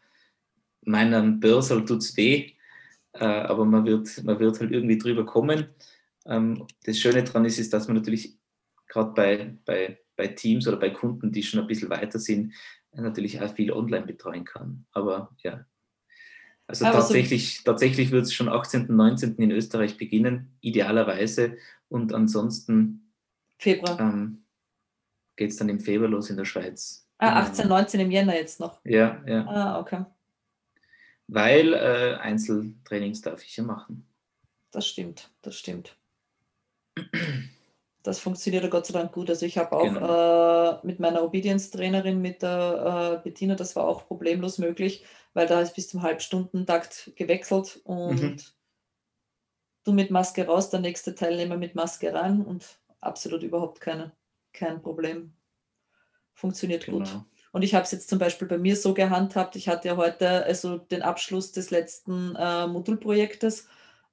Meinem 0.84 1.40
Börsel 1.40 1.86
tut 1.86 2.00
es 2.00 2.16
weh, 2.16 2.54
äh, 3.14 3.26
aber 3.26 3.66
man 3.66 3.86
wird, 3.86 4.24
man 4.24 4.40
wird 4.40 4.60
halt 4.60 4.72
irgendwie 4.72 4.98
drüber 4.98 5.26
kommen. 5.26 5.68
Ähm, 6.26 6.66
das 6.86 6.98
Schöne 6.98 7.24
daran 7.24 7.46
ist, 7.46 7.60
ist, 7.60 7.74
dass 7.74 7.88
man 7.88 7.98
natürlich 7.98 8.38
gerade 8.88 9.12
bei, 9.14 9.58
bei, 9.66 10.00
bei 10.16 10.28
Teams 10.28 10.68
oder 10.68 10.78
bei 10.78 10.90
Kunden, 10.90 11.32
die 11.32 11.44
schon 11.44 11.60
ein 11.60 11.68
bisschen 11.68 11.90
weiter 11.90 12.20
sind, 12.20 12.54
natürlich 12.94 13.42
auch 13.42 13.54
viel 13.54 13.72
online 13.72 14.06
betreuen 14.06 14.46
kann. 14.46 14.86
Aber 14.92 15.36
ja, 15.44 15.66
also 16.68 16.86
Aber 16.86 17.00
tatsächlich, 17.00 17.58
so 17.58 17.64
tatsächlich 17.66 18.12
wird 18.12 18.24
es 18.24 18.34
schon 18.34 18.48
18. 18.48 18.88
19. 18.96 19.36
in 19.36 19.52
Österreich 19.52 19.98
beginnen, 19.98 20.56
idealerweise. 20.62 21.58
Und 21.90 22.14
ansonsten 22.14 23.12
Februar. 23.58 24.00
Ähm, 24.00 24.41
geht 25.36 25.52
es 25.52 25.58
dann 25.58 25.70
im 25.70 25.80
Februar 25.80 26.10
los 26.10 26.30
in 26.30 26.38
der 26.38 26.46
Schweiz. 26.46 27.08
Ah, 27.18 27.42
18, 27.42 27.68
19 27.68 28.00
im 28.00 28.12
Jänner 28.12 28.36
jetzt 28.36 28.60
noch. 28.60 28.80
Ja, 28.84 29.22
ja. 29.28 29.46
Ah, 29.48 29.80
okay. 29.80 30.06
Weil 31.28 31.74
äh, 31.74 32.16
Einzeltrainings 32.20 33.22
darf 33.22 33.44
ich 33.44 33.56
ja 33.56 33.64
machen. 33.64 34.08
Das 34.72 34.88
stimmt, 34.88 35.30
das 35.42 35.56
stimmt. 35.56 35.98
Das 38.04 38.18
funktioniert 38.20 38.64
ja 38.64 38.70
Gott 38.70 38.88
sei 38.88 38.94
Dank 38.94 39.12
gut. 39.12 39.30
Also 39.30 39.46
ich 39.46 39.58
habe 39.58 39.76
auch 39.76 39.84
genau. 39.84 40.80
äh, 40.82 40.88
mit 40.88 41.00
meiner 41.00 41.24
Obedience-Trainerin, 41.24 42.20
mit 42.20 42.42
der 42.42 43.20
äh, 43.20 43.24
Bettina, 43.24 43.56
das 43.56 43.76
war 43.76 43.84
auch 43.84 44.08
problemlos 44.08 44.58
möglich, 44.58 45.06
weil 45.34 45.46
da 45.46 45.62
ist 45.62 45.76
bis 45.76 45.90
zum 45.90 46.02
Halbstundentakt 46.02 47.12
gewechselt 47.16 47.80
und 47.84 48.22
mhm. 48.22 48.38
du 49.84 49.94
mit 49.94 50.10
Maske 50.10 50.48
raus, 50.48 50.72
der 50.72 50.80
nächste 50.80 51.14
Teilnehmer 51.14 51.58
mit 51.58 51.76
Maske 51.76 52.12
rein 52.12 52.42
und 52.42 52.80
absolut 53.02 53.44
überhaupt 53.44 53.82
keine, 53.82 54.12
kein 54.54 54.82
Problem. 54.82 55.34
Funktioniert 56.34 56.86
genau. 56.86 57.00
gut. 57.00 57.10
Und 57.52 57.64
ich 57.64 57.76
habe 57.76 57.84
es 57.84 57.92
jetzt 57.92 58.10
zum 58.10 58.20
Beispiel 58.20 58.48
bei 58.48 58.58
mir 58.58 58.76
so 58.76 58.94
gehandhabt, 58.94 59.56
ich 59.56 59.68
hatte 59.68 59.90
ja 59.90 59.98
heute 59.98 60.46
also 60.46 60.78
den 60.78 61.02
Abschluss 61.02 61.52
des 61.52 61.70
letzten 61.70 62.36
äh, 62.36 62.66
Modulprojektes 62.68 63.68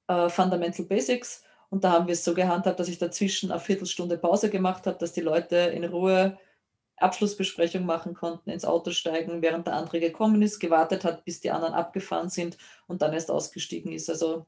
äh, 0.07 0.29
Fundamental 0.29 0.85
Basics 0.85 1.43
und 1.69 1.83
da 1.83 1.91
haben 1.91 2.07
wir 2.07 2.13
es 2.13 2.23
so 2.25 2.33
gehandhabt, 2.33 2.79
dass 2.79 2.89
ich 2.89 2.97
dazwischen 2.97 3.51
eine 3.51 3.59
Viertelstunde 3.59 4.17
Pause 4.17 4.49
gemacht 4.49 4.87
habe, 4.87 4.97
dass 4.97 5.13
die 5.13 5.21
Leute 5.21 5.55
in 5.55 5.85
Ruhe 5.85 6.37
Abschlussbesprechung 6.97 7.85
machen 7.85 8.13
konnten, 8.13 8.49
ins 8.49 8.65
Auto 8.65 8.91
steigen, 8.91 9.41
während 9.41 9.67
der 9.67 9.75
andere 9.75 9.99
gekommen 9.99 10.41
ist, 10.41 10.59
gewartet 10.59 11.05
hat, 11.05 11.23
bis 11.23 11.39
die 11.39 11.51
anderen 11.51 11.73
abgefahren 11.73 12.29
sind 12.29 12.57
und 12.87 13.01
dann 13.01 13.13
erst 13.13 13.31
ausgestiegen 13.31 13.91
ist. 13.93 14.09
Also 14.09 14.47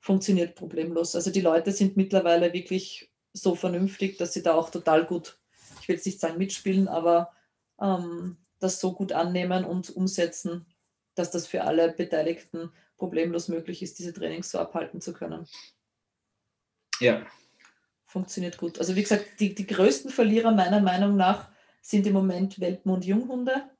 funktioniert 0.00 0.56
problemlos. 0.56 1.14
Also 1.14 1.30
die 1.30 1.40
Leute 1.40 1.72
sind 1.72 1.96
mittlerweile 1.96 2.52
wirklich 2.52 3.09
so 3.32 3.54
vernünftig, 3.54 4.18
dass 4.18 4.32
sie 4.32 4.42
da 4.42 4.54
auch 4.54 4.70
total 4.70 5.06
gut, 5.06 5.38
ich 5.80 5.88
will 5.88 5.96
jetzt 5.96 6.06
nicht 6.06 6.20
sagen 6.20 6.38
mitspielen, 6.38 6.88
aber 6.88 7.32
ähm, 7.80 8.36
das 8.58 8.80
so 8.80 8.92
gut 8.92 9.12
annehmen 9.12 9.64
und 9.64 9.90
umsetzen, 9.90 10.66
dass 11.14 11.30
das 11.30 11.46
für 11.46 11.64
alle 11.64 11.92
Beteiligten 11.92 12.72
problemlos 12.96 13.48
möglich 13.48 13.82
ist, 13.82 13.98
diese 13.98 14.12
Trainings 14.12 14.50
so 14.50 14.58
abhalten 14.58 15.00
zu 15.00 15.12
können. 15.12 15.46
Ja. 17.00 17.26
Funktioniert 18.04 18.58
gut. 18.58 18.78
Also 18.78 18.96
wie 18.96 19.02
gesagt, 19.02 19.24
die, 19.40 19.54
die 19.54 19.66
größten 19.66 20.10
Verlierer 20.10 20.52
meiner 20.52 20.80
Meinung 20.80 21.16
nach 21.16 21.48
sind 21.80 22.06
im 22.06 22.12
Moment 22.12 22.60
Welpen- 22.60 22.92
und 22.92 23.04
Junghunde, 23.04 23.70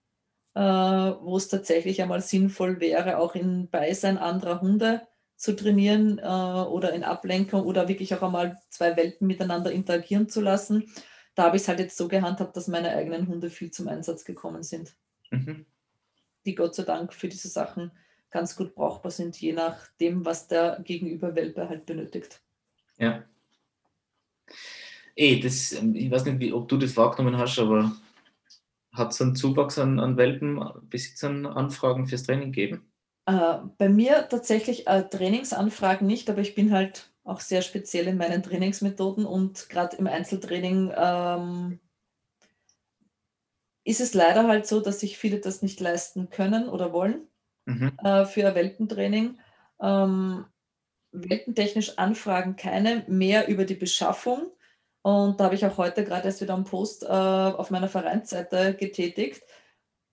äh, 0.54 0.60
wo 0.60 1.36
es 1.36 1.48
tatsächlich 1.48 2.00
einmal 2.00 2.22
sinnvoll 2.22 2.80
wäre, 2.80 3.18
auch 3.18 3.34
in 3.34 3.68
Beisein 3.68 4.18
anderer 4.18 4.60
Hunde 4.60 5.06
zu 5.40 5.56
trainieren 5.56 6.18
äh, 6.18 6.22
oder 6.22 6.92
in 6.92 7.02
Ablenkung 7.02 7.62
oder 7.62 7.88
wirklich 7.88 8.14
auch 8.14 8.22
einmal 8.22 8.60
zwei 8.68 8.94
Welpen 8.98 9.26
miteinander 9.26 9.72
interagieren 9.72 10.28
zu 10.28 10.42
lassen. 10.42 10.92
Da 11.34 11.44
habe 11.44 11.56
ich 11.56 11.62
es 11.62 11.68
halt 11.68 11.80
jetzt 11.80 11.96
so 11.96 12.08
gehandhabt, 12.08 12.54
dass 12.58 12.68
meine 12.68 12.90
eigenen 12.90 13.26
Hunde 13.26 13.48
viel 13.48 13.70
zum 13.70 13.88
Einsatz 13.88 14.26
gekommen 14.26 14.62
sind. 14.62 14.94
Mhm. 15.30 15.64
Die 16.44 16.54
Gott 16.54 16.74
sei 16.74 16.82
Dank 16.82 17.14
für 17.14 17.28
diese 17.28 17.48
Sachen 17.48 17.90
ganz 18.30 18.54
gut 18.54 18.74
brauchbar 18.74 19.10
sind, 19.10 19.40
je 19.40 19.54
nachdem, 19.54 20.26
was 20.26 20.46
der 20.46 20.82
Gegenüber 20.84 21.34
Welpe 21.34 21.70
halt 21.70 21.86
benötigt. 21.86 22.42
Ja. 22.98 23.24
Eh, 25.16 25.40
das, 25.40 25.72
ähm, 25.72 25.94
ich 25.94 26.10
weiß 26.10 26.26
nicht, 26.26 26.38
wie, 26.38 26.52
ob 26.52 26.68
du 26.68 26.76
das 26.76 26.98
wahrgenommen 26.98 27.38
hast, 27.38 27.58
aber 27.58 27.96
hat 28.92 29.12
es 29.12 29.22
einen 29.22 29.36
Zuwachs 29.36 29.78
an, 29.78 29.98
an 30.00 30.18
Welpenbesitzern 30.18 31.46
Anfragen 31.46 32.06
fürs 32.06 32.24
Training 32.24 32.52
gegeben? 32.52 32.89
Äh, 33.26 33.58
bei 33.78 33.88
mir 33.88 34.28
tatsächlich 34.28 34.86
äh, 34.86 35.02
Trainingsanfragen 35.02 36.06
nicht, 36.06 36.30
aber 36.30 36.40
ich 36.40 36.54
bin 36.54 36.72
halt 36.72 37.10
auch 37.24 37.40
sehr 37.40 37.62
speziell 37.62 38.08
in 38.08 38.16
meinen 38.16 38.42
Trainingsmethoden 38.42 39.26
und 39.26 39.68
gerade 39.68 39.96
im 39.96 40.06
Einzeltraining 40.06 40.92
ähm, 40.96 41.80
ist 43.84 44.00
es 44.00 44.14
leider 44.14 44.46
halt 44.46 44.66
so, 44.66 44.80
dass 44.80 45.00
sich 45.00 45.18
viele 45.18 45.40
das 45.40 45.62
nicht 45.62 45.80
leisten 45.80 46.30
können 46.30 46.68
oder 46.68 46.92
wollen 46.92 47.26
mhm. 47.66 47.92
äh, 48.02 48.24
für 48.24 48.46
ein 48.46 48.54
Welpentraining. 48.54 49.38
Ähm, 49.80 50.46
weltentechnisch 51.12 51.98
Anfragen 51.98 52.56
keine 52.56 53.04
mehr 53.08 53.48
über 53.48 53.64
die 53.64 53.74
Beschaffung. 53.74 54.50
Und 55.02 55.40
da 55.40 55.44
habe 55.44 55.54
ich 55.54 55.64
auch 55.64 55.78
heute 55.78 56.04
gerade 56.04 56.26
erst 56.26 56.40
wieder 56.40 56.54
einen 56.54 56.64
Post 56.64 57.04
äh, 57.04 57.06
auf 57.06 57.70
meiner 57.70 57.88
Vereinsseite 57.88 58.74
getätigt. 58.74 59.42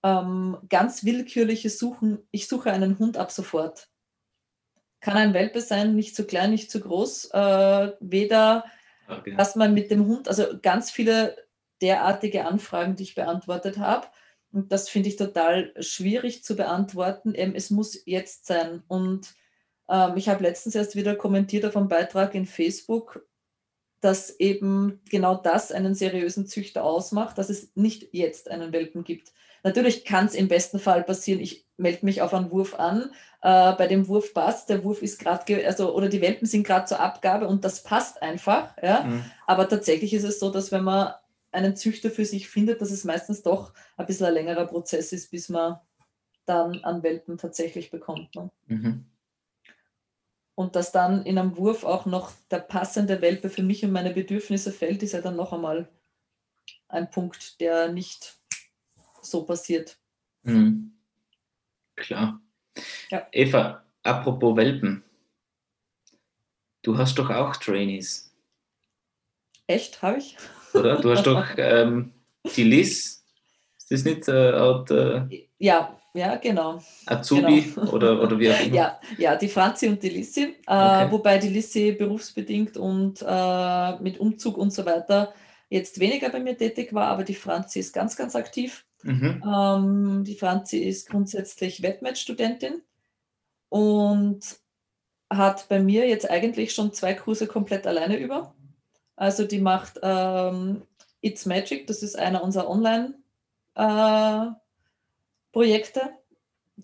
Ähm, 0.08 0.58
ganz 0.70 1.04
willkürliche 1.04 1.70
Suchen, 1.70 2.20
ich 2.32 2.48
suche 2.48 2.72
einen 2.72 2.98
Hund 2.98 3.18
ab 3.18 3.32
sofort. 3.32 3.90
kann 5.02 5.18
ein 5.18 5.34
Welpe 5.34 5.62
sein, 5.62 5.96
nicht 5.96 6.16
zu 6.16 6.26
klein, 6.26 6.52
nicht 6.52 6.72
zu 6.72 6.80
groß. 6.80 7.32
Äh, 7.32 7.92
weder, 8.00 8.66
okay. 9.10 9.36
dass 9.36 9.56
man 9.56 9.74
mit 9.74 9.92
dem 9.92 10.06
Hund, 10.06 10.28
also 10.28 10.46
ganz 10.62 10.92
viele 10.92 11.36
derartige 11.82 12.46
Anfragen, 12.46 12.96
die 12.96 13.04
ich 13.04 13.16
beantwortet 13.16 13.78
habe. 13.78 14.08
Und 14.52 14.72
das 14.72 14.90
finde 14.90 15.10
ich 15.10 15.18
total 15.18 15.74
schwierig 15.80 16.44
zu 16.44 16.56
beantworten. 16.56 17.34
Ähm, 17.36 17.54
es 17.56 17.70
muss 17.70 18.02
jetzt 18.06 18.46
sein. 18.48 18.84
Und 18.88 19.36
ähm, 19.90 20.16
ich 20.16 20.30
habe 20.30 20.44
letztens 20.44 20.76
erst 20.76 20.96
wieder 20.96 21.16
kommentiert 21.16 21.66
auf 21.66 21.76
einem 21.76 21.90
Beitrag 21.90 22.34
in 22.34 22.46
Facebook, 22.46 23.26
dass 24.00 24.40
eben 24.40 25.02
genau 25.10 25.36
das 25.36 25.72
einen 25.72 25.96
seriösen 25.96 26.48
Züchter 26.48 26.84
ausmacht, 26.84 27.38
dass 27.38 27.50
es 27.50 27.72
nicht 27.76 28.10
jetzt 28.14 28.50
einen 28.50 28.72
Welpen 28.72 29.04
gibt. 29.04 29.34
Natürlich 29.68 30.06
kann 30.06 30.26
es 30.26 30.34
im 30.34 30.48
besten 30.48 30.80
Fall 30.80 31.04
passieren, 31.04 31.40
ich 31.40 31.66
melde 31.78 32.06
mich 32.06 32.22
auf 32.22 32.34
einen 32.34 32.52
Wurf 32.52 32.76
an, 32.80 33.12
äh, 33.42 33.74
bei 33.74 33.88
dem 33.88 34.08
Wurf 34.08 34.34
passt, 34.34 34.70
der 34.70 34.84
Wurf 34.84 35.02
ist 35.02 35.20
gerade, 35.20 35.68
also 35.68 35.94
oder 35.94 36.10
die 36.10 36.22
Welpen 36.22 36.48
sind 36.48 36.66
gerade 36.66 36.86
zur 36.86 37.00
Abgabe 37.00 37.48
und 37.48 37.64
das 37.66 37.84
passt 37.84 38.22
einfach. 38.22 38.76
Ja? 38.82 39.04
Mhm. 39.04 39.26
Aber 39.46 39.68
tatsächlich 39.68 40.14
ist 40.14 40.24
es 40.24 40.40
so, 40.40 40.50
dass 40.50 40.72
wenn 40.72 40.84
man 40.84 41.14
einen 41.52 41.76
Züchter 41.76 42.10
für 42.10 42.26
sich 42.26 42.50
findet, 42.50 42.82
dass 42.82 42.92
es 42.92 43.04
meistens 43.04 43.44
doch 43.44 43.74
ein 43.98 44.06
bisschen 44.06 44.26
ein 44.26 44.34
längerer 44.34 44.66
Prozess 44.66 45.12
ist, 45.12 45.32
bis 45.32 45.50
man 45.50 45.80
dann 46.46 46.84
an 46.84 47.04
Welpen 47.04 47.38
tatsächlich 47.38 47.92
bekommt. 47.92 48.36
Ne? 48.36 48.50
Mhm 48.68 49.06
und 50.58 50.76
dass 50.76 50.92
dann 50.92 51.24
in 51.24 51.38
einem 51.38 51.56
Wurf 51.56 51.84
auch 51.84 52.08
noch 52.08 52.32
der 52.50 52.58
passende 52.58 53.22
Welpe 53.22 53.52
für 53.52 53.62
mich 53.62 53.86
und 53.86 53.92
meine 53.92 54.12
Bedürfnisse 54.12 54.72
fällt, 54.72 55.04
ist 55.04 55.12
ja 55.12 55.22
dann 55.22 55.36
noch 55.36 55.54
einmal 55.54 55.88
ein 56.88 57.12
Punkt, 57.12 57.62
der 57.62 57.92
nicht 57.92 58.40
so 59.30 59.44
passiert. 59.44 59.98
Mhm. 60.44 60.94
Klar. 61.96 62.42
Ja. 63.10 63.28
Eva, 63.32 63.84
apropos 64.04 64.56
Welpen. 64.56 65.04
Du 66.82 66.98
hast 66.98 67.16
doch 67.16 67.30
auch 67.30 67.56
Trainees. 67.58 68.34
Echt, 69.68 70.02
habe 70.02 70.20
ich? 70.20 70.38
Oder? 70.74 71.02
Du 71.02 71.12
hast 71.12 71.26
doch 71.26 71.46
ähm, 71.58 72.14
die 72.56 72.64
Liz. 72.64 73.24
Ist 73.78 73.92
das 73.92 74.04
nicht 74.04 74.28
äh, 74.28 74.54
out, 74.54 74.92
äh, 74.92 75.48
Ja, 75.58 75.98
ja, 76.14 76.36
genau. 76.36 76.82
Azubi 77.06 77.62
genau. 77.62 77.92
Oder, 77.92 78.22
oder 78.22 78.40
wie 78.40 78.52
auch 78.52 78.60
immer? 78.66 78.76
Ja, 78.76 79.00
ja, 79.18 79.36
die 79.36 79.48
Franzi 79.48 79.88
und 79.88 80.02
die 80.02 80.10
Lissi. 80.10 80.42
Äh, 80.42 80.52
okay. 80.66 81.12
Wobei 81.12 81.38
die 81.38 81.50
Lissi 81.50 81.92
berufsbedingt 81.92 82.78
und 82.78 83.22
äh, 83.22 84.00
mit 84.00 84.20
Umzug 84.20 84.58
und 84.58 84.72
so 84.72 84.86
weiter 84.86 85.34
jetzt 85.70 86.00
weniger 86.00 86.30
bei 86.30 86.40
mir 86.40 86.58
tätig 86.58 86.94
war, 86.94 87.08
aber 87.08 87.24
die 87.24 87.36
Franzi 87.36 87.80
ist 87.80 87.94
ganz, 87.94 88.16
ganz 88.16 88.36
aktiv. 88.36 88.86
Mhm. 89.08 89.42
Ähm, 89.46 90.24
die 90.26 90.36
Franzi 90.36 90.80
ist 90.80 91.10
grundsätzlich 91.10 91.82
Wettmatch-Studentin 91.82 92.82
und 93.70 94.58
hat 95.30 95.70
bei 95.70 95.80
mir 95.80 96.08
jetzt 96.08 96.30
eigentlich 96.30 96.74
schon 96.74 96.92
zwei 96.92 97.14
Kurse 97.14 97.48
komplett 97.48 97.88
alleine 97.88 98.18
über. 98.18 98.54
Also 99.16 99.46
die 99.46 99.60
macht 99.60 100.00
ähm, 100.04 100.82
It's 101.22 101.46
Magic, 101.46 101.88
das 101.88 102.04
ist 102.04 102.18
einer 102.18 102.44
unserer 102.44 102.70
Online- 102.70 103.14
äh, 103.76 104.52
Projekte, 105.52 106.02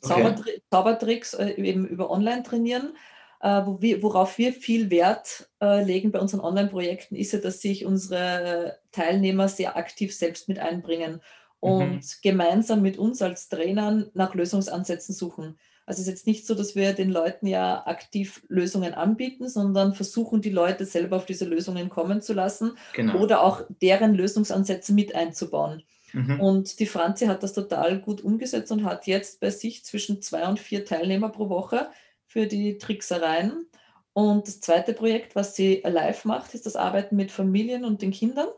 okay. 0.01 0.61
Zaubertricks 0.71 1.33
äh, 1.33 1.51
eben 1.61 1.85
über 1.85 2.09
Online-Trainieren. 2.09 2.95
Äh, 3.41 3.65
wo 3.65 3.81
wir, 3.81 4.01
worauf 4.01 4.37
wir 4.37 4.53
viel 4.53 4.89
Wert 4.89 5.49
äh, 5.61 5.83
legen 5.83 6.13
bei 6.13 6.19
unseren 6.19 6.39
Online-Projekten, 6.39 7.15
ist 7.15 7.33
ja, 7.33 7.39
dass 7.39 7.59
sich 7.59 7.85
unsere 7.85 8.79
Teilnehmer 8.93 9.49
sehr 9.49 9.75
aktiv 9.75 10.15
selbst 10.15 10.47
mit 10.47 10.59
einbringen 10.59 11.19
und 11.63 11.95
mhm. 11.95 12.01
gemeinsam 12.21 12.81
mit 12.81 12.97
uns 12.97 13.21
als 13.21 13.47
Trainern 13.47 14.09
nach 14.13 14.35
Lösungsansätzen 14.35 15.15
suchen. 15.15 15.57
Also 15.85 16.01
es 16.01 16.07
ist 16.07 16.13
jetzt 16.13 16.27
nicht 16.27 16.45
so, 16.45 16.55
dass 16.55 16.75
wir 16.75 16.91
den 16.91 17.09
Leuten 17.09 17.47
ja 17.47 17.87
aktiv 17.87 18.43
Lösungen 18.49 18.93
anbieten, 18.93 19.47
sondern 19.47 19.93
versuchen, 19.93 20.41
die 20.41 20.49
Leute 20.49 20.85
selber 20.85 21.15
auf 21.15 21.25
diese 21.25 21.45
Lösungen 21.45 21.87
kommen 21.87 22.21
zu 22.21 22.33
lassen 22.33 22.77
genau. 22.93 23.17
oder 23.17 23.41
auch 23.43 23.61
deren 23.81 24.13
Lösungsansätze 24.13 24.93
mit 24.93 25.15
einzubauen. 25.15 25.83
Mhm. 26.11 26.41
Und 26.41 26.79
die 26.81 26.85
Franzi 26.85 27.27
hat 27.27 27.43
das 27.43 27.53
total 27.53 27.99
gut 27.99 28.21
umgesetzt 28.21 28.71
und 28.73 28.83
hat 28.83 29.07
jetzt 29.07 29.39
bei 29.39 29.49
sich 29.49 29.85
zwischen 29.85 30.21
zwei 30.21 30.45
und 30.45 30.59
vier 30.59 30.83
Teilnehmer 30.83 31.29
pro 31.29 31.47
Woche 31.47 31.87
für 32.25 32.45
die 32.45 32.77
Tricksereien. 32.77 33.67
Und 34.11 34.47
das 34.47 34.59
zweite 34.59 34.93
Projekt, 34.93 35.33
was 35.33 35.55
sie 35.55 35.81
live 35.85 36.25
macht, 36.25 36.53
ist 36.55 36.65
das 36.65 36.75
Arbeiten 36.75 37.15
mit 37.15 37.31
Familien 37.31 37.85
und 37.85 38.01
den 38.01 38.11
Kindern, 38.11 38.49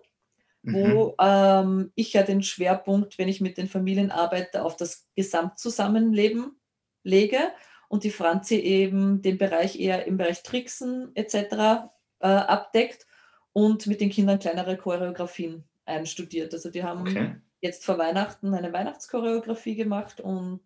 mhm. 0.65 0.93
wo 0.93 1.15
ähm, 1.19 1.91
ich 1.95 2.13
ja 2.13 2.23
den 2.23 2.43
Schwerpunkt, 2.43 3.17
wenn 3.17 3.27
ich 3.27 3.41
mit 3.41 3.57
den 3.57 3.67
Familien 3.67 4.11
arbeite, 4.11 4.63
auf 4.63 4.75
das 4.75 5.07
Gesamtzusammenleben 5.15 6.59
lege 7.03 7.39
und 7.87 8.03
die 8.03 8.11
Franzi 8.11 8.55
eben 8.55 9.21
den 9.21 9.37
Bereich 9.37 9.79
eher 9.79 10.05
im 10.05 10.17
Bereich 10.17 10.43
Tricksen 10.43 11.11
etc. 11.15 11.87
Äh, 12.19 12.27
abdeckt 12.27 13.07
und 13.53 13.87
mit 13.87 14.01
den 14.01 14.09
Kindern 14.09 14.39
kleinere 14.39 14.77
Choreografien 14.77 15.63
einstudiert. 15.85 16.53
Also 16.53 16.69
die 16.69 16.83
haben 16.83 17.01
okay 17.01 17.35
jetzt 17.65 17.83
vor 17.83 17.97
Weihnachten 17.97 18.53
eine 18.53 18.71
Weihnachtschoreografie 18.71 19.75
gemacht 19.75 20.21
und 20.21 20.61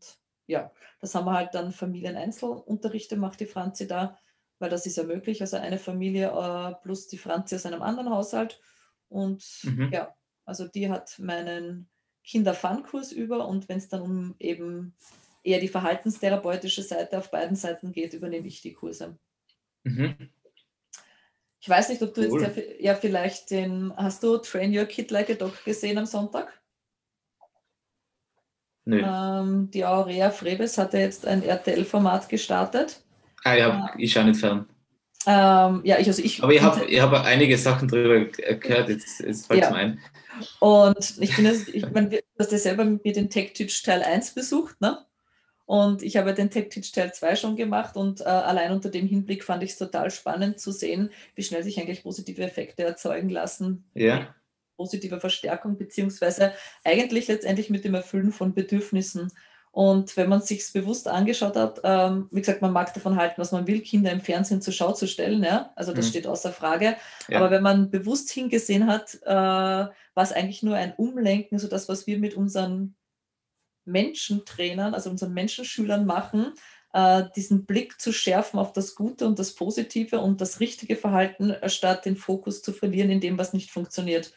ja, 0.48 0.72
das 1.00 1.16
haben 1.16 1.26
wir 1.26 1.34
halt 1.34 1.56
dann 1.56 1.72
Familieneinzelunterrichte 1.72 3.16
macht 3.16 3.40
die 3.40 3.46
Franzi 3.46 3.88
da, 3.88 4.18
weil 4.60 4.70
das 4.70 4.86
ist 4.86 4.98
ja 4.98 5.04
möglich. 5.04 5.42
Also 5.42 5.58
eine 5.58 5.78
Familie 5.78 6.28
äh, 6.28 6.74
plus 6.82 7.08
die 7.08 7.18
Franzi 7.18 7.56
aus 7.56 7.66
einem 7.66 7.82
anderen 7.82 8.10
Haushalt. 8.10 8.60
Und 9.10 9.44
mhm. 9.64 9.90
ja, 9.92 10.16
also 10.46 10.68
die 10.68 10.90
hat 10.90 11.20
meinen 11.20 11.90
Kinder-Fun-Kurs 12.24 13.12
über 13.12 13.48
und 13.48 13.68
wenn 13.70 13.78
es 13.78 13.90
dann 13.90 14.02
um 14.02 14.36
eben 14.40 14.94
eher 15.44 15.60
die 15.60 15.68
verhaltenstherapeutische 15.68 16.84
Seite 16.84 17.18
auf 17.18 17.32
beiden 17.32 17.56
Seiten 17.56 17.92
geht, 17.92 18.14
übernehme 18.14 18.48
ich 18.48 18.62
die 18.62 18.74
Kurse. 18.74 19.18
Mhm. 19.84 20.16
Ich 21.62 21.68
weiß 21.68 21.90
nicht, 21.90 22.02
ob 22.02 22.14
du 22.14 22.22
cool. 22.30 22.42
jetzt 22.42 22.58
ja, 22.58 22.64
ja, 22.80 22.96
vielleicht 22.96 23.52
den, 23.52 23.94
hast 23.98 24.24
du 24.24 24.38
Train 24.38 24.76
Your 24.78 24.86
Kid 24.86 25.12
Like 25.12 25.30
a 25.30 25.34
Dog 25.34 25.64
gesehen 25.66 25.98
am 25.98 26.06
Sonntag? 26.06 26.60
Ähm, 28.86 29.70
die 29.72 29.86
Aurea 29.86 30.32
Frebes 30.32 30.78
hat 30.78 30.94
ja 30.94 31.02
jetzt 31.02 31.26
ein 31.26 31.44
RTL-Format 31.44 32.30
gestartet. 32.30 33.02
Ah 33.44 33.56
ja, 33.56 33.94
ich 33.98 34.12
schaue 34.12 34.26
nicht 34.26 34.40
fern. 34.40 34.68
Ähm, 35.26 35.82
ja, 35.84 36.00
ich, 36.00 36.08
also 36.08 36.24
ich. 36.24 36.42
Aber 36.42 36.54
ich 36.54 36.62
habe 36.62 36.86
ich 36.86 37.02
hab 37.02 37.14
einige 37.14 37.58
Sachen 37.58 37.88
darüber 37.88 38.26
gehört, 38.26 38.90
jetzt, 38.90 39.20
jetzt 39.20 39.48
fällt 39.48 39.64
es 39.64 39.70
ja. 39.70 39.72
mir 39.72 39.78
ein. 39.78 40.00
Und 40.60 41.16
ich 41.20 41.36
bin 41.36 41.46
das, 41.46 41.68
ich 41.68 41.90
meine, 41.92 42.10
du 42.10 42.20
hast 42.40 42.52
ja 42.52 42.58
selber 42.58 42.86
mit 42.86 43.04
mir 43.04 43.14
den 43.14 43.30
Tech 43.30 43.54
Teach 43.54 43.84
Teil 43.84 44.02
1 44.02 44.34
besucht, 44.34 44.80
ne? 44.80 45.06
Und 45.66 46.02
ich 46.02 46.18
habe 46.18 46.34
den 46.34 46.50
Tech 46.50 46.70
Teach 46.70 46.92
Teil 46.94 47.14
2 47.14 47.36
schon 47.36 47.56
gemacht 47.56 47.96
und 47.96 48.22
äh, 48.22 48.24
allein 48.24 48.72
unter 48.72 48.90
dem 48.90 49.08
Hinblick 49.08 49.44
fand 49.44 49.62
ich 49.62 49.72
es 49.72 49.78
total 49.78 50.10
spannend 50.10 50.60
zu 50.60 50.72
sehen, 50.72 51.12
wie 51.36 51.44
schnell 51.44 51.64
sich 51.64 51.80
eigentlich 51.80 52.04
positive 52.04 52.42
Effekte 52.42 52.84
erzeugen 52.84 53.30
lassen. 53.30 53.84
Ja 53.94 54.34
positive 54.80 55.20
Verstärkung, 55.20 55.78
beziehungsweise 55.78 56.54
eigentlich 56.86 57.28
letztendlich 57.28 57.70
mit 57.70 57.84
dem 57.84 57.96
Erfüllen 57.96 58.32
von 58.32 58.54
Bedürfnissen. 58.54 59.30
Und 59.80 60.18
wenn 60.18 60.28
man 60.28 60.42
sich 60.42 60.74
bewusst 60.74 61.08
angeschaut 61.08 61.56
hat, 61.56 61.80
ähm, 61.86 62.28
wie 62.32 62.42
gesagt, 62.42 62.62
man 62.62 62.74
mag 62.74 62.94
davon 62.94 63.16
halten, 63.16 63.36
was 63.38 63.54
man 63.54 63.66
will, 63.66 63.80
Kinder 63.80 64.12
im 64.12 64.20
Fernsehen 64.20 64.62
zur 64.62 64.74
Schau 64.74 64.92
zu 64.92 65.08
stellen, 65.08 65.42
ja, 65.42 65.72
also 65.78 65.94
das 65.94 66.08
mhm. 66.08 66.10
steht 66.10 66.28
außer 66.28 66.52
Frage. 66.52 66.98
Ja. 67.30 67.38
Aber 67.38 67.50
wenn 67.50 67.64
man 67.64 67.90
bewusst 67.90 68.30
hingesehen 68.30 68.88
hat, 68.88 69.18
äh, 69.24 69.30
war 69.30 69.94
es 70.18 70.34
eigentlich 70.34 70.64
nur 70.64 70.76
ein 70.76 70.94
Umlenken, 70.98 71.56
also 71.56 71.70
das, 71.70 71.88
was 71.88 72.08
wir 72.08 72.20
mit 72.20 72.34
unseren 72.34 72.98
Menschentrainern, 73.86 74.94
also 74.94 75.10
unseren 75.10 75.34
Menschenschülern 75.34 76.06
machen, 76.06 76.52
äh, 76.92 77.24
diesen 77.38 77.66
Blick 77.66 78.02
zu 78.02 78.12
schärfen 78.12 78.60
auf 78.60 78.74
das 78.74 78.96
Gute 78.96 79.26
und 79.26 79.40
das 79.40 79.56
Positive 79.56 80.20
und 80.20 80.42
das 80.42 80.60
richtige 80.60 80.98
Verhalten, 80.98 81.56
statt 81.68 82.04
den 82.04 82.18
Fokus 82.18 82.62
zu 82.62 82.74
verlieren 82.74 83.12
in 83.12 83.22
dem, 83.22 83.38
was 83.38 83.54
nicht 83.54 83.72
funktioniert. 83.72 84.34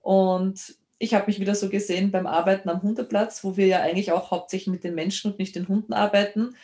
Und 0.00 0.74
ich 1.02 1.14
habe 1.14 1.26
mich 1.28 1.40
wieder 1.40 1.54
so 1.54 1.70
gesehen 1.70 2.10
beim 2.10 2.26
Arbeiten 2.26 2.68
am 2.68 2.82
Hundeplatz, 2.82 3.42
wo 3.42 3.56
wir 3.56 3.66
ja 3.66 3.80
eigentlich 3.80 4.12
auch 4.12 4.30
hauptsächlich 4.30 4.68
mit 4.68 4.84
den 4.84 4.94
Menschen 4.94 5.32
und 5.32 5.38
nicht 5.38 5.56
den 5.56 5.66
Hunden 5.66 5.94
arbeiten. 5.94 6.54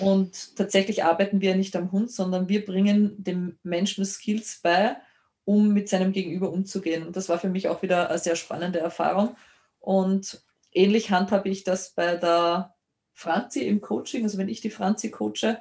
Und 0.00 0.56
tatsächlich 0.56 1.04
arbeiten 1.04 1.40
wir 1.40 1.54
nicht 1.54 1.76
am 1.76 1.92
Hund, 1.92 2.10
sondern 2.10 2.48
wir 2.48 2.64
bringen 2.64 3.14
dem 3.22 3.56
Menschen 3.62 4.04
Skills 4.04 4.58
bei, 4.60 4.96
um 5.44 5.72
mit 5.72 5.88
seinem 5.88 6.10
Gegenüber 6.10 6.50
umzugehen. 6.50 7.06
Und 7.06 7.14
das 7.14 7.28
war 7.28 7.38
für 7.38 7.48
mich 7.48 7.68
auch 7.68 7.82
wieder 7.82 8.10
eine 8.10 8.18
sehr 8.18 8.34
spannende 8.34 8.80
Erfahrung. 8.80 9.36
Und 9.78 10.42
ähnlich 10.72 11.12
handhabe 11.12 11.48
ich 11.48 11.62
das 11.62 11.90
bei 11.90 12.16
der 12.16 12.74
Franzi 13.12 13.60
im 13.60 13.80
Coaching, 13.80 14.24
also 14.24 14.38
wenn 14.38 14.48
ich 14.48 14.60
die 14.60 14.70
Franzi 14.70 15.12
coache, 15.12 15.60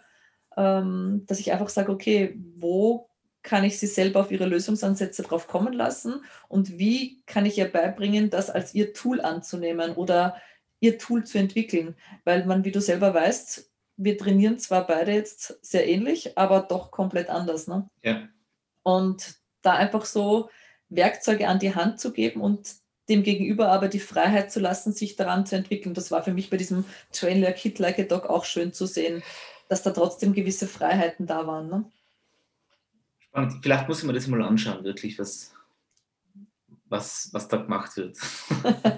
ähm, 0.58 1.24
dass 1.28 1.40
ich 1.40 1.52
einfach 1.52 1.70
sage, 1.70 1.92
okay, 1.92 2.36
wo 2.58 3.12
kann 3.44 3.64
ich 3.64 3.78
sie 3.78 3.88
selber 3.88 4.22
auf 4.22 4.32
ihre 4.32 4.46
Lösungsansätze 4.46 5.22
drauf 5.22 5.48
kommen 5.48 5.74
lassen 5.74 6.24
und 6.48 6.80
wie 6.80 7.22
kann 7.26 7.46
ich 7.46 7.58
ihr 7.58 7.72
beibringen, 7.72 8.30
das 8.30 8.50
als 8.50 8.74
ihr 8.74 8.94
Tool 8.94 9.22
anzunehmen 9.22 9.96
oder 9.96 10.42
ihr 10.80 10.98
Tool 10.98 11.26
zu 11.26 11.38
entwickeln, 11.38 11.96
weil 12.24 12.46
man, 12.46 12.66
wie 12.66 12.72
du 12.72 12.82
selber 12.82 13.14
weißt, 13.14 13.70
wir 13.98 14.18
trainieren 14.18 14.58
zwar 14.60 14.88
beide 14.88 15.12
jetzt 15.12 15.60
sehr 15.62 15.88
ähnlich, 15.88 16.38
aber 16.38 16.62
doch 16.62 16.92
komplett 16.92 17.30
anders. 17.30 17.68
Ne? 17.68 17.88
Ja. 18.02 18.28
Und 18.82 19.36
da 19.62 19.74
einfach 19.74 20.06
so 20.06 20.50
Werkzeuge 20.90 21.48
an 21.48 21.60
die 21.60 21.76
Hand 21.76 22.00
zu 22.00 22.12
geben 22.12 22.42
und 22.42 22.76
dem 23.10 23.24
Gegenüber 23.24 23.70
aber 23.70 23.88
die 23.88 24.00
Freiheit 24.00 24.52
zu 24.52 24.60
lassen, 24.60 24.94
sich 24.94 25.16
daran 25.16 25.46
zu 25.46 25.56
entwickeln. 25.56 25.94
Das 25.94 26.12
war 26.12 26.24
für 26.24 26.34
mich 26.34 26.50
bei 26.50 26.58
diesem 26.58 26.86
Train 27.12 27.42
Like 27.42 27.58
Kid 27.58 27.80
Like 27.80 28.00
a 28.00 28.04
Dog 28.04 28.26
auch 28.26 28.46
schön 28.46 28.74
zu 28.74 28.86
sehen, 28.86 29.22
dass 29.68 29.84
da 29.84 29.92
trotzdem 29.92 30.34
gewisse 30.34 30.68
Freiheiten 30.68 31.28
da 31.28 31.46
waren. 31.46 31.68
Ne? 31.68 31.86
Spannend. 33.34 33.64
Vielleicht 33.64 33.88
muss 33.88 34.00
ich 34.00 34.06
mir 34.06 34.14
das 34.14 34.28
mal 34.28 34.44
anschauen, 34.44 34.84
wirklich, 34.84 35.18
was, 35.18 35.52
was, 36.86 37.30
was 37.32 37.48
da 37.48 37.58
gemacht 37.58 37.98
wird. 37.98 38.16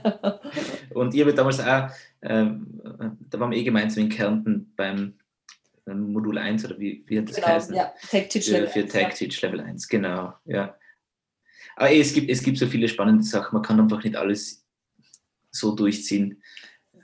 und 0.93 1.13
ihr 1.13 1.25
habt 1.25 1.37
damals 1.37 1.61
auch, 1.61 1.89
äh, 2.19 2.45
da 3.29 3.39
waren 3.39 3.51
wir 3.51 3.57
eh 3.57 3.63
gemeinsam 3.63 4.03
in 4.03 4.09
Kärnten 4.09 4.73
beim 4.75 5.13
Modul 5.85 6.37
1 6.37 6.65
oder 6.65 6.77
wie, 6.77 7.05
wie 7.07 7.17
hat 7.17 7.29
das 7.29 7.35
genau, 7.35 7.47
geheißen? 7.47 7.75
Ja, 7.75 7.93
Tech 8.09 8.27
Teach 8.27 8.47
Level 8.47 8.67
für, 8.67 8.81
für 8.81 8.87
Tech 8.89 9.13
Teach 9.13 9.41
Level 9.41 9.61
1, 9.61 9.87
genau, 9.87 10.33
ja. 10.43 10.77
Aber 11.77 11.89
ey, 11.89 12.01
es, 12.01 12.13
gibt, 12.13 12.29
es 12.29 12.43
gibt 12.43 12.57
so 12.57 12.67
viele 12.67 12.89
spannende 12.89 13.23
Sachen, 13.23 13.53
man 13.53 13.63
kann 13.63 13.79
einfach 13.79 14.03
nicht 14.03 14.17
alles 14.17 14.65
so 15.51 15.73
durchziehen, 15.73 16.43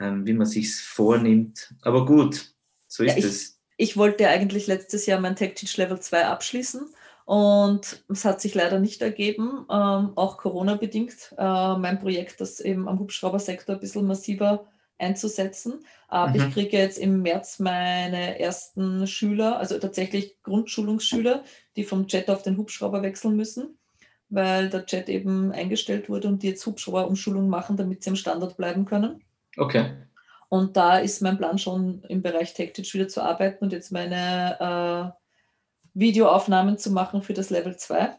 ähm, 0.01 0.27
wie 0.27 0.33
man 0.33 0.47
sich 0.47 0.75
vornimmt. 0.75 1.73
Aber 1.81 2.05
gut, 2.05 2.53
so 2.89 3.05
ist 3.05 3.17
ja, 3.17 3.25
es. 3.25 3.57
Ich 3.77 3.95
wollte 3.95 4.27
eigentlich 4.27 4.67
letztes 4.67 5.05
Jahr 5.05 5.21
mein 5.21 5.37
Tech 5.37 5.53
Teach 5.53 5.77
Level 5.77 5.97
2 5.97 6.25
abschließen 6.25 6.89
und 7.31 8.03
es 8.09 8.25
hat 8.25 8.41
sich 8.41 8.55
leider 8.55 8.77
nicht 8.77 9.01
ergeben, 9.01 9.65
ähm, 9.71 10.11
auch 10.17 10.37
Corona-bedingt. 10.37 11.33
Äh, 11.37 11.77
mein 11.77 11.97
Projekt, 12.01 12.41
das 12.41 12.59
eben 12.59 12.89
am 12.89 12.99
Hubschraubersektor 12.99 13.75
ein 13.75 13.79
bisschen 13.79 14.05
massiver 14.05 14.65
einzusetzen. 14.97 15.85
Aber 16.09 16.31
mhm. 16.31 16.35
ich 16.35 16.53
kriege 16.53 16.77
jetzt 16.77 16.97
im 16.97 17.21
März 17.21 17.59
meine 17.59 18.37
ersten 18.37 19.07
Schüler, 19.07 19.59
also 19.59 19.79
tatsächlich 19.79 20.43
Grundschulungsschüler, 20.43 21.45
die 21.77 21.85
vom 21.85 22.05
Jet 22.05 22.29
auf 22.29 22.41
den 22.41 22.57
Hubschrauber 22.57 23.01
wechseln 23.01 23.37
müssen, 23.37 23.77
weil 24.27 24.69
der 24.69 24.83
Jet 24.85 25.07
eben 25.07 25.53
eingestellt 25.53 26.09
wurde 26.09 26.27
und 26.27 26.43
die 26.43 26.49
jetzt 26.49 26.65
Hubschrauberumschulung 26.65 27.47
machen, 27.47 27.77
damit 27.77 28.03
sie 28.03 28.09
am 28.09 28.17
Standort 28.17 28.57
bleiben 28.57 28.83
können. 28.83 29.23
Okay. 29.55 29.85
Und 30.49 30.75
da 30.75 30.97
ist 30.97 31.21
mein 31.21 31.37
Plan 31.37 31.57
schon 31.57 32.03
im 32.09 32.21
Bereich 32.21 32.53
Tactic 32.53 32.93
wieder 32.93 33.07
zu 33.07 33.23
arbeiten 33.23 33.63
und 33.63 33.71
jetzt 33.71 33.93
meine 33.93 35.13
äh, 35.15 35.20
Videoaufnahmen 35.93 36.77
zu 36.77 36.91
machen 36.91 37.21
für 37.21 37.33
das 37.33 37.49
Level 37.49 37.75
2 37.77 38.15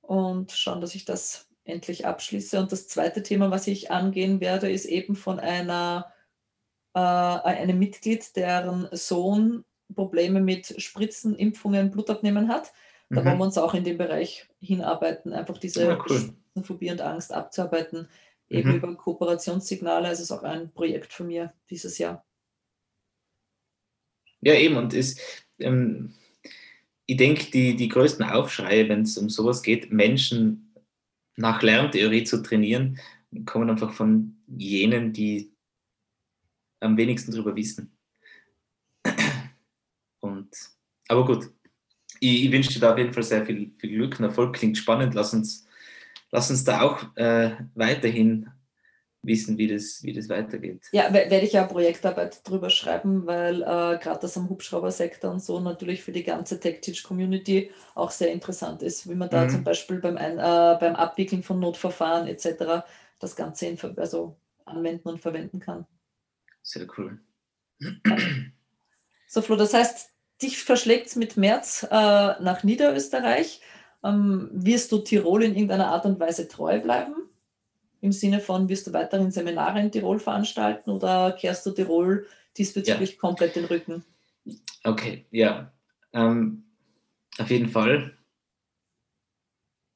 und 0.00 0.52
schauen, 0.52 0.80
dass 0.80 0.94
ich 0.94 1.04
das 1.04 1.48
endlich 1.64 2.06
abschließe. 2.06 2.58
Und 2.58 2.72
das 2.72 2.88
zweite 2.88 3.22
Thema, 3.22 3.50
was 3.50 3.66
ich 3.66 3.90
angehen 3.90 4.40
werde, 4.40 4.70
ist 4.70 4.84
eben 4.84 5.16
von 5.16 5.40
einer, 5.40 6.12
äh, 6.94 7.00
einem 7.00 7.78
Mitglied, 7.78 8.36
deren 8.36 8.88
Sohn 8.92 9.64
Probleme 9.94 10.40
mit 10.40 10.80
Spritzen, 10.80 11.36
Impfungen, 11.36 11.90
Blutabnehmen 11.90 12.48
hat. 12.48 12.72
Da 13.10 13.20
mhm. 13.20 13.26
wollen 13.26 13.38
wir 13.38 13.44
uns 13.44 13.58
auch 13.58 13.74
in 13.74 13.84
dem 13.84 13.98
Bereich 13.98 14.48
hinarbeiten, 14.60 15.32
einfach 15.32 15.58
diese 15.58 15.84
ja, 15.84 16.04
cool. 16.08 16.34
Phobie 16.62 16.90
und 16.90 17.00
Angst 17.00 17.32
abzuarbeiten, 17.32 18.08
eben 18.48 18.70
mhm. 18.70 18.76
über 18.76 18.94
Kooperationssignale. 18.96 20.08
Also 20.08 20.22
es 20.22 20.30
ist 20.30 20.36
auch 20.36 20.42
ein 20.42 20.72
Projekt 20.72 21.12
von 21.12 21.26
mir 21.26 21.52
dieses 21.70 21.98
Jahr. 21.98 22.24
Ja, 24.40 24.54
eben, 24.54 24.76
und 24.76 24.94
ist, 24.94 25.20
ähm, 25.58 26.14
ich 27.06 27.16
denke, 27.16 27.50
die, 27.50 27.76
die 27.76 27.88
größten 27.88 28.24
Aufschreie, 28.24 28.88
wenn 28.88 29.02
es 29.02 29.16
um 29.16 29.30
sowas 29.30 29.62
geht, 29.62 29.92
Menschen 29.92 30.74
nach 31.36 31.62
Lerntheorie 31.62 32.24
zu 32.24 32.42
trainieren, 32.42 32.98
kommen 33.44 33.70
einfach 33.70 33.92
von 33.92 34.36
jenen, 34.46 35.12
die 35.12 35.52
am 36.80 36.96
wenigsten 36.96 37.32
darüber 37.32 37.54
wissen. 37.54 37.96
Und, 40.20 40.48
aber 41.08 41.24
gut, 41.24 41.50
ich, 42.20 42.44
ich 42.44 42.52
wünsche 42.52 42.72
dir 42.72 42.80
da 42.80 42.92
auf 42.92 42.98
jeden 42.98 43.12
Fall 43.12 43.22
sehr 43.22 43.44
viel, 43.46 43.72
viel 43.78 43.90
Glück 43.90 44.18
und 44.18 44.24
Erfolg. 44.24 44.56
Klingt 44.56 44.78
spannend. 44.78 45.14
Lass 45.14 45.32
uns, 45.32 45.66
lass 46.30 46.50
uns 46.50 46.64
da 46.64 46.80
auch 46.80 47.16
äh, 47.16 47.52
weiterhin 47.74 48.50
wissen, 49.26 49.58
wie 49.58 49.66
das, 49.68 50.02
wie 50.02 50.12
das 50.12 50.28
weitergeht. 50.28 50.86
Ja, 50.92 51.12
werde 51.12 51.40
ich 51.40 51.52
ja 51.52 51.64
Projektarbeit 51.64 52.48
drüber 52.48 52.70
schreiben, 52.70 53.26
weil 53.26 53.62
äh, 53.62 53.98
gerade 53.98 54.20
das 54.20 54.36
am 54.36 54.48
Hubschraubersektor 54.48 55.30
und 55.30 55.42
so 55.42 55.60
natürlich 55.60 56.02
für 56.02 56.12
die 56.12 56.24
ganze 56.24 56.60
Tech-Teach-Community 56.60 57.70
auch 57.94 58.10
sehr 58.10 58.32
interessant 58.32 58.82
ist, 58.82 59.08
wie 59.08 59.14
man 59.14 59.28
da 59.28 59.44
mhm. 59.44 59.50
zum 59.50 59.64
Beispiel 59.64 59.98
beim, 59.98 60.16
Ein, 60.16 60.38
äh, 60.38 60.78
beim 60.78 60.96
Abwickeln 60.96 61.42
von 61.42 61.58
Notverfahren 61.60 62.28
etc. 62.28 62.86
das 63.18 63.36
Ganze 63.36 63.66
in, 63.66 63.78
also 63.98 64.36
anwenden 64.64 65.08
und 65.08 65.20
verwenden 65.20 65.60
kann. 65.60 65.86
Sehr 66.62 66.86
cool. 66.96 67.20
So, 69.28 69.42
Flo, 69.42 69.56
das 69.56 69.74
heißt, 69.74 70.10
dich 70.40 70.62
verschlägt 70.62 71.08
es 71.08 71.16
mit 71.16 71.36
März 71.36 71.82
äh, 71.82 71.94
nach 71.94 72.62
Niederösterreich. 72.62 73.60
Ähm, 74.04 74.48
wirst 74.52 74.92
du 74.92 74.98
Tirol 74.98 75.42
in 75.42 75.54
irgendeiner 75.54 75.88
Art 75.88 76.06
und 76.06 76.20
Weise 76.20 76.46
treu 76.46 76.80
bleiben? 76.80 77.14
Im 78.06 78.12
Sinne 78.12 78.38
von, 78.38 78.68
wirst 78.68 78.86
du 78.86 78.92
weiterhin 78.92 79.32
Seminare 79.32 79.80
in 79.80 79.90
Tirol 79.90 80.20
veranstalten 80.20 80.90
oder 80.90 81.32
kehrst 81.32 81.66
du 81.66 81.72
Tirol 81.72 82.28
diesbezüglich 82.56 83.10
ja. 83.10 83.16
komplett 83.18 83.56
den 83.56 83.64
Rücken? 83.64 84.04
Okay, 84.84 85.26
ja. 85.32 85.72
Ähm, 86.12 86.66
auf 87.36 87.50
jeden 87.50 87.68
Fall 87.68 88.16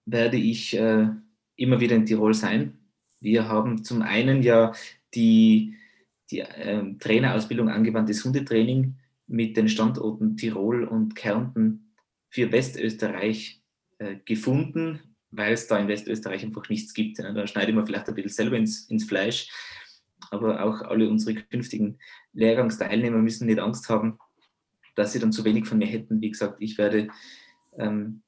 werde 0.06 0.38
ich 0.38 0.76
äh, 0.76 1.06
immer 1.54 1.78
wieder 1.78 1.94
in 1.94 2.04
Tirol 2.04 2.34
sein. 2.34 2.80
Wir 3.20 3.46
haben 3.46 3.84
zum 3.84 4.02
einen 4.02 4.42
ja 4.42 4.72
die, 5.14 5.76
die 6.32 6.40
äh, 6.40 6.82
Trainerausbildung 6.98 7.68
angewandtes 7.68 8.24
Hundetraining 8.24 8.96
mit 9.28 9.56
den 9.56 9.68
Standorten 9.68 10.36
Tirol 10.36 10.82
und 10.82 11.14
Kärnten 11.14 11.94
für 12.28 12.50
Westösterreich 12.50 13.62
äh, 13.98 14.16
gefunden 14.24 15.09
weil 15.30 15.52
es 15.52 15.66
da 15.66 15.78
in 15.78 15.88
Westösterreich 15.88 16.44
einfach 16.44 16.68
nichts 16.68 16.94
gibt. 16.94 17.18
Da 17.18 17.46
schneiden 17.46 17.76
wir 17.76 17.86
vielleicht 17.86 18.08
ein 18.08 18.14
bisschen 18.14 18.30
selber 18.30 18.56
ins, 18.56 18.88
ins 18.90 19.04
Fleisch. 19.04 19.48
Aber 20.30 20.62
auch 20.62 20.82
alle 20.82 21.08
unsere 21.08 21.34
künftigen 21.34 21.98
Lehrgangsteilnehmer 22.32 23.18
müssen 23.18 23.46
nicht 23.46 23.58
Angst 23.58 23.88
haben, 23.88 24.18
dass 24.94 25.12
sie 25.12 25.18
dann 25.18 25.32
zu 25.32 25.44
wenig 25.44 25.66
von 25.66 25.78
mir 25.78 25.86
hätten. 25.86 26.20
Wie 26.20 26.30
gesagt, 26.30 26.56
ich 26.60 26.78
werde 26.78 27.08
ähm, 27.78 28.22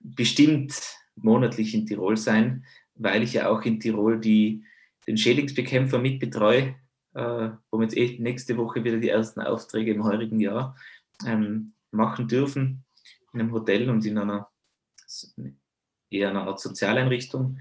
bestimmt 0.00 0.74
monatlich 1.16 1.74
in 1.74 1.86
Tirol 1.86 2.16
sein, 2.16 2.64
weil 2.94 3.22
ich 3.22 3.32
ja 3.32 3.48
auch 3.48 3.62
in 3.62 3.80
Tirol 3.80 4.20
die, 4.20 4.64
den 5.06 5.16
Schädlingsbekämpfer 5.16 5.98
mitbetreue, 5.98 6.76
äh, 7.14 7.50
wo 7.70 7.78
wir 7.78 7.84
jetzt 7.84 7.96
eh 7.96 8.18
nächste 8.20 8.56
Woche 8.56 8.84
wieder 8.84 8.98
die 8.98 9.08
ersten 9.08 9.40
Aufträge 9.40 9.92
im 9.92 10.04
heurigen 10.04 10.40
Jahr 10.40 10.76
ähm, 11.26 11.72
machen 11.90 12.28
dürfen 12.28 12.84
in 13.32 13.40
einem 13.40 13.52
Hotel 13.52 13.90
und 13.90 14.04
in 14.04 14.18
einer 14.18 14.50
eher 16.10 16.30
eine 16.30 16.42
Art 16.42 16.60
Sozialeinrichtung. 16.60 17.58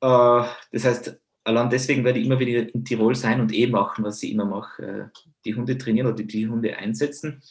Äh, 0.00 0.44
das 0.72 0.84
heißt, 0.84 1.20
allein 1.44 1.70
deswegen 1.70 2.04
werde 2.04 2.18
ich 2.18 2.26
immer 2.26 2.38
wieder 2.38 2.72
in 2.74 2.84
Tirol 2.84 3.14
sein 3.14 3.40
und 3.40 3.54
eh 3.54 3.66
machen, 3.66 4.04
was 4.04 4.22
ich 4.22 4.32
immer 4.32 4.44
mache, 4.44 4.82
äh, 4.82 5.20
die 5.44 5.54
Hunde 5.54 5.78
trainieren 5.78 6.08
oder 6.08 6.22
die 6.22 6.48
Hunde 6.48 6.76
einsetzen. 6.76 7.42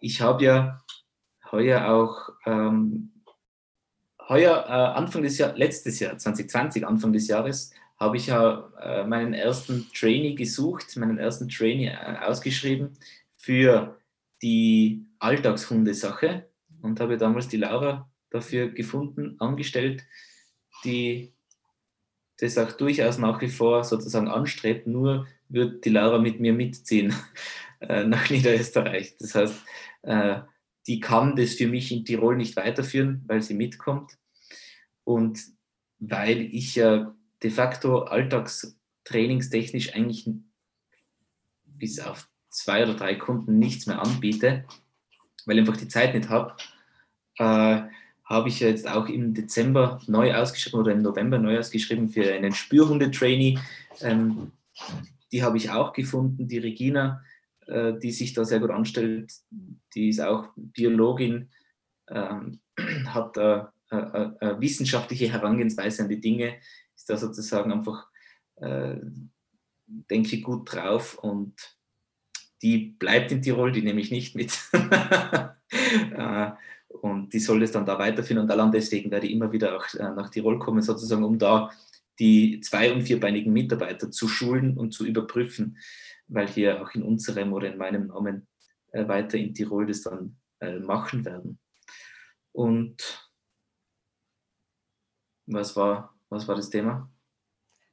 Ich 0.00 0.20
habe 0.20 0.44
ja 0.44 0.80
heuer 1.50 1.88
auch, 1.88 2.30
ähm, 2.46 3.12
heuer, 4.28 4.64
äh, 4.66 4.98
Anfang 4.98 5.22
des 5.22 5.38
Jahres, 5.38 5.58
letztes 5.58 6.00
Jahr, 6.00 6.16
2020, 6.16 6.86
Anfang 6.86 7.12
des 7.12 7.26
Jahres, 7.28 7.72
habe 7.98 8.16
ich 8.16 8.28
ja 8.28 8.70
äh, 8.80 9.04
meinen 9.04 9.34
ersten 9.34 9.86
Trainee 9.92 10.34
gesucht, 10.34 10.96
meinen 10.96 11.18
ersten 11.18 11.48
Trainee 11.48 11.88
äh, 11.88 12.16
ausgeschrieben 12.24 12.96
für 13.36 13.98
die 14.42 15.04
Alltagshundesache 15.18 16.48
und 16.80 16.98
habe 16.98 17.18
damals 17.18 17.48
die 17.48 17.58
Laura 17.58 18.08
dafür 18.30 18.68
gefunden, 18.68 19.36
angestellt, 19.38 20.04
die 20.84 21.32
das 22.38 22.56
auch 22.58 22.72
durchaus 22.72 23.18
nach 23.18 23.40
wie 23.40 23.48
vor 23.48 23.84
sozusagen 23.84 24.28
anstrebt, 24.28 24.86
nur 24.86 25.26
wird 25.48 25.84
die 25.84 25.90
Laura 25.90 26.18
mit 26.18 26.40
mir 26.40 26.52
mitziehen 26.52 27.14
äh, 27.80 28.04
nach 28.04 28.30
Niederösterreich. 28.30 29.16
Das 29.18 29.34
heißt, 29.34 29.62
äh, 30.02 30.40
die 30.86 31.00
kann 31.00 31.36
das 31.36 31.54
für 31.54 31.68
mich 31.68 31.92
in 31.92 32.04
Tirol 32.04 32.36
nicht 32.36 32.56
weiterführen, 32.56 33.22
weil 33.26 33.42
sie 33.42 33.54
mitkommt. 33.54 34.16
Und 35.04 35.40
weil 35.98 36.40
ich 36.40 36.76
ja 36.76 37.14
de 37.42 37.50
facto 37.50 38.02
alltagstrainingstechnisch 38.04 39.94
eigentlich 39.94 40.28
bis 41.64 42.00
auf 42.00 42.28
zwei 42.48 42.82
oder 42.82 42.94
drei 42.94 43.14
Kunden 43.14 43.58
nichts 43.58 43.86
mehr 43.86 44.00
anbiete, 44.00 44.64
weil 45.46 45.58
ich 45.58 45.60
einfach 45.60 45.76
die 45.76 45.88
Zeit 45.88 46.14
nicht 46.14 46.28
habe, 46.28 46.56
äh, 47.38 47.82
habe 48.30 48.48
ich 48.48 48.60
jetzt 48.60 48.88
auch 48.88 49.08
im 49.08 49.34
Dezember 49.34 50.00
neu 50.06 50.32
ausgeschrieben 50.32 50.78
oder 50.78 50.92
im 50.92 51.02
November 51.02 51.38
neu 51.38 51.58
ausgeschrieben 51.58 52.08
für 52.10 52.32
einen 52.32 52.52
Spürhunde-Trainee. 52.52 53.58
Ähm, 54.02 54.52
die 55.32 55.42
habe 55.42 55.56
ich 55.56 55.70
auch 55.70 55.92
gefunden, 55.92 56.46
die 56.46 56.58
Regina, 56.58 57.24
äh, 57.66 57.94
die 57.98 58.12
sich 58.12 58.32
da 58.32 58.44
sehr 58.44 58.60
gut 58.60 58.70
anstellt. 58.70 59.32
Die 59.94 60.10
ist 60.10 60.20
auch 60.20 60.48
Biologin, 60.54 61.50
ähm, 62.08 62.60
hat 63.06 63.36
äh, 63.36 63.64
äh, 63.90 64.30
äh 64.40 64.60
wissenschaftliche 64.60 65.28
Herangehensweise 65.28 66.04
an 66.04 66.08
die 66.08 66.20
Dinge, 66.20 66.54
ist 66.94 67.10
da 67.10 67.16
sozusagen 67.16 67.72
einfach, 67.72 68.06
äh, 68.56 68.94
denke 69.86 70.36
ich, 70.36 70.44
gut 70.44 70.72
drauf 70.72 71.18
und 71.18 71.54
die 72.62 72.78
bleibt 72.78 73.32
in 73.32 73.42
Tirol, 73.42 73.72
die 73.72 73.82
nehme 73.82 74.00
ich 74.00 74.12
nicht 74.12 74.36
mit. 74.36 74.56
Und 76.90 77.32
die 77.32 77.38
soll 77.38 77.62
es 77.62 77.72
dann 77.72 77.86
da 77.86 77.98
weiterführen. 77.98 78.42
Und 78.42 78.50
allein 78.50 78.72
deswegen 78.72 79.10
werde 79.10 79.26
ich 79.26 79.32
immer 79.32 79.52
wieder 79.52 79.76
auch 79.76 79.86
äh, 79.94 80.10
nach 80.14 80.28
Tirol 80.30 80.58
kommen, 80.58 80.82
sozusagen, 80.82 81.24
um 81.24 81.38
da 81.38 81.70
die 82.18 82.60
zwei- 82.60 82.92
und 82.92 83.02
vierbeinigen 83.02 83.52
Mitarbeiter 83.52 84.10
zu 84.10 84.28
schulen 84.28 84.76
und 84.76 84.92
zu 84.92 85.06
überprüfen, 85.06 85.78
weil 86.28 86.48
hier 86.48 86.82
auch 86.82 86.94
in 86.94 87.02
unserem 87.02 87.52
oder 87.52 87.72
in 87.72 87.78
meinem 87.78 88.08
Namen 88.08 88.46
äh, 88.92 89.06
weiter 89.08 89.38
in 89.38 89.54
Tirol 89.54 89.86
das 89.86 90.02
dann 90.02 90.36
äh, 90.60 90.78
machen 90.78 91.24
werden. 91.24 91.58
Und 92.52 93.30
was 95.46 95.76
war, 95.76 96.14
was 96.28 96.46
war 96.46 96.56
das 96.56 96.70
Thema? 96.70 97.10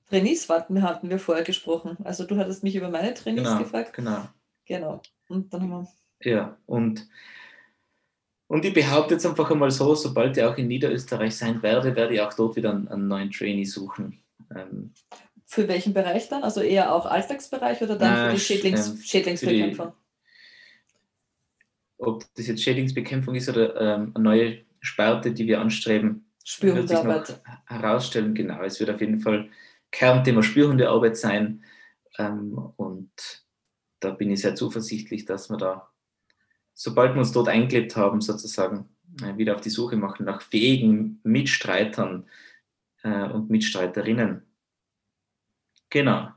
Trainees 0.09 0.47
warten 0.49 0.81
hatten 0.81 1.09
wir 1.09 1.19
vorher 1.19 1.43
gesprochen. 1.43 1.97
Also 2.03 2.25
du 2.25 2.37
hattest 2.37 2.63
mich 2.63 2.75
über 2.75 2.89
meine 2.89 3.13
Trainees 3.13 3.43
Genau, 3.43 3.59
gefragt. 3.59 3.93
genau. 3.93 4.27
Genau. 4.65 5.01
Und 5.27 5.53
dann 5.53 5.61
haben 5.61 5.69
wir. 5.69 5.87
Ja, 6.31 6.57
und, 6.65 7.07
und 8.47 8.65
ich 8.65 8.73
behaupte 8.73 9.15
jetzt 9.15 9.25
einfach 9.25 9.49
einmal 9.51 9.71
so, 9.71 9.95
sobald 9.95 10.37
ich 10.37 10.43
auch 10.43 10.57
in 10.57 10.67
Niederösterreich 10.67 11.35
sein 11.35 11.61
werde, 11.63 11.95
werde 11.95 12.13
ich 12.13 12.21
auch 12.21 12.33
dort 12.33 12.55
wieder 12.55 12.71
einen, 12.71 12.87
einen 12.87 13.07
neuen 13.07 13.31
Trainee 13.31 13.65
suchen. 13.65 14.19
Ähm, 14.55 14.93
Für 15.45 15.67
welchen 15.67 15.93
Bereich 15.93 16.29
dann? 16.29 16.43
Also 16.43 16.61
eher 16.61 16.93
auch 16.93 17.05
Alltagsbereich 17.05 17.81
oder 17.81 17.97
dann 17.97 18.13
Na, 18.13 18.29
für 18.29 18.35
die 18.35 18.41
Schädlings 18.41 18.89
ähm, 18.89 18.97
Schädlingsbekämpfung? 18.97 19.93
ob 21.97 22.23
das 22.35 22.47
jetzt 22.47 22.61
Schädlingsbekämpfung 22.61 23.35
ist 23.35 23.49
oder 23.49 23.75
ähm, 23.79 24.11
eine 24.13 24.23
neue 24.23 24.57
Sparte, 24.79 25.31
die 25.31 25.47
wir 25.47 25.59
anstreben, 25.59 26.31
wird 26.59 26.87
sich 26.87 27.03
noch 27.03 27.25
herausstellen. 27.65 28.33
Genau, 28.33 28.61
es 28.63 28.79
wird 28.79 28.89
auf 28.89 29.01
jeden 29.01 29.19
Fall 29.19 29.49
Kernthema 29.91 30.43
Spürhundearbeit 30.43 31.17
sein. 31.17 31.63
Ähm, 32.17 32.57
und 32.77 33.11
da 33.99 34.11
bin 34.11 34.31
ich 34.31 34.41
sehr 34.41 34.55
zuversichtlich, 34.55 35.25
dass 35.25 35.49
wir 35.49 35.57
da, 35.57 35.89
sobald 36.77 37.13
wir 37.15 37.19
uns 37.19 37.31
dort 37.31 37.49
eingelebt 37.49 37.95
haben, 37.95 38.21
sozusagen 38.21 38.87
äh, 39.21 39.37
wieder 39.37 39.55
auf 39.55 39.61
die 39.61 39.69
Suche 39.69 39.97
machen 39.97 40.25
nach 40.25 40.41
fähigen 40.41 41.19
Mitstreitern 41.23 42.29
äh, 43.03 43.29
und 43.29 43.49
Mitstreiterinnen. 43.49 44.43
Genau, 45.89 46.29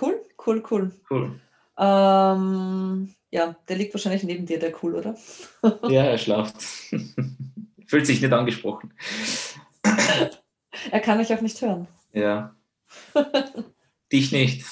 Cool, 0.00 0.22
cool, 0.46 0.62
cool. 0.70 0.92
cool. 1.10 1.40
Ähm, 1.76 3.14
ja, 3.30 3.56
der 3.68 3.76
liegt 3.76 3.94
wahrscheinlich 3.94 4.22
neben 4.22 4.46
dir, 4.46 4.58
der 4.58 4.72
cool, 4.82 4.94
oder? 4.94 5.16
Ja, 5.88 6.04
er 6.04 6.18
schlaft. 6.18 6.62
Fühlt 7.86 8.06
sich 8.06 8.20
nicht 8.20 8.32
angesprochen. 8.32 8.92
Er 10.90 11.00
kann 11.00 11.18
mich 11.18 11.32
auch 11.32 11.40
nicht 11.40 11.60
hören. 11.60 11.88
Ja. 12.12 12.54
Dich 14.12 14.32
nicht. 14.32 14.64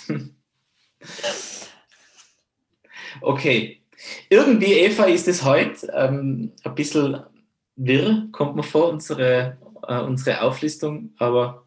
Okay. 3.21 3.83
Irgendwie, 4.29 4.75
Eva, 4.75 5.05
ist 5.05 5.27
es 5.27 5.43
heute 5.43 5.91
ähm, 5.95 6.53
ein 6.62 6.75
bisschen 6.75 7.23
wirr, 7.77 8.29
kommt 8.33 8.57
mir 8.57 8.62
vor, 8.62 8.91
unsere, 8.91 9.59
äh, 9.87 10.01
unsere 10.01 10.43
Auflistung, 10.43 11.14
aber, 11.19 11.67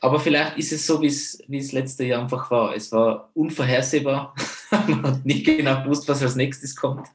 aber 0.00 0.20
vielleicht 0.20 0.58
ist 0.58 0.72
es 0.72 0.86
so, 0.86 1.00
wie 1.00 1.06
es 1.06 1.42
es 1.48 1.72
letzte 1.72 2.04
Jahr 2.04 2.22
einfach 2.22 2.50
war. 2.50 2.74
Es 2.74 2.92
war 2.92 3.30
unvorhersehbar. 3.34 4.34
man 4.70 5.02
hat 5.02 5.24
nicht 5.24 5.44
genau 5.44 5.82
gewusst, 5.82 6.08
was 6.08 6.22
als 6.22 6.36
nächstes 6.36 6.76
kommt. 6.76 7.08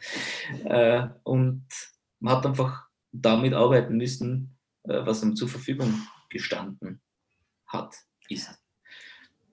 Äh, 0.65 1.07
und 1.24 1.65
man 2.20 2.36
hat 2.36 2.45
einfach 2.45 2.88
damit 3.11 3.53
arbeiten 3.53 3.97
müssen, 3.97 4.57
äh, 4.84 5.05
was 5.05 5.24
ihm 5.24 5.36
zur 5.36 5.47
Verfügung 5.47 6.01
gestanden 6.30 7.01
hat, 7.65 7.95
ist. 8.30 8.49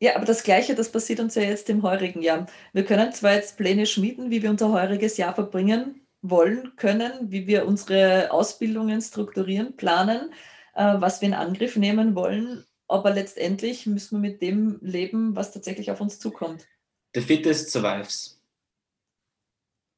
Ja, 0.05 0.17
aber 0.17 0.27
das 0.27 0.43
Gleiche, 0.43 0.75
das 0.75 0.93
passiert 0.93 1.19
uns 1.19 1.35
ja 1.35 1.41
jetzt 1.41 1.71
im 1.71 1.83
heurigen 1.83 2.21
Jahr. 2.21 2.45
Wir 2.75 2.85
können 2.85 3.11
zwar 3.15 3.33
jetzt 3.37 3.57
Pläne 3.57 3.87
schmieden, 3.87 4.31
wie 4.31 4.43
wir 4.43 4.51
unser 4.51 4.71
heuriges 4.71 5.17
Jahr 5.17 5.35
verbringen 5.35 6.07
wollen, 6.21 6.77
können, 6.77 7.33
wie 7.33 7.47
wir 7.47 7.65
unsere 7.65 8.31
Ausbildungen 8.31 9.01
strukturieren, 9.01 9.79
planen, 9.79 10.31
äh, 10.75 10.97
was 10.99 11.23
wir 11.23 11.29
in 11.29 11.33
Angriff 11.33 11.77
nehmen 11.77 12.15
wollen, 12.15 12.67
aber 12.87 13.15
letztendlich 13.15 13.87
müssen 13.87 14.21
wir 14.23 14.31
mit 14.31 14.43
dem 14.43 14.79
leben, 14.83 15.35
was 15.37 15.53
tatsächlich 15.53 15.91
auf 15.91 16.03
uns 16.03 16.19
zukommt. 16.19 16.67
The 17.15 17.23
fittest 17.23 17.71
survives. 17.71 18.39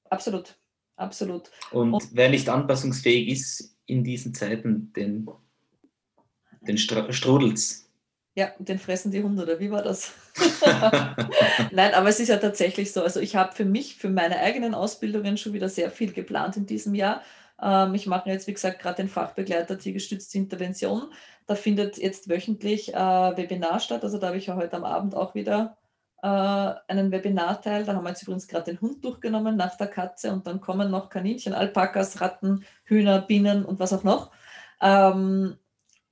Absolut, 0.09 0.57
absolut. 0.95 1.51
Und 1.73 1.95
Und- 1.95 2.09
wer 2.13 2.29
nicht 2.31 2.49
anpassungsfähig 2.49 3.27
ist 3.27 3.77
in 3.87 4.05
diesen 4.05 4.35
Zeiten, 4.35 4.93
den, 4.93 5.29
den 6.61 6.79
Stra 6.79 7.13
strudelt's. 7.13 7.86
Ja, 8.37 8.53
den 8.59 8.79
fressen 8.79 9.11
die 9.11 9.23
Hunde, 9.23 9.45
oder 9.45 9.59
wie 9.61 9.71
war 9.71 9.83
das? 9.83 10.13
Nein, 11.73 11.95
aber 11.95 12.11
es 12.11 12.21
ist 12.21 12.29
ja 12.29 12.37
tatsächlich 12.37 12.93
so. 12.93 13.03
Also 13.03 13.19
ich 13.19 13.35
habe 13.35 13.55
für 13.55 13.65
mich, 13.65 13.97
für 13.97 14.11
meine 14.11 14.39
eigenen 14.41 14.75
Ausbildungen 14.75 15.39
schon 15.39 15.55
wieder 15.55 15.71
sehr 15.71 15.91
viel 15.91 16.13
geplant 16.13 16.59
in 16.59 16.67
diesem 16.67 16.95
Jahr. 16.95 17.23
Ähm, 17.63 17.95
ich 17.95 18.07
mache 18.07 18.29
jetzt, 18.29 18.47
wie 18.47 18.53
gesagt, 18.53 18.81
gerade 18.81 18.97
den 18.97 19.09
Fachbegleiter 19.09 19.79
Tiergestützte 19.79 20.37
Intervention. 20.37 21.15
Da 21.47 21.55
findet 21.55 21.97
jetzt 21.97 22.29
wöchentlich 22.29 22.93
äh, 22.93 22.97
Webinar 22.99 23.81
statt. 23.81 24.05
Also 24.05 24.19
da 24.19 24.27
habe 24.27 24.37
ich 24.37 24.49
ja 24.49 24.57
heute 24.57 24.77
am 24.77 24.85
Abend 24.85 25.15
auch 25.15 25.35
wieder 25.35 25.79
äh, 26.23 26.27
einen 26.27 27.11
Webinarteil. 27.13 27.85
Da 27.85 27.95
haben 27.95 28.05
wir 28.05 28.11
jetzt 28.11 28.23
übrigens 28.23 28.49
gerade 28.49 28.71
den 28.71 28.83
Hund 28.83 29.03
durchgenommen 29.03 29.57
nach 29.57 29.79
der 29.79 29.87
Katze 29.87 30.31
und 30.31 30.47
dann 30.47 30.61
kommen 30.61 30.91
noch 30.91 31.09
Kaninchen, 31.09 31.55
Alpakas, 31.55 32.21
Ratten, 32.21 32.67
Hühner, 32.85 33.23
Bienen 33.23 33.65
und 33.65 33.81
was 33.81 33.95
auch 33.95 34.05
noch. 34.05 34.31
Ähm, 34.83 35.57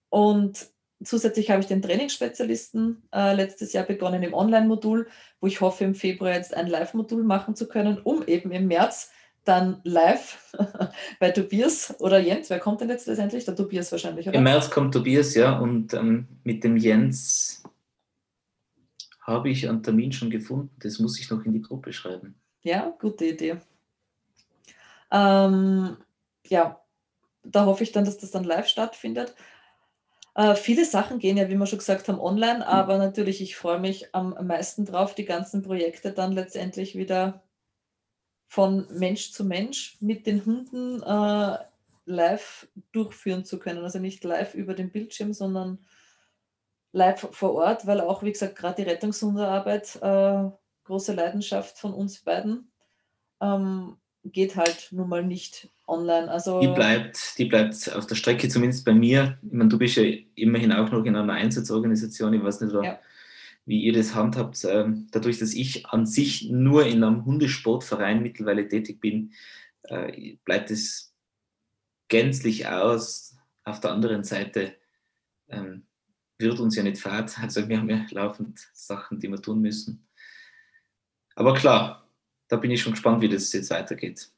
und 0.08 0.73
Zusätzlich 1.02 1.50
habe 1.50 1.60
ich 1.60 1.66
den 1.66 1.82
Trainingsspezialisten 1.82 3.02
äh, 3.12 3.34
letztes 3.34 3.72
Jahr 3.72 3.84
begonnen 3.84 4.22
im 4.22 4.32
Online-Modul, 4.32 5.08
wo 5.40 5.46
ich 5.46 5.60
hoffe, 5.60 5.84
im 5.84 5.94
Februar 5.94 6.32
jetzt 6.32 6.54
ein 6.54 6.68
Live-Modul 6.68 7.24
machen 7.24 7.56
zu 7.56 7.68
können, 7.68 7.98
um 7.98 8.24
eben 8.26 8.52
im 8.52 8.68
März 8.68 9.10
dann 9.44 9.80
live 9.84 10.54
bei 11.20 11.30
Tobias 11.30 11.94
oder 11.98 12.18
Jens, 12.18 12.48
wer 12.48 12.58
kommt 12.58 12.80
denn 12.80 12.88
jetzt 12.88 13.06
letztendlich? 13.06 13.44
Der 13.44 13.56
Tobias 13.56 13.92
wahrscheinlich, 13.92 14.26
oder? 14.26 14.38
Im 14.38 14.44
März 14.44 14.70
kommt 14.70 14.94
Tobias, 14.94 15.34
ja, 15.34 15.58
und 15.58 15.92
ähm, 15.94 16.28
mit 16.44 16.64
dem 16.64 16.76
Jens 16.76 17.62
habe 19.20 19.50
ich 19.50 19.68
einen 19.68 19.82
Termin 19.82 20.12
schon 20.12 20.30
gefunden. 20.30 20.74
Das 20.78 20.98
muss 20.98 21.18
ich 21.18 21.30
noch 21.30 21.44
in 21.44 21.52
die 21.52 21.62
Gruppe 21.62 21.92
schreiben. 21.92 22.34
Ja, 22.62 22.94
gute 22.98 23.26
Idee. 23.26 23.56
Ähm, 25.10 25.96
ja, 26.46 26.80
da 27.42 27.66
hoffe 27.66 27.84
ich 27.84 27.92
dann, 27.92 28.04
dass 28.04 28.18
das 28.18 28.30
dann 28.30 28.44
live 28.44 28.68
stattfindet. 28.68 29.34
Äh, 30.34 30.56
viele 30.56 30.84
Sachen 30.84 31.18
gehen 31.18 31.36
ja, 31.36 31.48
wie 31.48 31.56
wir 31.56 31.66
schon 31.66 31.78
gesagt 31.78 32.08
haben, 32.08 32.20
online, 32.20 32.66
aber 32.66 32.98
natürlich, 32.98 33.40
ich 33.40 33.56
freue 33.56 33.78
mich 33.78 34.14
am 34.14 34.34
meisten 34.46 34.84
drauf, 34.84 35.14
die 35.14 35.24
ganzen 35.24 35.62
Projekte 35.62 36.12
dann 36.12 36.32
letztendlich 36.32 36.96
wieder 36.96 37.42
von 38.48 38.86
Mensch 38.90 39.32
zu 39.32 39.44
Mensch 39.44 39.96
mit 40.00 40.26
den 40.26 40.44
Hunden 40.44 41.02
äh, 41.02 41.58
live 42.06 42.68
durchführen 42.92 43.44
zu 43.44 43.58
können. 43.58 43.82
Also 43.82 43.98
nicht 43.98 44.24
live 44.24 44.54
über 44.54 44.74
den 44.74 44.90
Bildschirm, 44.90 45.32
sondern 45.32 45.78
live 46.92 47.28
vor 47.32 47.54
Ort, 47.54 47.86
weil 47.86 48.00
auch, 48.00 48.22
wie 48.22 48.32
gesagt, 48.32 48.56
gerade 48.56 48.82
die 48.82 48.88
Rettungshundearbeit, 48.88 49.96
äh, 50.02 50.50
große 50.84 51.14
Leidenschaft 51.14 51.78
von 51.78 51.94
uns 51.94 52.20
beiden, 52.22 52.70
ähm, 53.40 53.96
geht 54.24 54.56
halt 54.56 54.88
nun 54.90 55.08
mal 55.08 55.24
nicht 55.24 55.68
online. 55.86 56.30
Also 56.30 56.60
Die 56.60 56.68
bleibt, 56.68 57.38
die 57.38 57.44
bleibt 57.44 57.92
auf 57.94 58.06
der 58.06 58.14
Strecke, 58.14 58.48
zumindest 58.48 58.84
bei 58.84 58.94
mir. 58.94 59.38
Ich 59.42 59.52
meine, 59.52 59.68
du 59.68 59.78
bist 59.78 59.96
ja 59.96 60.04
immerhin 60.34 60.72
auch 60.72 60.90
noch 60.90 61.04
in 61.04 61.16
einer 61.16 61.32
Einsatzorganisation. 61.32 62.32
Ich 62.34 62.42
weiß 62.42 62.60
nicht, 62.62 62.72
Ja. 62.74 62.98
wie 63.66 63.82
ihr 63.82 63.92
das 63.92 64.14
handhabt. 64.14 64.64
Ähm, 64.64 65.08
dadurch, 65.10 65.38
dass 65.38 65.52
ich 65.54 65.86
an 65.86 66.06
sich 66.06 66.50
nur 66.50 66.86
in 66.86 67.04
einem 67.04 67.24
Hundesportverein 67.24 68.22
mittlerweile 68.22 68.66
tätig 68.66 69.00
bin, 69.00 69.32
äh, 69.84 70.36
bleibt 70.44 70.70
es 70.70 71.14
gänzlich 72.08 72.66
aus. 72.66 73.36
Auf 73.64 73.80
der 73.80 73.92
anderen 73.92 74.24
Seite 74.24 74.74
ähm, 75.48 75.86
wird 76.38 76.60
uns 76.60 76.76
ja 76.76 76.82
nicht 76.82 76.98
fad. 76.98 77.38
Also 77.40 77.68
wir 77.68 77.78
haben 77.78 77.90
ja 77.90 78.06
laufend 78.10 78.58
Sachen, 78.72 79.20
die 79.20 79.28
wir 79.28 79.40
tun 79.40 79.60
müssen. 79.60 80.06
Aber 81.36 81.54
klar, 81.54 82.03
da 82.48 82.56
bin 82.56 82.70
ich 82.70 82.82
schon 82.82 82.92
gespannt, 82.92 83.20
wie 83.20 83.28
das 83.28 83.52
jetzt 83.52 83.70
weitergeht. 83.70 84.30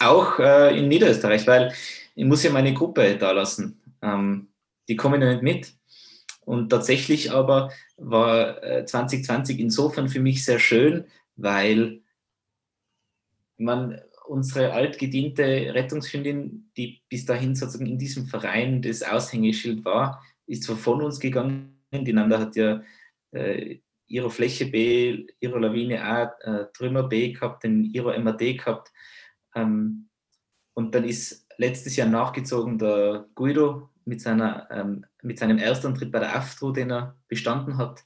Auch 0.00 0.38
äh, 0.38 0.78
in 0.78 0.88
Niederösterreich, 0.88 1.46
weil 1.46 1.72
ich 2.14 2.24
muss 2.24 2.42
ja 2.42 2.50
meine 2.50 2.74
Gruppe 2.74 3.16
da 3.16 3.32
lassen. 3.32 3.80
Ähm, 4.02 4.48
die 4.88 4.96
kommen 4.96 5.22
ja 5.22 5.30
nicht 5.30 5.42
mit. 5.42 5.72
Und 6.44 6.70
tatsächlich 6.70 7.32
aber 7.32 7.72
war 7.96 8.62
äh, 8.62 8.84
2020 8.84 9.58
insofern 9.58 10.08
für 10.08 10.20
mich 10.20 10.44
sehr 10.44 10.58
schön, 10.58 11.06
weil 11.36 12.00
man 13.56 14.00
unsere 14.26 14.72
altgediente 14.72 15.44
Rettungshündin, 15.44 16.70
die 16.76 17.00
bis 17.08 17.24
dahin 17.24 17.54
sozusagen 17.54 17.90
in 17.90 17.98
diesem 17.98 18.26
Verein 18.26 18.82
das 18.82 19.02
Aushängeschild 19.02 19.84
war, 19.84 20.22
ist 20.46 20.64
zwar 20.64 20.76
von 20.76 21.02
uns 21.02 21.20
gegangen. 21.20 21.80
Die 21.92 22.12
Nanda 22.12 22.38
hat 22.38 22.56
ja 22.56 22.82
äh, 23.32 23.78
ihre 24.06 24.30
Fläche 24.30 24.66
B, 24.66 25.26
ihre 25.40 25.58
Lawine 25.58 26.02
A, 26.02 26.22
äh, 26.40 26.66
Trümmer 26.72 27.04
B 27.04 27.32
gehabt, 27.32 27.64
den 27.64 27.84
ihre 27.84 28.18
MAD 28.18 28.58
gehabt. 28.58 28.92
Ähm, 29.54 30.08
und 30.74 30.94
dann 30.94 31.04
ist 31.04 31.46
letztes 31.58 31.96
Jahr 31.96 32.08
nachgezogen 32.08 32.78
der 32.78 33.26
Guido 33.34 33.90
mit, 34.04 34.20
seiner, 34.20 34.68
ähm, 34.70 35.04
mit 35.22 35.38
seinem 35.38 35.58
Erstantritt 35.58 36.12
bei 36.12 36.20
der 36.20 36.36
AFTRO, 36.36 36.72
den 36.72 36.90
er 36.90 37.16
bestanden 37.28 37.78
hat. 37.78 38.04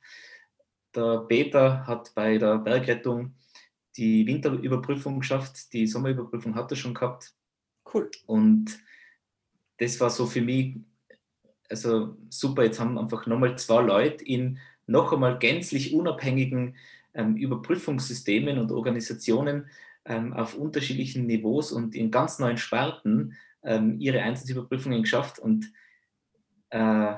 Der 0.94 1.18
Peter 1.28 1.86
hat 1.86 2.12
bei 2.14 2.38
der 2.38 2.59
Bergrettung 2.59 3.34
die 3.96 4.26
Winterüberprüfung 4.26 5.20
geschafft, 5.20 5.72
die 5.72 5.86
Sommerüberprüfung 5.86 6.55
hat 6.55 6.70
er 6.70 6.76
schon 6.76 6.94
gehabt. 6.94 7.34
cool. 7.92 8.11
Und 8.26 8.78
das 9.78 9.98
war 10.01 10.11
so 10.11 10.26
für 10.26 10.40
mich, 10.40 10.76
also 11.68 12.16
super, 12.28 12.64
jetzt 12.64 12.78
haben 12.78 12.98
einfach 12.98 13.26
nochmal 13.26 13.59
zwei 13.59 13.82
Leute 13.82 14.24
in 14.24 14.59
noch 14.91 15.12
einmal 15.12 15.38
gänzlich 15.38 15.95
unabhängigen 15.95 16.76
ähm, 17.14 17.36
Überprüfungssystemen 17.36 18.59
und 18.59 18.72
Organisationen 18.72 19.68
ähm, 20.05 20.32
auf 20.32 20.57
unterschiedlichen 20.57 21.26
Niveaus 21.26 21.72
und 21.72 21.95
in 21.95 22.11
ganz 22.11 22.38
neuen 22.38 22.57
Sparten 22.57 23.36
ähm, 23.62 24.01
ihre 24.01 24.22
Einsatzüberprüfungen 24.22 25.03
geschafft 25.03 25.38
und 25.38 25.72
äh, 26.70 27.14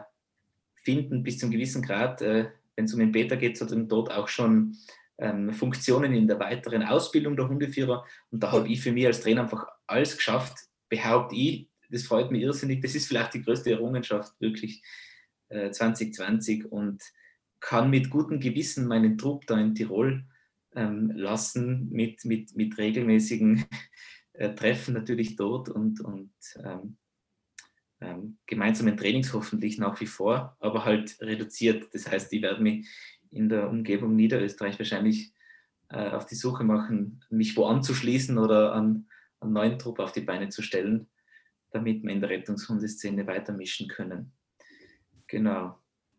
finden 0.74 1.22
bis 1.22 1.38
zu 1.38 1.46
einem 1.46 1.52
gewissen 1.52 1.82
Grad, 1.82 2.22
äh, 2.22 2.50
wenn 2.76 2.84
es 2.84 2.94
um 2.94 3.00
den 3.00 3.12
Beta 3.12 3.36
geht, 3.36 3.56
so 3.56 3.64
dann 3.64 3.88
dort 3.88 4.10
auch 4.10 4.28
schon 4.28 4.76
ähm, 5.18 5.52
Funktionen 5.52 6.14
in 6.14 6.26
der 6.26 6.40
weiteren 6.40 6.82
Ausbildung 6.82 7.36
der 7.36 7.48
Hundeführer. 7.48 8.04
Und 8.30 8.42
da 8.42 8.52
habe 8.52 8.68
ich 8.68 8.80
für 8.80 8.92
mich 8.92 9.06
als 9.06 9.20
Trainer 9.20 9.42
einfach 9.42 9.66
alles 9.86 10.16
geschafft, 10.16 10.58
behaupte 10.88 11.36
ich. 11.36 11.68
Das 11.90 12.04
freut 12.04 12.30
mich 12.30 12.42
irrsinnig. 12.42 12.80
Das 12.80 12.94
ist 12.94 13.06
vielleicht 13.06 13.34
die 13.34 13.42
größte 13.42 13.70
Errungenschaft 13.70 14.40
wirklich 14.40 14.82
äh, 15.48 15.70
2020 15.70 16.72
und 16.72 17.02
kann 17.62 17.90
mit 17.90 18.10
gutem 18.10 18.40
Gewissen 18.40 18.86
meinen 18.86 19.16
Trupp 19.16 19.46
da 19.46 19.58
in 19.58 19.74
Tirol 19.74 20.24
ähm, 20.74 21.12
lassen 21.14 21.88
mit, 21.90 22.24
mit, 22.24 22.54
mit 22.56 22.76
regelmäßigen 22.76 23.64
äh, 24.34 24.54
Treffen 24.54 24.94
natürlich 24.94 25.36
dort 25.36 25.68
und, 25.68 26.00
und 26.00 26.32
ähm, 26.62 26.96
ähm, 28.00 28.38
gemeinsamen 28.46 28.96
Trainings 28.96 29.32
hoffentlich 29.32 29.78
nach 29.78 30.00
wie 30.00 30.06
vor, 30.06 30.56
aber 30.58 30.84
halt 30.84 31.16
reduziert. 31.20 31.94
Das 31.94 32.10
heißt, 32.10 32.32
ich 32.32 32.42
werde 32.42 32.60
mich 32.60 32.88
in 33.30 33.48
der 33.48 33.70
Umgebung 33.70 34.16
Niederösterreich 34.16 34.78
wahrscheinlich 34.78 35.32
äh, 35.88 36.10
auf 36.10 36.26
die 36.26 36.34
Suche 36.34 36.64
machen, 36.64 37.24
mich 37.30 37.56
wo 37.56 37.66
anzuschließen 37.66 38.38
oder 38.38 38.72
an 38.74 39.06
einen 39.38 39.52
neuen 39.52 39.78
Trupp 39.78 40.00
auf 40.00 40.10
die 40.10 40.20
Beine 40.20 40.48
zu 40.48 40.62
stellen, 40.62 41.08
damit 41.70 42.02
wir 42.02 42.10
in 42.10 42.20
der 42.20 42.30
Rettungshundeszene 42.30 43.24
weitermischen 43.28 43.86
können. 43.86 44.32
Genau. 45.28 45.78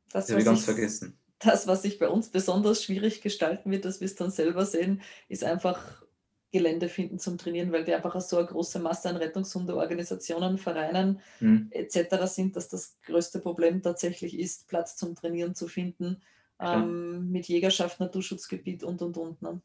Das, 0.09 0.27
das 0.27 0.31
habe 0.31 0.39
ich 0.39 0.45
ganz 0.45 0.63
vergessen 0.63 1.19
das, 1.43 1.67
was 1.67 1.81
sich 1.81 1.99
bei 1.99 2.09
uns 2.09 2.29
besonders 2.29 2.83
schwierig 2.83 3.21
gestalten 3.21 3.71
wird, 3.71 3.85
dass 3.85 3.99
wir 3.99 4.05
es 4.05 4.15
dann 4.15 4.31
selber 4.31 4.65
sehen, 4.65 5.01
ist 5.27 5.43
einfach 5.43 6.03
Gelände 6.51 6.87
finden 6.87 7.17
zum 7.17 7.37
Trainieren, 7.37 7.71
weil 7.71 7.87
wir 7.87 7.95
einfach 7.95 8.19
so 8.21 8.37
eine 8.37 8.47
große 8.47 8.79
Masse 8.79 9.09
an 9.09 9.17
Rettungshundeorganisationen, 9.17 10.59
Vereinen 10.59 11.19
mhm. 11.39 11.67
etc. 11.71 12.25
sind, 12.25 12.55
dass 12.55 12.69
das 12.69 12.99
größte 13.05 13.39
Problem 13.39 13.81
tatsächlich 13.81 14.37
ist, 14.37 14.67
Platz 14.67 14.95
zum 14.95 15.15
Trainieren 15.15 15.55
zu 15.55 15.67
finden, 15.67 16.21
ähm, 16.59 17.31
mit 17.31 17.47
Jägerschaft, 17.47 17.99
Naturschutzgebiet 17.99 18.83
und 18.83 19.01
und 19.01 19.17
und. 19.17 19.41
Ne? 19.41 19.61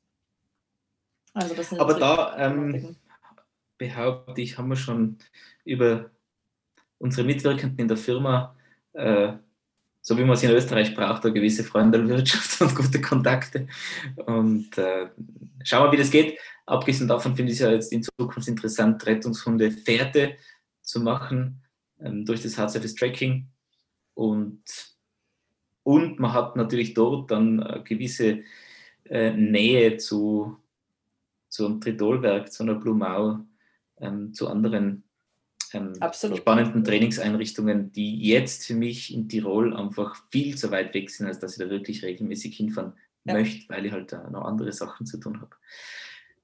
Also 1.34 1.54
das 1.54 1.72
Aber 1.74 1.94
da 1.94 2.38
ähm, 2.38 2.96
behaupte 3.76 4.40
ich, 4.40 4.56
haben 4.56 4.68
wir 4.68 4.76
schon 4.76 5.18
über 5.64 6.10
unsere 6.96 7.26
Mitwirkenden 7.26 7.80
in 7.80 7.88
der 7.88 7.98
Firma 7.98 8.56
äh, 8.94 9.34
so 10.08 10.16
wie 10.16 10.22
man 10.22 10.36
es 10.36 10.42
in 10.42 10.50
Österreich 10.52 10.94
braucht, 10.94 11.22
eine 11.22 11.34
gewisse 11.34 11.62
Freundelwirtschaft 11.62 12.58
und 12.62 12.74
gute 12.74 12.98
Kontakte. 12.98 13.68
Und 14.24 14.78
äh, 14.78 15.10
schauen 15.62 15.84
wir, 15.84 15.92
wie 15.92 15.98
das 15.98 16.10
geht. 16.10 16.38
Abgesehen 16.64 17.08
davon 17.08 17.36
finde 17.36 17.52
ich 17.52 17.58
es 17.58 17.62
ja 17.62 17.72
jetzt 17.72 17.92
in 17.92 18.02
Zukunft 18.02 18.48
interessant, 18.48 19.04
Rettungshunde 19.04 19.70
Pferde 19.70 20.36
zu 20.80 21.00
machen 21.02 21.62
ähm, 22.00 22.24
durch 22.24 22.42
das 22.42 22.56
Hard 22.56 22.70
Service 22.70 22.94
Tracking. 22.94 23.48
Und, 24.14 24.62
und 25.82 26.18
man 26.18 26.32
hat 26.32 26.56
natürlich 26.56 26.94
dort 26.94 27.30
dann 27.30 27.62
eine 27.62 27.84
gewisse 27.84 28.44
äh, 29.04 29.32
Nähe 29.32 29.98
zu, 29.98 30.56
zu 31.50 31.66
einem 31.66 31.82
Tridolwerk, 31.82 32.50
zu 32.50 32.62
einer 32.62 32.76
Blumau, 32.76 33.40
ähm, 33.98 34.32
zu 34.32 34.48
anderen 34.48 35.04
ähm, 35.74 35.94
spannenden 36.36 36.84
Trainingseinrichtungen, 36.84 37.92
die 37.92 38.20
jetzt 38.26 38.66
für 38.66 38.74
mich 38.74 39.12
in 39.12 39.28
Tirol 39.28 39.76
einfach 39.76 40.16
viel 40.30 40.56
zu 40.56 40.70
weit 40.70 40.94
weg 40.94 41.10
sind, 41.10 41.26
als 41.26 41.38
dass 41.38 41.52
ich 41.52 41.58
da 41.58 41.70
wirklich 41.70 42.02
regelmäßig 42.02 42.56
hinfahren 42.56 42.94
ja. 43.24 43.34
möchte, 43.34 43.68
weil 43.68 43.86
ich 43.86 43.92
halt 43.92 44.12
da 44.12 44.28
noch 44.30 44.44
andere 44.44 44.72
Sachen 44.72 45.06
zu 45.06 45.18
tun 45.18 45.40
habe. 45.40 45.54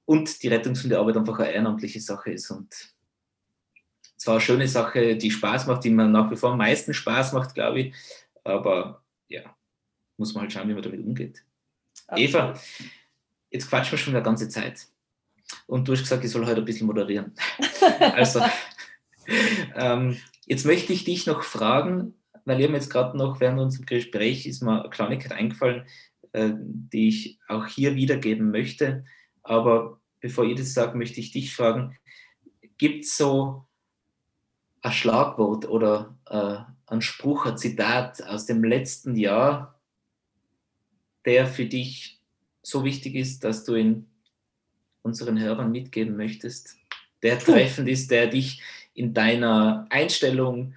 Und 0.05 0.43
die 0.43 0.47
Rettungshundearbeit 0.47 1.17
einfach 1.17 1.39
eine 1.39 1.51
ehrenamtliche 1.51 1.99
Sache 1.99 2.31
ist 2.31 2.51
und 2.51 2.95
zwar 4.17 4.35
eine 4.35 4.41
schöne 4.41 4.67
Sache, 4.67 5.15
die 5.15 5.31
Spaß 5.31 5.67
macht, 5.67 5.83
die 5.83 5.89
man 5.89 6.11
nach 6.11 6.29
wie 6.31 6.35
vor 6.35 6.51
am 6.51 6.57
meisten 6.57 6.93
Spaß 6.93 7.33
macht, 7.33 7.53
glaube 7.53 7.79
ich, 7.79 7.95
aber 8.43 9.03
ja, 9.27 9.55
muss 10.17 10.33
man 10.33 10.43
halt 10.43 10.53
schauen, 10.53 10.69
wie 10.69 10.73
man 10.73 10.83
damit 10.83 10.99
umgeht. 10.99 11.43
Absolut. 12.07 12.29
Eva, 12.29 12.59
jetzt 13.49 13.69
quatschen 13.69 13.91
wir 13.91 13.97
schon 13.97 14.15
eine 14.15 14.23
ganze 14.23 14.49
Zeit. 14.49 14.87
Und 15.67 15.87
du 15.87 15.93
hast 15.93 16.01
gesagt, 16.01 16.23
ich 16.23 16.31
soll 16.31 16.45
heute 16.45 16.61
ein 16.61 16.65
bisschen 16.65 16.87
moderieren. 16.87 17.33
also, 17.99 18.41
ähm, 19.75 20.17
jetzt 20.45 20.65
möchte 20.65 20.93
ich 20.93 21.03
dich 21.03 21.25
noch 21.25 21.43
fragen, 21.43 22.13
weil 22.45 22.61
ihr 22.61 22.69
mir 22.69 22.77
jetzt 22.77 22.91
gerade 22.91 23.17
noch 23.17 23.39
während 23.39 23.59
unserem 23.59 23.85
Gespräch 23.85 24.45
ist 24.45 24.61
mir 24.61 24.81
eine 24.81 24.89
Kleinigkeit 24.89 25.31
eingefallen, 25.31 25.85
äh, 26.33 26.51
die 26.55 27.09
ich 27.09 27.39
auch 27.47 27.65
hier 27.65 27.95
wiedergeben 27.95 28.51
möchte. 28.51 29.05
Aber 29.43 29.99
bevor 30.19 30.45
ihr 30.45 30.55
das 30.55 30.73
sagt, 30.73 30.95
möchte 30.95 31.19
ich 31.19 31.31
dich 31.31 31.55
fragen, 31.55 31.97
gibt 32.77 33.05
es 33.05 33.17
so 33.17 33.65
ein 34.81 34.91
Schlagwort 34.91 35.67
oder 35.67 36.17
äh, 36.29 36.57
ein 36.87 37.01
Spruch, 37.01 37.45
ein 37.45 37.57
Zitat 37.57 38.21
aus 38.23 38.45
dem 38.45 38.63
letzten 38.63 39.15
Jahr, 39.15 39.79
der 41.25 41.47
für 41.47 41.65
dich 41.65 42.21
so 42.61 42.83
wichtig 42.83 43.15
ist, 43.15 43.43
dass 43.43 43.63
du 43.63 43.75
ihn 43.75 44.07
unseren 45.01 45.39
Hörern 45.39 45.71
mitgeben 45.71 46.15
möchtest, 46.17 46.77
der 47.21 47.39
treffend 47.39 47.87
ist, 47.87 48.11
der 48.11 48.27
dich 48.27 48.61
in 48.95 49.13
deiner 49.13 49.85
Einstellung 49.89 50.73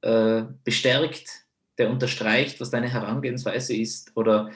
äh, 0.00 0.44
bestärkt, 0.64 1.44
der 1.76 1.90
unterstreicht, 1.90 2.60
was 2.60 2.70
deine 2.70 2.88
Herangehensweise 2.88 3.76
ist 3.76 4.16
oder 4.16 4.50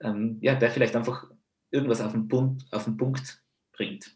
ähm, 0.00 0.38
ja, 0.40 0.54
der 0.54 0.70
vielleicht 0.70 0.96
einfach 0.96 1.26
irgendwas 1.70 2.00
auf 2.00 2.12
den 2.12 2.28
Punkt, 2.28 2.64
auf 2.72 2.84
den 2.84 2.96
Punkt 2.96 3.40
bringt. 3.72 4.14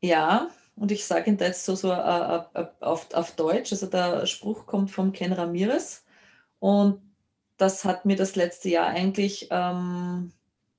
Ja, 0.00 0.48
und 0.76 0.92
ich 0.92 1.04
sage 1.04 1.30
ihn 1.30 1.36
da 1.36 1.46
jetzt 1.46 1.64
so, 1.64 1.74
so 1.74 1.92
uh, 1.92 2.44
uh, 2.54 2.66
auf, 2.80 3.12
auf 3.12 3.36
Deutsch. 3.36 3.72
Also 3.72 3.86
der 3.86 4.24
Spruch 4.26 4.66
kommt 4.66 4.90
vom 4.90 5.12
Ken 5.12 5.32
Ramirez 5.32 6.04
und 6.58 7.02
das 7.58 7.84
hat 7.84 8.06
mir 8.06 8.16
das 8.16 8.36
letzte 8.36 8.70
Jahr 8.70 8.86
eigentlich 8.86 9.48
ähm, 9.50 10.32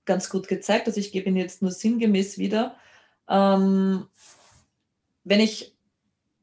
ganz 0.05 0.29
gut 0.29 0.47
gezeigt. 0.47 0.87
Also 0.87 0.99
ich 0.99 1.11
gebe 1.11 1.29
ihn 1.29 1.37
jetzt 1.37 1.61
nur 1.61 1.71
sinngemäß 1.71 2.39
wieder. 2.39 2.75
Ähm, 3.29 4.07
wenn 5.23 5.39
ich 5.39 5.75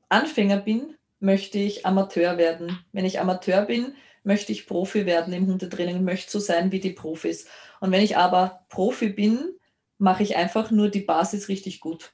Anfänger 0.08 0.58
bin, 0.58 0.94
möchte 1.20 1.58
ich 1.58 1.84
Amateur 1.84 2.38
werden. 2.38 2.78
Wenn 2.92 3.04
ich 3.04 3.20
Amateur 3.20 3.62
bin, 3.62 3.94
möchte 4.22 4.52
ich 4.52 4.66
Profi 4.66 5.06
werden 5.06 5.32
im 5.32 5.46
Hundetraining, 5.46 6.04
möchte 6.04 6.30
so 6.30 6.38
sein 6.38 6.70
wie 6.72 6.80
die 6.80 6.92
Profis. 6.92 7.46
Und 7.80 7.90
wenn 7.90 8.02
ich 8.02 8.16
aber 8.16 8.64
Profi 8.68 9.08
bin, 9.08 9.54
mache 9.98 10.22
ich 10.22 10.36
einfach 10.36 10.70
nur 10.70 10.88
die 10.88 11.00
Basis 11.00 11.48
richtig 11.48 11.80
gut. 11.80 12.12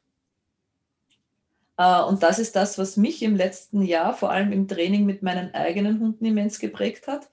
Äh, 1.77 2.03
und 2.03 2.23
das 2.23 2.39
ist 2.39 2.57
das, 2.57 2.79
was 2.79 2.97
mich 2.97 3.23
im 3.23 3.37
letzten 3.37 3.83
Jahr, 3.83 4.15
vor 4.15 4.31
allem 4.31 4.53
im 4.53 4.69
Training 4.69 5.05
mit 5.05 5.23
meinen 5.23 5.55
eigenen 5.55 6.01
Hunden 6.01 6.25
immens 6.25 6.59
geprägt 6.59 7.07
hat, 7.09 7.31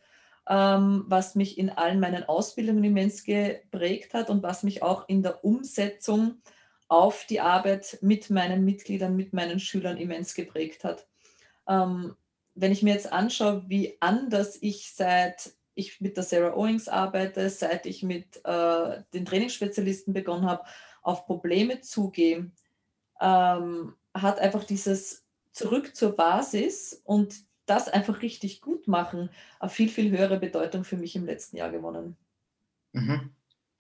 ähm, 0.50 1.06
was 1.08 1.36
mich 1.36 1.58
in 1.58 1.70
allen 1.70 2.00
meinen 2.00 2.24
Ausbildungen 2.24 2.84
immens 2.84 3.24
geprägt 3.24 4.14
hat 4.14 4.30
und 4.30 4.44
was 4.44 4.64
mich 4.64 4.84
auch 4.84 5.08
in 5.08 5.24
der 5.24 5.44
Umsetzung 5.46 6.42
auf 6.92 7.26
die 7.26 7.40
Arbeit 7.40 8.00
mit 8.02 8.30
meinen 8.30 8.66
Mitgliedern, 8.66 9.16
mit 9.16 9.32
meinen 9.32 9.62
Schülern 9.62 9.96
immens 9.96 10.34
geprägt 10.34 10.84
hat. 10.84 11.08
Ähm, 11.66 12.18
wenn 12.54 12.74
ich 12.74 12.84
mir 12.84 12.94
jetzt 12.94 13.14
anschaue, 13.14 13.64
wie 13.68 13.96
anders 14.02 14.58
ich 14.60 14.92
seit 14.94 15.54
ich 15.74 16.02
mit 16.02 16.18
der 16.18 16.26
Sarah 16.26 16.54
Owings 16.54 16.90
arbeite, 16.90 17.50
seit 17.50 17.86
ich 17.86 18.04
mit 18.04 18.42
äh, 18.44 19.04
den 19.14 19.24
Trainingsspezialisten 19.24 20.14
begonnen 20.14 20.46
habe, 20.46 20.66
auf 21.02 21.26
Probleme 21.26 21.80
zugehen, 21.80 22.52
ähm, 23.22 23.96
hat 24.14 24.40
einfach 24.40 24.66
dieses 24.66 25.26
Zurück 25.54 25.96
zur 25.96 26.18
Basis 26.18 27.02
und 27.06 27.36
das 27.68 27.88
einfach 27.88 28.22
richtig 28.22 28.60
gut 28.60 28.90
machen, 28.90 29.30
eine 29.62 29.70
viel, 29.70 29.88
viel 29.88 30.12
höhere 30.12 30.42
Bedeutung 30.42 30.84
für 30.84 30.98
mich 30.98 31.16
im 31.16 31.26
letzten 31.26 31.56
Jahr 31.56 31.72
gewonnen. 31.72 32.18
Mhm. 32.92 33.34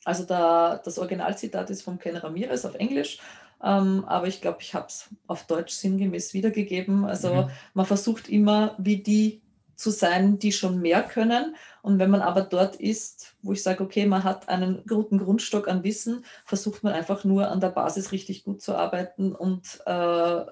Also 0.04 0.26
da, 0.26 0.82
das 0.84 0.97
Originalzitat 0.97 1.70
ist 1.70 1.84
von 1.84 1.99
Ken 1.99 2.18
Ramirez 2.18 2.66
auf 2.66 2.76
Englisch, 2.76 3.20
ähm, 3.64 4.04
aber 4.06 4.28
ich 4.28 4.41
glaube, 4.41 4.58
ich 4.62 4.74
habe 4.74 4.88
es 4.88 5.10
auf 5.28 5.45
Deutsch 5.45 5.74
sinngemäß 5.74 6.34
wiedergegeben. 6.34 7.06
Also 7.06 7.34
mhm. 7.34 7.49
man 7.74 7.86
versucht 7.86 8.30
immer, 8.30 8.76
wie 8.80 8.97
die 8.97 9.41
zu 9.76 9.89
sein, 9.89 10.38
die 10.38 10.52
schon 10.52 10.80
mehr 10.80 11.02
können. 11.02 11.56
Und 11.82 11.97
wenn 11.99 12.12
man 12.12 12.22
aber 12.22 12.41
dort 12.41 12.76
ist, 12.76 13.36
wo 13.41 13.54
ich 13.54 13.64
sage, 13.64 13.84
okay, 13.84 14.06
man 14.06 14.24
hat 14.24 14.47
einen 14.47 14.84
guten 14.88 15.18
Grundstock 15.18 15.68
an 15.68 15.84
Wissen, 15.84 16.24
versucht 16.45 16.84
man 16.84 16.93
einfach 16.93 17.24
nur 17.24 17.49
an 17.49 17.60
der 17.60 17.70
Basis 17.70 18.12
richtig 18.12 18.43
gut 18.43 18.62
zu 18.62 18.76
arbeiten 18.76 19.34
und 19.34 19.82
äh, 19.86 20.45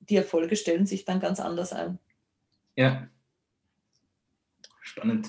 die 0.00 0.16
Erfolge 0.16 0.56
stellen 0.56 0.86
sich 0.86 1.04
dann 1.04 1.20
ganz 1.20 1.40
anders 1.40 1.74
ein. 1.74 1.98
Ja, 2.74 3.08
spannend. 4.80 5.28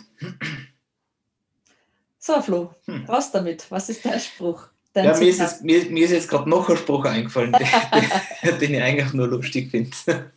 So, 2.30 2.42
Flo, 2.44 2.76
hm. 2.86 3.06
raus 3.06 3.32
damit. 3.32 3.66
Was 3.72 3.90
ist 3.90 4.06
dein 4.06 4.20
Spruch? 4.20 4.68
Dein 4.94 5.06
ja, 5.06 5.18
mir 5.18 5.30
ist, 5.30 5.40
jetzt, 5.40 5.64
mir, 5.64 5.84
mir 5.90 6.06
ist, 6.06 6.12
jetzt, 6.12 6.30
gerade 6.30 6.48
noch 6.48 6.70
ein 6.70 6.78
Spruch 6.78 7.06
eingefallen, 7.06 7.54
den, 8.44 8.60
den, 8.60 8.74
ich 8.76 8.84
eigentlich 8.84 9.14
nur 9.14 9.28
lustig 9.28 9.72
finde. 9.72 10.32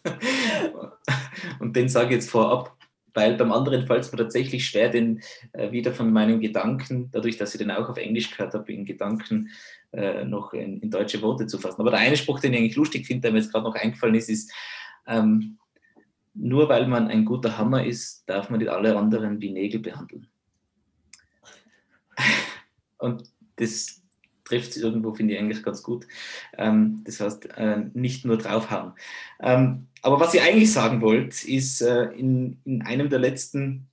Und 1.60 1.76
den 1.76 1.90
sage 1.90 2.06
ich 2.06 2.12
jetzt 2.12 2.30
vorab. 2.30 2.74
weil 3.12 3.36
beim 3.36 3.52
anderen 3.52 3.86
fällt 3.86 4.04
es 4.04 4.10
mir 4.10 4.16
tatsächlich 4.16 4.66
schwer, 4.66 4.88
den 4.88 5.20
äh, 5.52 5.70
wieder 5.70 5.92
von 5.92 6.10
meinen 6.10 6.40
Gedanken, 6.40 7.10
dadurch, 7.12 7.36
dass 7.36 7.54
ich 7.54 7.58
den 7.58 7.70
auch 7.70 7.90
auf 7.90 7.98
Englisch 7.98 8.30
gehört 8.30 8.54
habe, 8.54 8.72
in 8.72 8.86
Gedanken 8.86 9.50
äh, 9.92 10.24
noch 10.24 10.54
in, 10.54 10.80
in, 10.80 10.90
deutsche 10.90 11.20
Worte 11.20 11.46
zu 11.46 11.58
fassen. 11.58 11.82
Aber 11.82 11.90
der 11.90 12.00
eine 12.00 12.16
Spruch, 12.16 12.40
den 12.40 12.54
ich 12.54 12.58
eigentlich 12.58 12.76
lustig 12.76 13.06
finde, 13.06 13.20
der 13.20 13.32
mir 13.32 13.40
jetzt 13.40 13.52
gerade 13.52 13.66
noch 13.66 13.74
eingefallen 13.74 14.14
ist, 14.14 14.30
ist, 14.30 14.50
ähm, 15.06 15.58
nur 16.32 16.70
weil 16.70 16.86
man 16.86 17.08
ein 17.08 17.26
guter 17.26 17.58
Hammer 17.58 17.84
ist, 17.84 18.26
darf 18.26 18.48
man 18.48 18.60
nicht 18.60 18.70
alle 18.70 18.96
anderen 18.96 19.42
wie 19.42 19.50
Nägel 19.50 19.80
behandeln. 19.80 20.31
Und 23.02 23.24
das 23.56 24.02
trifft 24.44 24.70
es 24.70 24.76
irgendwo, 24.76 25.12
finde 25.12 25.34
ich 25.34 25.40
eigentlich 25.40 25.62
ganz 25.62 25.82
gut. 25.82 26.06
Ähm, 26.56 27.02
das 27.04 27.20
heißt, 27.20 27.46
äh, 27.56 27.84
nicht 27.94 28.24
nur 28.24 28.38
draufhauen. 28.38 28.92
Ähm, 29.40 29.88
aber 30.02 30.20
was 30.20 30.34
ich 30.34 30.42
eigentlich 30.42 30.72
sagen 30.72 31.00
wollte, 31.00 31.48
ist, 31.48 31.80
äh, 31.80 32.04
in, 32.12 32.58
in 32.64 32.82
einem 32.82 33.08
der 33.08 33.18
letzten 33.18 33.88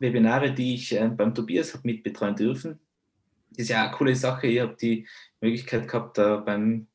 Webinare, 0.00 0.52
die 0.52 0.74
ich 0.74 0.94
äh, 0.94 1.08
beim 1.08 1.34
Tobias 1.34 1.72
habe 1.72 1.86
mitbetreuen 1.86 2.36
dürfen, 2.36 2.78
das 3.50 3.62
ist 3.64 3.68
ja 3.70 3.84
eine 3.84 3.92
coole 3.92 4.14
Sache. 4.14 4.46
Ich 4.48 4.60
habe 4.60 4.76
die 4.80 5.06
Möglichkeit 5.40 5.88
gehabt, 5.88 6.18
da 6.18 6.36
beim 6.36 6.88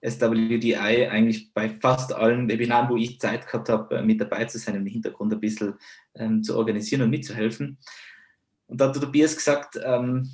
SWDI 0.00 1.08
eigentlich 1.08 1.52
bei 1.52 1.68
fast 1.68 2.14
allen 2.14 2.48
Webinaren, 2.48 2.88
wo 2.88 2.96
ich 2.96 3.20
Zeit 3.20 3.46
gehabt 3.46 3.68
habe, 3.68 3.96
äh, 3.96 4.02
mit 4.02 4.20
dabei 4.20 4.44
zu 4.44 4.58
sein, 4.58 4.76
im 4.76 4.86
Hintergrund 4.86 5.32
ein 5.32 5.40
bisschen 5.40 5.74
ähm, 6.14 6.42
zu 6.42 6.56
organisieren 6.56 7.02
und 7.02 7.10
mitzuhelfen. 7.10 7.78
Und 8.68 8.80
da 8.80 8.88
hat 8.88 8.94
der 8.94 9.02
Tobias 9.02 9.36
gesagt, 9.36 9.78
ähm, 9.82 10.30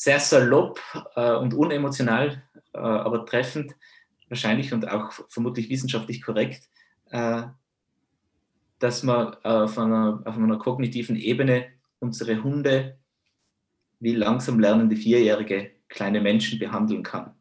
sehr 0.00 0.18
salopp 0.18 0.80
äh, 1.14 1.34
und 1.34 1.52
unemotional, 1.52 2.42
äh, 2.72 2.78
aber 2.78 3.26
treffend, 3.26 3.76
wahrscheinlich 4.30 4.72
und 4.72 4.88
auch 4.88 5.12
vermutlich 5.28 5.68
wissenschaftlich 5.68 6.22
korrekt, 6.22 6.70
äh, 7.10 7.42
dass 8.78 9.02
man 9.02 9.34
auf 9.44 9.76
einer, 9.76 10.22
auf 10.24 10.38
einer 10.38 10.56
kognitiven 10.56 11.16
Ebene 11.16 11.66
unsere 11.98 12.42
Hunde 12.42 12.98
wie 13.98 14.14
langsam 14.14 14.58
lernende 14.58 14.96
Vierjährige 14.96 15.72
kleine 15.90 16.22
Menschen 16.22 16.58
behandeln 16.58 17.02
kann. 17.02 17.34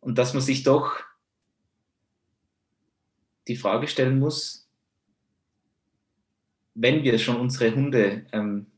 Und 0.00 0.18
dass 0.18 0.34
man 0.34 0.42
sich 0.42 0.64
doch 0.64 1.04
die 3.46 3.54
Frage 3.54 3.86
stellen 3.86 4.18
muss, 4.18 4.68
wenn 6.74 7.04
wir 7.04 7.16
schon 7.20 7.36
unsere 7.36 7.72
Hunde 7.72 8.26
ähm, 8.32 8.72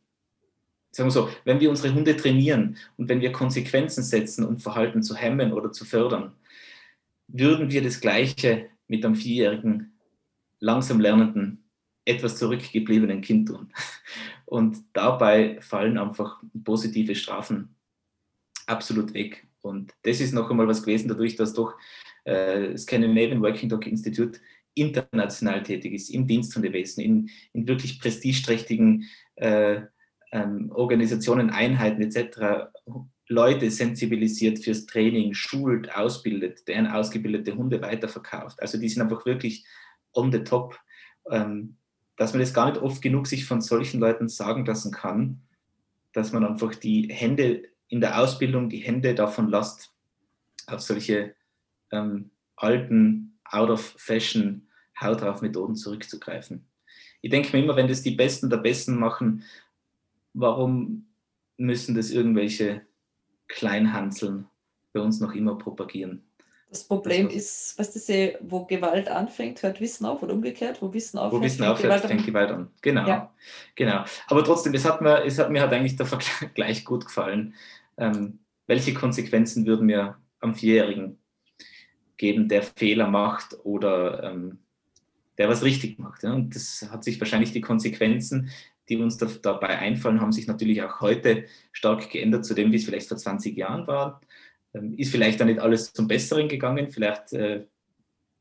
sagen 0.97 1.09
wir 1.09 1.13
so, 1.13 1.29
wenn 1.45 1.61
wir 1.61 1.71
unsere 1.71 1.95
Hunde 1.95 2.17
trainieren 2.17 2.77
und 2.97 3.09
wenn 3.09 3.21
wir 3.21 3.33
Konsequenzen 3.33 4.03
setzen, 4.03 4.45
um 4.45 4.59
Verhalten 4.59 5.03
zu 5.03 5.15
hemmen 5.15 5.53
oder 5.53 5.71
zu 5.71 5.85
fördern, 5.85 6.33
würden 7.29 7.71
wir 7.71 7.83
das 7.83 8.01
Gleiche 8.01 8.71
mit 8.89 9.05
einem 9.05 9.15
vierjährigen, 9.15 9.93
langsam 10.59 11.01
lernenden, 11.01 11.65
etwas 12.05 12.37
zurückgebliebenen 12.39 13.21
Kind 13.21 13.49
tun. 13.49 13.73
Und 14.47 14.79
dabei 14.93 15.61
fallen 15.61 15.99
einfach 15.99 16.41
positive 16.65 17.15
Strafen 17.15 17.75
absolut 18.67 19.13
weg. 19.13 19.47
Und 19.61 19.93
das 20.03 20.21
ist 20.21 20.33
noch 20.33 20.49
einmal 20.51 20.69
was 20.69 20.83
gewesen, 20.83 21.09
dadurch, 21.09 21.35
dass 21.35 21.53
doch 21.53 21.75
äh, 22.25 22.77
Scandinavian 22.77 23.43
Working 23.43 23.69
Dog 23.69 23.87
Institute 23.87 24.39
international 24.75 25.63
tätig 25.63 25.95
ist, 25.95 26.11
im 26.11 26.27
Diensthundewesen, 26.27 27.03
in, 27.03 27.31
in 27.53 27.67
wirklich 27.67 27.99
prestigeträchtigen 27.99 29.05
äh, 29.35 29.81
ähm, 30.37 30.71
Organisationen, 30.75 31.51
Einheiten 31.51 32.03
etc. 32.03 32.69
Leute 33.27 33.71
sensibilisiert 33.71 34.59
fürs 34.59 34.85
Training, 34.85 35.33
schult, 35.33 35.95
ausbildet, 35.95 36.69
deren 36.69 36.87
ausgebildete 36.87 37.57
Hunde 37.57 37.81
weiterverkauft. 37.81 38.61
Also 38.61 38.79
die 38.79 38.89
sind 38.89 39.03
einfach 39.03 39.25
wirklich 39.25 39.65
on 40.13 40.31
the 40.31 40.45
top, 40.45 40.79
ähm, 41.31 41.77
dass 42.17 42.33
man 42.33 42.41
das 42.41 42.53
gar 42.53 42.71
nicht 42.71 42.83
oft 42.83 43.01
genug 43.01 43.27
sich 43.27 43.47
von 43.47 43.61
solchen 43.63 43.99
Leuten 43.99 44.29
sagen 44.29 44.67
lassen 44.67 44.93
kann, 44.93 45.41
dass 46.13 46.33
man 46.33 46.45
einfach 46.45 46.75
die 46.75 47.09
Hände 47.11 47.63
in 47.89 48.01
der 48.01 48.21
Ausbildung, 48.21 48.69
die 48.69 48.79
Hände 48.79 49.15
davon 49.15 49.49
lasst, 49.49 49.93
auf 50.67 50.81
solche 50.81 51.35
ähm, 51.93 52.31
alten, 52.57 53.39
out 53.45 53.71
of 53.71 53.95
fashion 53.97 54.69
Haut 55.01 55.21
drauf 55.21 55.43
Methoden 55.43 55.77
zurückzugreifen. 55.77 56.67
Ich 57.21 57.31
denke 57.31 57.55
mir 57.55 57.63
immer, 57.63 57.77
wenn 57.77 57.89
das 57.89 58.03
die 58.03 58.13
Besten 58.13 58.49
der 58.49 58.59
Besten 58.59 58.99
machen, 58.99 59.45
warum 60.37 61.07
müssen 61.57 61.95
das 61.95 62.11
irgendwelche 62.11 62.83
Kleinhanseln 63.49 64.47
bei 64.93 65.01
uns 65.01 65.21
noch 65.21 65.35
immer 65.35 65.57
propagieren? 65.57 66.23
Das 66.69 66.85
Problem 66.85 67.27
das 67.27 67.37
ist, 67.37 67.79
weißt 67.79 68.09
du, 68.09 68.39
wo 68.41 68.67
Gewalt 68.67 69.09
anfängt, 69.09 69.63
hört 69.63 69.81
Wissen 69.81 70.05
auf 70.05 70.23
oder 70.23 70.35
umgekehrt, 70.35 70.83
wo 70.83 70.93
Wissen 70.93 71.17
aufhört, 71.17 71.41
wo 71.41 71.45
Wissen 71.45 71.63
aufhört 71.63 71.83
Gewalt 71.83 72.05
fängt 72.05 72.27
Gewalt 72.27 72.51
an. 72.51 72.71
Genau, 72.83 73.07
ja. 73.07 73.33
genau. 73.75 74.05
Aber 74.27 74.45
trotzdem, 74.45 74.75
es 74.75 74.85
hat 74.85 75.01
mir, 75.01 75.25
es 75.25 75.39
hat 75.39 75.51
mir 75.51 75.63
halt 75.63 75.73
eigentlich 75.73 75.97
der 75.97 76.07
Vergleich 76.07 76.85
gut 76.85 77.07
gefallen. 77.07 77.55
Ähm, 77.97 78.41
welche 78.67 78.95
Konsequenzen 78.95 79.65
würden 79.65 79.87
mir 79.87 80.17
am 80.41 80.55
Vierjährigen 80.55 81.19
geben, 82.17 82.49
der 82.49 82.63
Fehler 82.63 83.09
macht 83.09 83.57
oder 83.65 84.25
ähm, 84.25 84.59
der 85.39 85.49
was 85.49 85.63
richtig 85.63 85.99
macht? 85.99 86.25
Ja? 86.25 86.35
Und 86.35 86.55
das 86.55 86.87
hat 86.91 87.05
sich 87.05 87.21
wahrscheinlich 87.21 87.53
die 87.53 87.61
Konsequenzen 87.61 88.51
die 88.89 88.97
uns 88.97 89.17
da, 89.17 89.27
dabei 89.43 89.79
einfallen, 89.79 90.21
haben 90.21 90.33
sich 90.33 90.47
natürlich 90.47 90.83
auch 90.83 91.01
heute 91.01 91.45
stark 91.73 92.11
geändert 92.11 92.45
zu 92.45 92.55
dem, 92.55 92.73
wie 92.73 92.77
es 92.77 92.85
vielleicht 92.85 93.09
vor 93.09 93.17
20 93.17 93.57
Jahren 93.57 93.87
war. 93.87 94.21
Ähm, 94.75 94.95
ist 94.97 95.11
vielleicht 95.11 95.41
dann 95.41 95.49
nicht 95.49 95.61
alles 95.61 95.93
zum 95.93 96.09
Besseren 96.09 96.49
gegangen, 96.49 96.91
vielleicht 96.91 97.33
äh, 97.33 97.65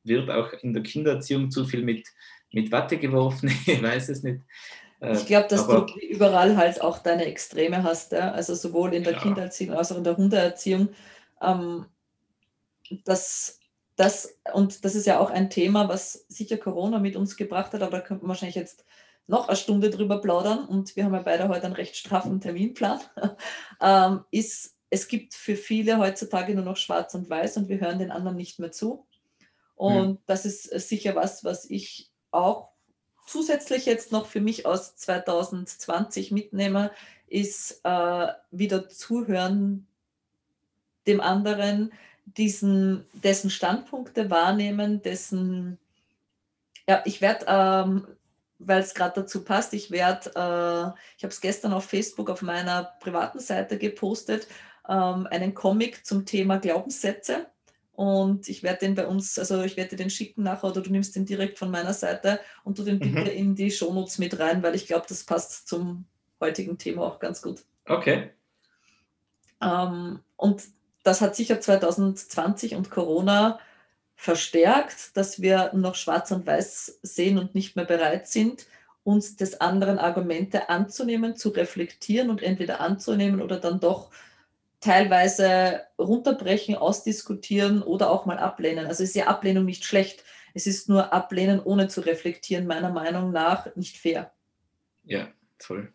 wird 0.03 0.29
auch 0.29 0.53
in 0.53 0.73
der 0.73 0.83
Kindererziehung 0.83 1.49
zu 1.51 1.65
viel 1.65 1.83
mit, 1.83 2.07
mit 2.51 2.71
Watte 2.71 2.97
geworfen, 2.97 3.49
ich 3.65 3.81
weiß 3.81 4.09
es 4.09 4.23
nicht. 4.23 4.41
Äh, 5.01 5.13
ich 5.13 5.25
glaube, 5.25 5.47
dass 5.49 5.67
Aber, 5.67 5.85
du 5.85 5.99
überall 5.99 6.57
halt 6.57 6.81
auch 6.81 6.99
deine 6.99 7.25
Extreme 7.25 7.83
hast, 7.83 8.11
ja? 8.11 8.31
also 8.31 8.55
sowohl 8.55 8.93
in 8.93 9.03
der 9.03 9.13
klar. 9.13 9.23
Kindererziehung 9.23 9.75
als 9.75 9.91
auch 9.91 9.97
in 9.97 10.03
der 10.03 10.17
Hundeerziehung. 10.17 10.89
Ähm, 11.41 11.85
das, 13.03 13.59
das, 13.95 14.37
und 14.53 14.85
das 14.85 14.95
ist 14.95 15.07
ja 15.07 15.19
auch 15.19 15.31
ein 15.31 15.49
Thema, 15.49 15.89
was 15.89 16.25
sicher 16.27 16.57
Corona 16.57 16.99
mit 16.99 17.15
uns 17.15 17.35
gebracht 17.35 17.73
hat, 17.73 17.81
aber 17.81 17.97
da 17.97 18.01
könnte 18.01 18.23
man 18.23 18.29
wahrscheinlich 18.29 18.55
jetzt 18.55 18.85
noch 19.27 19.47
eine 19.47 19.57
Stunde 19.57 19.89
drüber 19.89 20.21
plaudern 20.21 20.65
und 20.65 20.95
wir 20.95 21.05
haben 21.05 21.13
ja 21.13 21.21
beide 21.21 21.47
heute 21.47 21.65
einen 21.65 21.75
recht 21.75 21.95
straffen 21.95 22.39
Terminplan, 22.41 22.99
ähm, 23.81 24.23
ist, 24.31 24.75
es 24.89 25.07
gibt 25.07 25.33
für 25.33 25.55
viele 25.55 25.97
heutzutage 25.97 26.53
nur 26.53 26.63
noch 26.63 26.77
schwarz 26.77 27.15
und 27.15 27.29
weiß 27.29 27.57
und 27.57 27.69
wir 27.69 27.79
hören 27.79 27.99
den 27.99 28.11
anderen 28.11 28.37
nicht 28.37 28.59
mehr 28.59 28.71
zu. 28.71 29.05
Und 29.75 30.07
mhm. 30.07 30.17
das 30.25 30.45
ist 30.45 30.63
sicher 30.87 31.15
was, 31.15 31.43
was 31.43 31.69
ich 31.69 32.11
auch 32.31 32.69
zusätzlich 33.25 33.85
jetzt 33.85 34.11
noch 34.11 34.27
für 34.27 34.41
mich 34.41 34.65
aus 34.65 34.95
2020 34.95 36.31
mitnehme, 36.31 36.91
ist 37.27 37.81
äh, 37.83 38.27
wieder 38.51 38.87
zuhören 38.87 39.87
dem 41.07 41.21
anderen, 41.21 41.91
diesen, 42.25 43.05
dessen 43.13 43.49
Standpunkte 43.49 44.29
wahrnehmen, 44.29 45.01
dessen, 45.01 45.77
ja, 46.87 47.01
ich 47.05 47.21
werde 47.21 47.45
ähm, 47.47 48.07
weil 48.59 48.81
es 48.81 48.93
gerade 48.93 49.21
dazu 49.21 49.43
passt, 49.43 49.73
ich 49.73 49.91
werde, 49.91 50.29
äh, 50.29 50.99
ich 51.17 51.23
habe 51.23 51.31
es 51.31 51.41
gestern 51.41 51.73
auf 51.73 51.85
Facebook 51.85 52.29
auf 52.29 52.41
meiner 52.41 52.95
privaten 52.99 53.39
Seite 53.39 53.77
gepostet, 53.77 54.47
ähm, 54.87 55.27
einen 55.29 55.53
Comic 55.53 56.05
zum 56.05 56.25
Thema 56.25 56.57
Glaubenssätze. 56.57 57.47
Und 57.93 58.49
ich 58.49 58.61
werde 58.61 58.79
den 58.79 58.95
bei 58.95 59.07
uns, 59.07 59.39
also 59.39 59.63
ich 59.63 59.77
werde 59.77 59.95
den 59.95 60.09
schicken 60.09 60.43
nachher 60.43 60.67
oder 60.67 60.81
du 60.81 60.91
nimmst 60.91 61.15
den 61.15 61.25
direkt 61.25 61.57
von 61.57 61.71
meiner 61.71 61.93
Seite 61.93 62.41
und 62.65 62.77
du 62.77 62.83
den 62.83 62.99
bitte 62.99 63.21
mhm. 63.21 63.37
in 63.37 63.55
die 63.55 63.71
Shownotes 63.71 64.17
mit 64.17 64.37
rein, 64.37 64.61
weil 64.63 64.75
ich 64.75 64.85
glaube, 64.85 65.05
das 65.07 65.23
passt 65.23 65.69
zum 65.69 66.05
heutigen 66.41 66.77
Thema 66.77 67.03
auch 67.03 67.19
ganz 67.19 67.41
gut. 67.41 67.63
Okay. 67.87 68.31
Ähm, 69.61 70.19
und 70.35 70.63
das 71.03 71.21
hat 71.21 71.35
sicher 71.37 71.61
2020 71.61 72.75
und 72.75 72.89
Corona 72.89 73.59
verstärkt, 74.15 75.15
dass 75.17 75.41
wir 75.41 75.71
noch 75.73 75.95
schwarz 75.95 76.31
und 76.31 76.47
weiß 76.47 76.99
sehen 77.01 77.37
und 77.37 77.53
nicht 77.53 77.75
mehr 77.75 77.85
bereit 77.85 78.27
sind, 78.27 78.65
uns 79.03 79.35
des 79.35 79.61
anderen 79.61 79.99
Argumente 79.99 80.69
anzunehmen, 80.69 81.35
zu 81.35 81.49
reflektieren 81.49 82.29
und 82.29 82.41
entweder 82.41 82.79
anzunehmen 82.81 83.41
oder 83.41 83.59
dann 83.59 83.79
doch 83.79 84.09
teilweise 84.79 85.81
runterbrechen, 85.99 86.75
ausdiskutieren 86.75 87.81
oder 87.83 88.09
auch 88.09 88.25
mal 88.25 88.39
ablehnen. 88.39 88.87
Also 88.87 89.03
ist 89.03 89.15
ja 89.15 89.27
Ablehnung 89.27 89.65
nicht 89.65 89.85
schlecht. 89.85 90.23
Es 90.53 90.67
ist 90.67 90.89
nur 90.89 91.13
Ablehnen 91.13 91.59
ohne 91.59 91.87
zu 91.87 92.01
reflektieren, 92.01 92.65
meiner 92.65 92.89
Meinung 92.89 93.31
nach 93.31 93.75
nicht 93.75 93.97
fair. 93.97 94.31
Ja, 95.03 95.27
toll. 95.59 95.91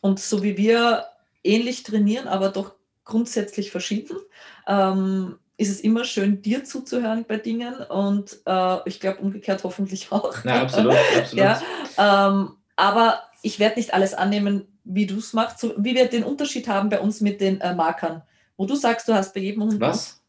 Und 0.00 0.20
so 0.20 0.42
wie 0.42 0.56
wir 0.56 1.06
ähnlich 1.44 1.82
trainieren, 1.82 2.28
aber 2.28 2.48
doch 2.50 2.74
grundsätzlich 3.04 3.70
verschieden, 3.70 4.16
ähm, 4.66 5.38
ist 5.56 5.70
es 5.70 5.80
immer 5.80 6.04
schön, 6.04 6.42
dir 6.42 6.64
zuzuhören 6.64 7.24
bei 7.26 7.36
Dingen 7.36 7.74
und 7.74 8.38
äh, 8.46 8.78
ich 8.86 9.00
glaube 9.00 9.20
umgekehrt 9.20 9.62
hoffentlich 9.64 10.10
auch. 10.10 10.44
Ja, 10.44 10.62
absolut, 10.62 10.96
absolut. 11.18 11.32
ja, 11.44 11.62
ähm, 11.98 12.56
aber 12.76 13.22
ich 13.42 13.58
werde 13.58 13.76
nicht 13.76 13.94
alles 13.94 14.14
annehmen, 14.14 14.66
wie 14.84 15.06
du 15.06 15.18
es 15.18 15.32
machst, 15.32 15.60
so, 15.60 15.74
wie 15.76 15.94
wir 15.94 16.08
den 16.08 16.24
Unterschied 16.24 16.68
haben 16.68 16.88
bei 16.88 17.00
uns 17.00 17.20
mit 17.20 17.40
den 17.40 17.60
äh, 17.60 17.74
Markern, 17.74 18.22
wo 18.56 18.66
du 18.66 18.74
sagst, 18.74 19.08
du 19.08 19.14
hast 19.14 19.34
bei 19.34 19.40
jedem 19.40 19.62
Hund 19.62 19.80
was? 19.80 20.20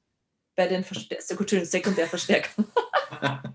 Bei 0.55 0.67
den 0.67 0.83
Verste 0.83 1.17
Sekundärverstärkern. 1.65 2.65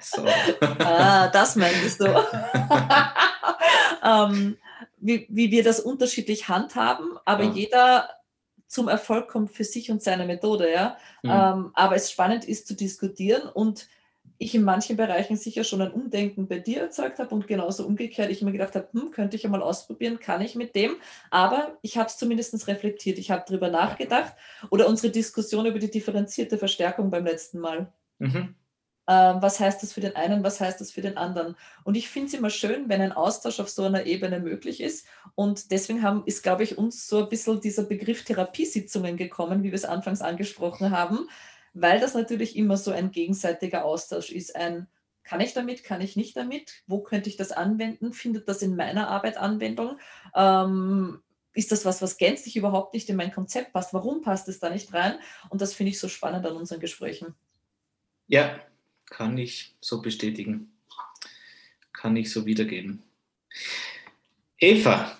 So. 0.00 0.24
ah, 0.78 1.28
das 1.28 1.56
meintest 1.56 2.00
du. 2.00 2.06
ähm, 4.04 4.56
wie, 4.98 5.26
wie 5.30 5.50
wir 5.50 5.64
das 5.64 5.80
unterschiedlich 5.80 6.48
handhaben, 6.48 7.18
aber 7.24 7.44
ja. 7.44 7.50
jeder 7.52 8.10
zum 8.66 8.88
Erfolg 8.88 9.28
kommt 9.28 9.50
für 9.50 9.64
sich 9.64 9.90
und 9.90 10.02
seine 10.02 10.26
Methode, 10.26 10.72
ja. 10.72 10.96
Mhm. 11.22 11.30
Ähm, 11.30 11.70
aber 11.74 11.96
es 11.96 12.10
spannend 12.10 12.44
ist 12.44 12.66
zu 12.66 12.74
diskutieren 12.74 13.48
und 13.48 13.88
ich 14.38 14.54
in 14.54 14.64
manchen 14.64 14.96
Bereichen 14.96 15.36
sicher 15.36 15.64
schon 15.64 15.80
ein 15.80 15.92
Umdenken 15.92 16.46
bei 16.46 16.58
dir 16.58 16.82
erzeugt 16.82 17.18
habe 17.18 17.34
und 17.34 17.46
genauso 17.46 17.86
umgekehrt 17.86 18.30
ich 18.30 18.42
mir 18.42 18.52
gedacht 18.52 18.74
habe, 18.74 18.88
hm, 18.92 19.10
könnte 19.10 19.36
ich 19.36 19.44
ja 19.44 19.48
mal 19.48 19.62
ausprobieren, 19.62 20.20
kann 20.20 20.42
ich 20.42 20.54
mit 20.54 20.74
dem, 20.74 20.96
aber 21.30 21.78
ich 21.82 21.96
habe 21.96 22.08
es 22.08 22.18
zumindest 22.18 22.66
reflektiert, 22.66 23.18
ich 23.18 23.30
habe 23.30 23.44
darüber 23.46 23.70
nachgedacht 23.70 24.34
oder 24.70 24.88
unsere 24.88 25.10
Diskussion 25.10 25.66
über 25.66 25.78
die 25.78 25.90
differenzierte 25.90 26.58
Verstärkung 26.58 27.10
beim 27.10 27.24
letzten 27.24 27.60
Mal. 27.60 27.92
Mhm. 28.18 28.54
Ähm, 29.08 29.40
was 29.40 29.60
heißt 29.60 29.82
das 29.82 29.92
für 29.92 30.00
den 30.00 30.16
einen, 30.16 30.42
was 30.42 30.60
heißt 30.60 30.80
das 30.80 30.90
für 30.90 31.02
den 31.02 31.16
anderen? 31.16 31.56
Und 31.84 31.96
ich 31.96 32.08
finde 32.08 32.28
es 32.28 32.34
immer 32.34 32.50
schön, 32.50 32.88
wenn 32.88 33.00
ein 33.00 33.12
Austausch 33.12 33.60
auf 33.60 33.68
so 33.68 33.84
einer 33.84 34.06
Ebene 34.06 34.40
möglich 34.40 34.80
ist. 34.80 35.06
Und 35.34 35.70
deswegen 35.70 36.02
haben, 36.02 36.24
ist, 36.26 36.42
glaube 36.42 36.64
ich, 36.64 36.76
uns 36.76 37.06
so 37.06 37.24
ein 37.24 37.28
bisschen 37.28 37.60
dieser 37.60 37.84
Begriff 37.84 38.24
Therapiesitzungen 38.24 39.16
gekommen, 39.16 39.62
wie 39.62 39.70
wir 39.70 39.74
es 39.74 39.84
anfangs 39.84 40.22
angesprochen 40.22 40.90
haben, 40.90 41.28
weil 41.74 42.00
das 42.00 42.14
natürlich 42.14 42.56
immer 42.56 42.76
so 42.76 42.90
ein 42.90 43.10
gegenseitiger 43.10 43.84
Austausch 43.84 44.30
ist. 44.30 44.56
Ein 44.56 44.88
kann 45.26 45.40
ich 45.40 45.52
damit, 45.52 45.82
kann 45.82 46.00
ich 46.00 46.14
nicht 46.14 46.36
damit? 46.36 46.84
Wo 46.86 47.00
könnte 47.00 47.28
ich 47.28 47.36
das 47.36 47.50
anwenden? 47.50 48.12
Findet 48.12 48.48
das 48.48 48.62
in 48.62 48.76
meiner 48.76 49.08
Arbeit 49.08 49.36
Anwendung? 49.36 49.98
Ähm, 50.36 51.20
ist 51.52 51.72
das 51.72 51.84
was, 51.84 52.00
was 52.00 52.16
gänzlich 52.16 52.56
überhaupt 52.56 52.94
nicht 52.94 53.08
in 53.08 53.16
mein 53.16 53.32
Konzept 53.32 53.72
passt? 53.72 53.92
Warum 53.92 54.22
passt 54.22 54.48
es 54.48 54.60
da 54.60 54.70
nicht 54.70 54.92
rein? 54.92 55.18
Und 55.48 55.60
das 55.60 55.74
finde 55.74 55.90
ich 55.90 55.98
so 55.98 56.08
spannend 56.08 56.46
an 56.46 56.54
unseren 56.56 56.78
Gesprächen. 56.78 57.34
Ja, 58.28 58.56
kann 59.10 59.38
ich 59.38 59.74
so 59.80 60.02
bestätigen. 60.02 60.72
Kann 61.92 62.16
ich 62.16 62.30
so 62.30 62.44
wiedergeben. 62.44 63.02
Eva, 64.58 65.16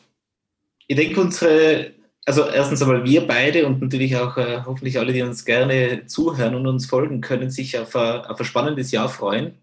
ich 0.87 0.97
denke, 0.97 1.21
unsere, 1.21 1.95
also 2.25 2.49
erstens 2.49 2.83
einmal 2.83 3.05
wir 3.05 3.27
beide 3.27 3.67
und 3.67 3.81
natürlich 3.81 4.17
auch 4.17 4.37
äh, 4.37 4.63
hoffentlich 4.65 4.99
alle, 4.99 5.13
die 5.13 5.23
uns 5.23 5.45
gerne 5.45 6.07
zuhören 6.07 6.55
und 6.55 6.67
uns 6.67 6.87
folgen, 6.87 7.21
können 7.21 7.51
sich 7.51 7.79
auf, 7.79 7.97
ein, 7.97 8.25
auf 8.27 8.39
ein 8.39 8.45
spannendes 8.45 8.93
Jahr 8.93 9.09
freuen, 9.09 9.59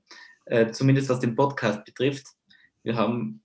äh, 0.45 0.71
zumindest 0.71 1.09
was 1.09 1.19
den 1.19 1.35
Podcast 1.35 1.85
betrifft. 1.85 2.27
Wir 2.83 2.95
haben 2.95 3.41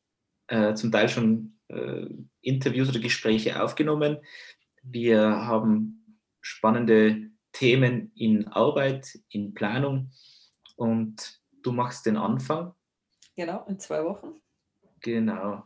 äh, 0.48 0.74
zum 0.74 0.90
Teil 0.90 1.08
schon 1.08 1.54
äh, 1.68 2.06
Interviews 2.40 2.88
oder 2.88 3.00
Gespräche 3.00 3.62
aufgenommen. 3.62 4.18
Wir 4.82 5.20
haben 5.22 6.20
spannende 6.40 7.30
Themen 7.52 8.12
in 8.14 8.48
Arbeit, 8.48 9.18
in 9.30 9.54
Planung 9.54 10.10
und 10.78 11.40
du 11.62 11.72
machst 11.72 12.06
den 12.06 12.16
Anfang. 12.16 12.72
Genau, 13.36 13.64
in 13.66 13.78
zwei 13.78 14.04
Wochen. 14.04 14.40
Genau. 15.00 15.64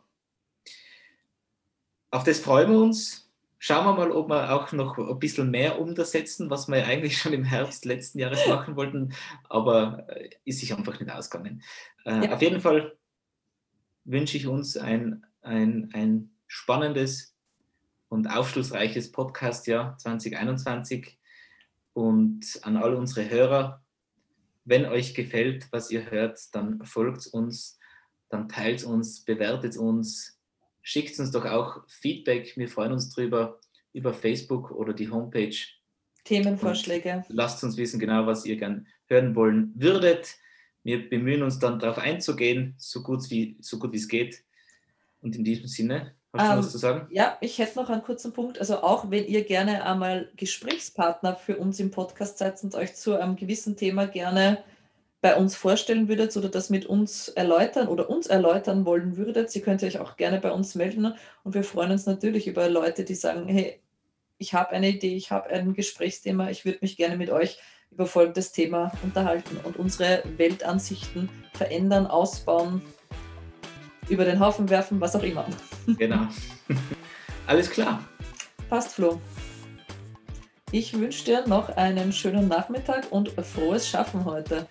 Auf 2.11 2.25
das 2.25 2.41
freuen 2.41 2.71
wir 2.71 2.79
uns. 2.79 3.31
Schauen 3.59 3.85
wir 3.85 3.93
mal, 3.93 4.11
ob 4.11 4.29
wir 4.29 4.53
auch 4.53 4.73
noch 4.73 4.99
ein 4.99 5.19
bisschen 5.19 5.51
mehr 5.51 5.81
umsetzen, 5.81 6.51
was 6.51 6.67
wir 6.69 6.85
eigentlich 6.85 7.19
schon 7.19 7.33
im 7.33 7.45
Herbst 7.45 7.85
letzten 7.85 8.19
Jahres 8.19 8.47
machen 8.49 8.75
wollten, 8.75 9.15
aber 9.49 10.07
äh, 10.09 10.31
ist 10.45 10.61
sich 10.61 10.75
einfach 10.75 10.99
nicht 10.99 11.13
ausgegangen. 11.13 11.63
Äh, 12.05 12.27
ja. 12.27 12.35
Auf 12.35 12.43
jeden 12.43 12.61
Fall 12.61 12.97
wünsche 14.05 14.37
ich 14.37 14.47
uns 14.47 14.77
ein, 14.77 15.25
ein, 15.43 15.91
ein 15.93 16.31
spannendes 16.47 17.37
und 18.09 18.27
aufschlussreiches 18.29 19.13
Podcast-Jahr 19.13 19.97
2021 19.99 21.19
und 21.93 22.61
an 22.63 22.77
all 22.77 22.95
unsere 22.95 23.29
Hörer, 23.29 23.83
wenn 24.65 24.87
euch 24.87 25.15
gefällt, 25.15 25.67
was 25.71 25.91
ihr 25.91 26.11
hört, 26.11 26.39
dann 26.53 26.85
folgt 26.85 27.27
uns, 27.29 27.79
dann 28.29 28.49
teilt 28.49 28.85
uns, 28.85 29.25
bewertet 29.25 29.77
uns, 29.77 30.39
schickt 30.83 31.19
uns 31.19 31.31
doch 31.31 31.45
auch 31.45 31.83
Feedback. 31.89 32.57
Wir 32.57 32.69
freuen 32.69 32.93
uns 32.93 33.11
drüber 33.11 33.61
über 33.93 34.15
Facebook 34.15 34.71
oder 34.71 34.95
die 34.95 35.11
Homepage. 35.11 35.57
Themenvorschläge. 36.25 37.25
Und 37.29 37.35
lasst 37.35 37.63
uns 37.65 37.77
wissen 37.77 37.99
genau, 37.99 38.27
was 38.27 38.47
ihr 38.47 38.57
gern 38.57 38.87
hören 39.07 39.35
wollen 39.35 39.73
würdet. 39.75 40.37
Wir 40.85 41.09
bemühen 41.09 41.43
uns 41.43 41.59
dann 41.59 41.79
darauf 41.79 41.99
einzugehen, 41.99 42.75
so 42.79 43.03
gut 43.03 43.29
wie 43.31 43.57
so 43.61 43.79
gut 43.79 43.93
wie 43.93 43.97
es 43.97 44.09
geht. 44.09 44.45
Und 45.21 45.37
in 45.37 45.45
diesem 45.45 45.67
Sinne 45.67 46.15
Hast 46.33 46.47
du 46.47 46.53
ähm, 46.53 46.59
was 46.59 46.73
zu 46.73 46.79
sagen? 46.79 47.07
Ja, 47.11 47.37
ich 47.41 47.59
hätte 47.59 47.79
noch 47.79 47.91
einen 47.91 48.03
kurzen 48.03 48.33
Punkt. 48.33 48.59
Also 48.59 48.79
auch 48.79 49.11
wenn 49.11 49.27
ihr 49.27 49.45
gerne 49.45 49.85
einmal 49.85 50.31
Gesprächspartner 50.37 51.37
für 51.37 51.59
uns 51.59 51.79
im 51.79 51.91
Podcast 51.91 52.39
seid 52.39 52.63
und 52.65 52.75
euch 52.75 52.95
zu 52.95 53.19
einem 53.19 53.37
gewissen 53.37 53.77
Thema 53.77 54.07
gerne 54.07 54.63
bei 55.21 55.37
uns 55.37 55.55
vorstellen 55.55 56.09
würdet 56.09 56.37
oder 56.37 56.49
das 56.49 56.69
mit 56.69 56.87
uns 56.87 57.29
erläutern 57.29 57.87
oder 57.87 58.11
uns 58.11 58.27
erläutern 58.27 58.85
wollen 58.85 59.17
würdet, 59.17 59.51
Sie 59.51 59.61
könnt 59.61 59.83
euch 59.85 60.01
auch 60.01 60.17
gerne 60.17 60.41
bei 60.41 60.51
uns 60.51 60.75
melden. 60.75 61.15
Und 61.45 61.55
wir 61.55 61.63
freuen 61.63 61.93
uns 61.93 62.07
natürlich 62.07 62.49
über 62.49 62.69
Leute, 62.69 63.05
die 63.05 63.15
sagen, 63.15 63.47
hey, 63.47 63.81
ich 64.39 64.55
habe 64.55 64.71
eine 64.71 64.89
Idee, 64.89 65.15
ich 65.15 65.31
habe 65.31 65.51
ein 65.51 65.75
Gesprächsthema, 65.75 66.51
ich 66.51 66.65
würde 66.65 66.79
mich 66.81 66.97
gerne 66.97 67.17
mit 67.17 67.31
euch 67.31 67.59
über 67.93 68.07
folgendes 68.07 68.51
Thema 68.51 68.91
unterhalten 69.05 69.59
und 69.63 69.77
unsere 69.77 70.25
Weltansichten 70.39 71.29
verändern, 71.53 72.07
ausbauen, 72.07 72.83
über 74.13 74.25
den 74.25 74.39
Haufen 74.39 74.69
werfen, 74.71 75.01
was 75.01 75.17
auch 75.17 75.23
immer. 75.23 75.47
Genau. 75.99 76.29
Alles 77.47 77.71
klar. 77.71 78.05
Passt, 78.69 78.95
Flo. 78.95 79.21
Ich 80.71 80.99
wünsche 80.99 81.25
dir 81.25 81.47
noch 81.47 81.69
einen 81.77 82.13
schönen 82.13 82.49
Nachmittag 82.49 83.11
und 83.11 83.31
frohes 83.31 83.89
Schaffen 83.89 84.25
heute. 84.25 84.67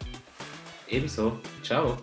Ebenso. 0.88 1.38
Ciao. 1.64 1.98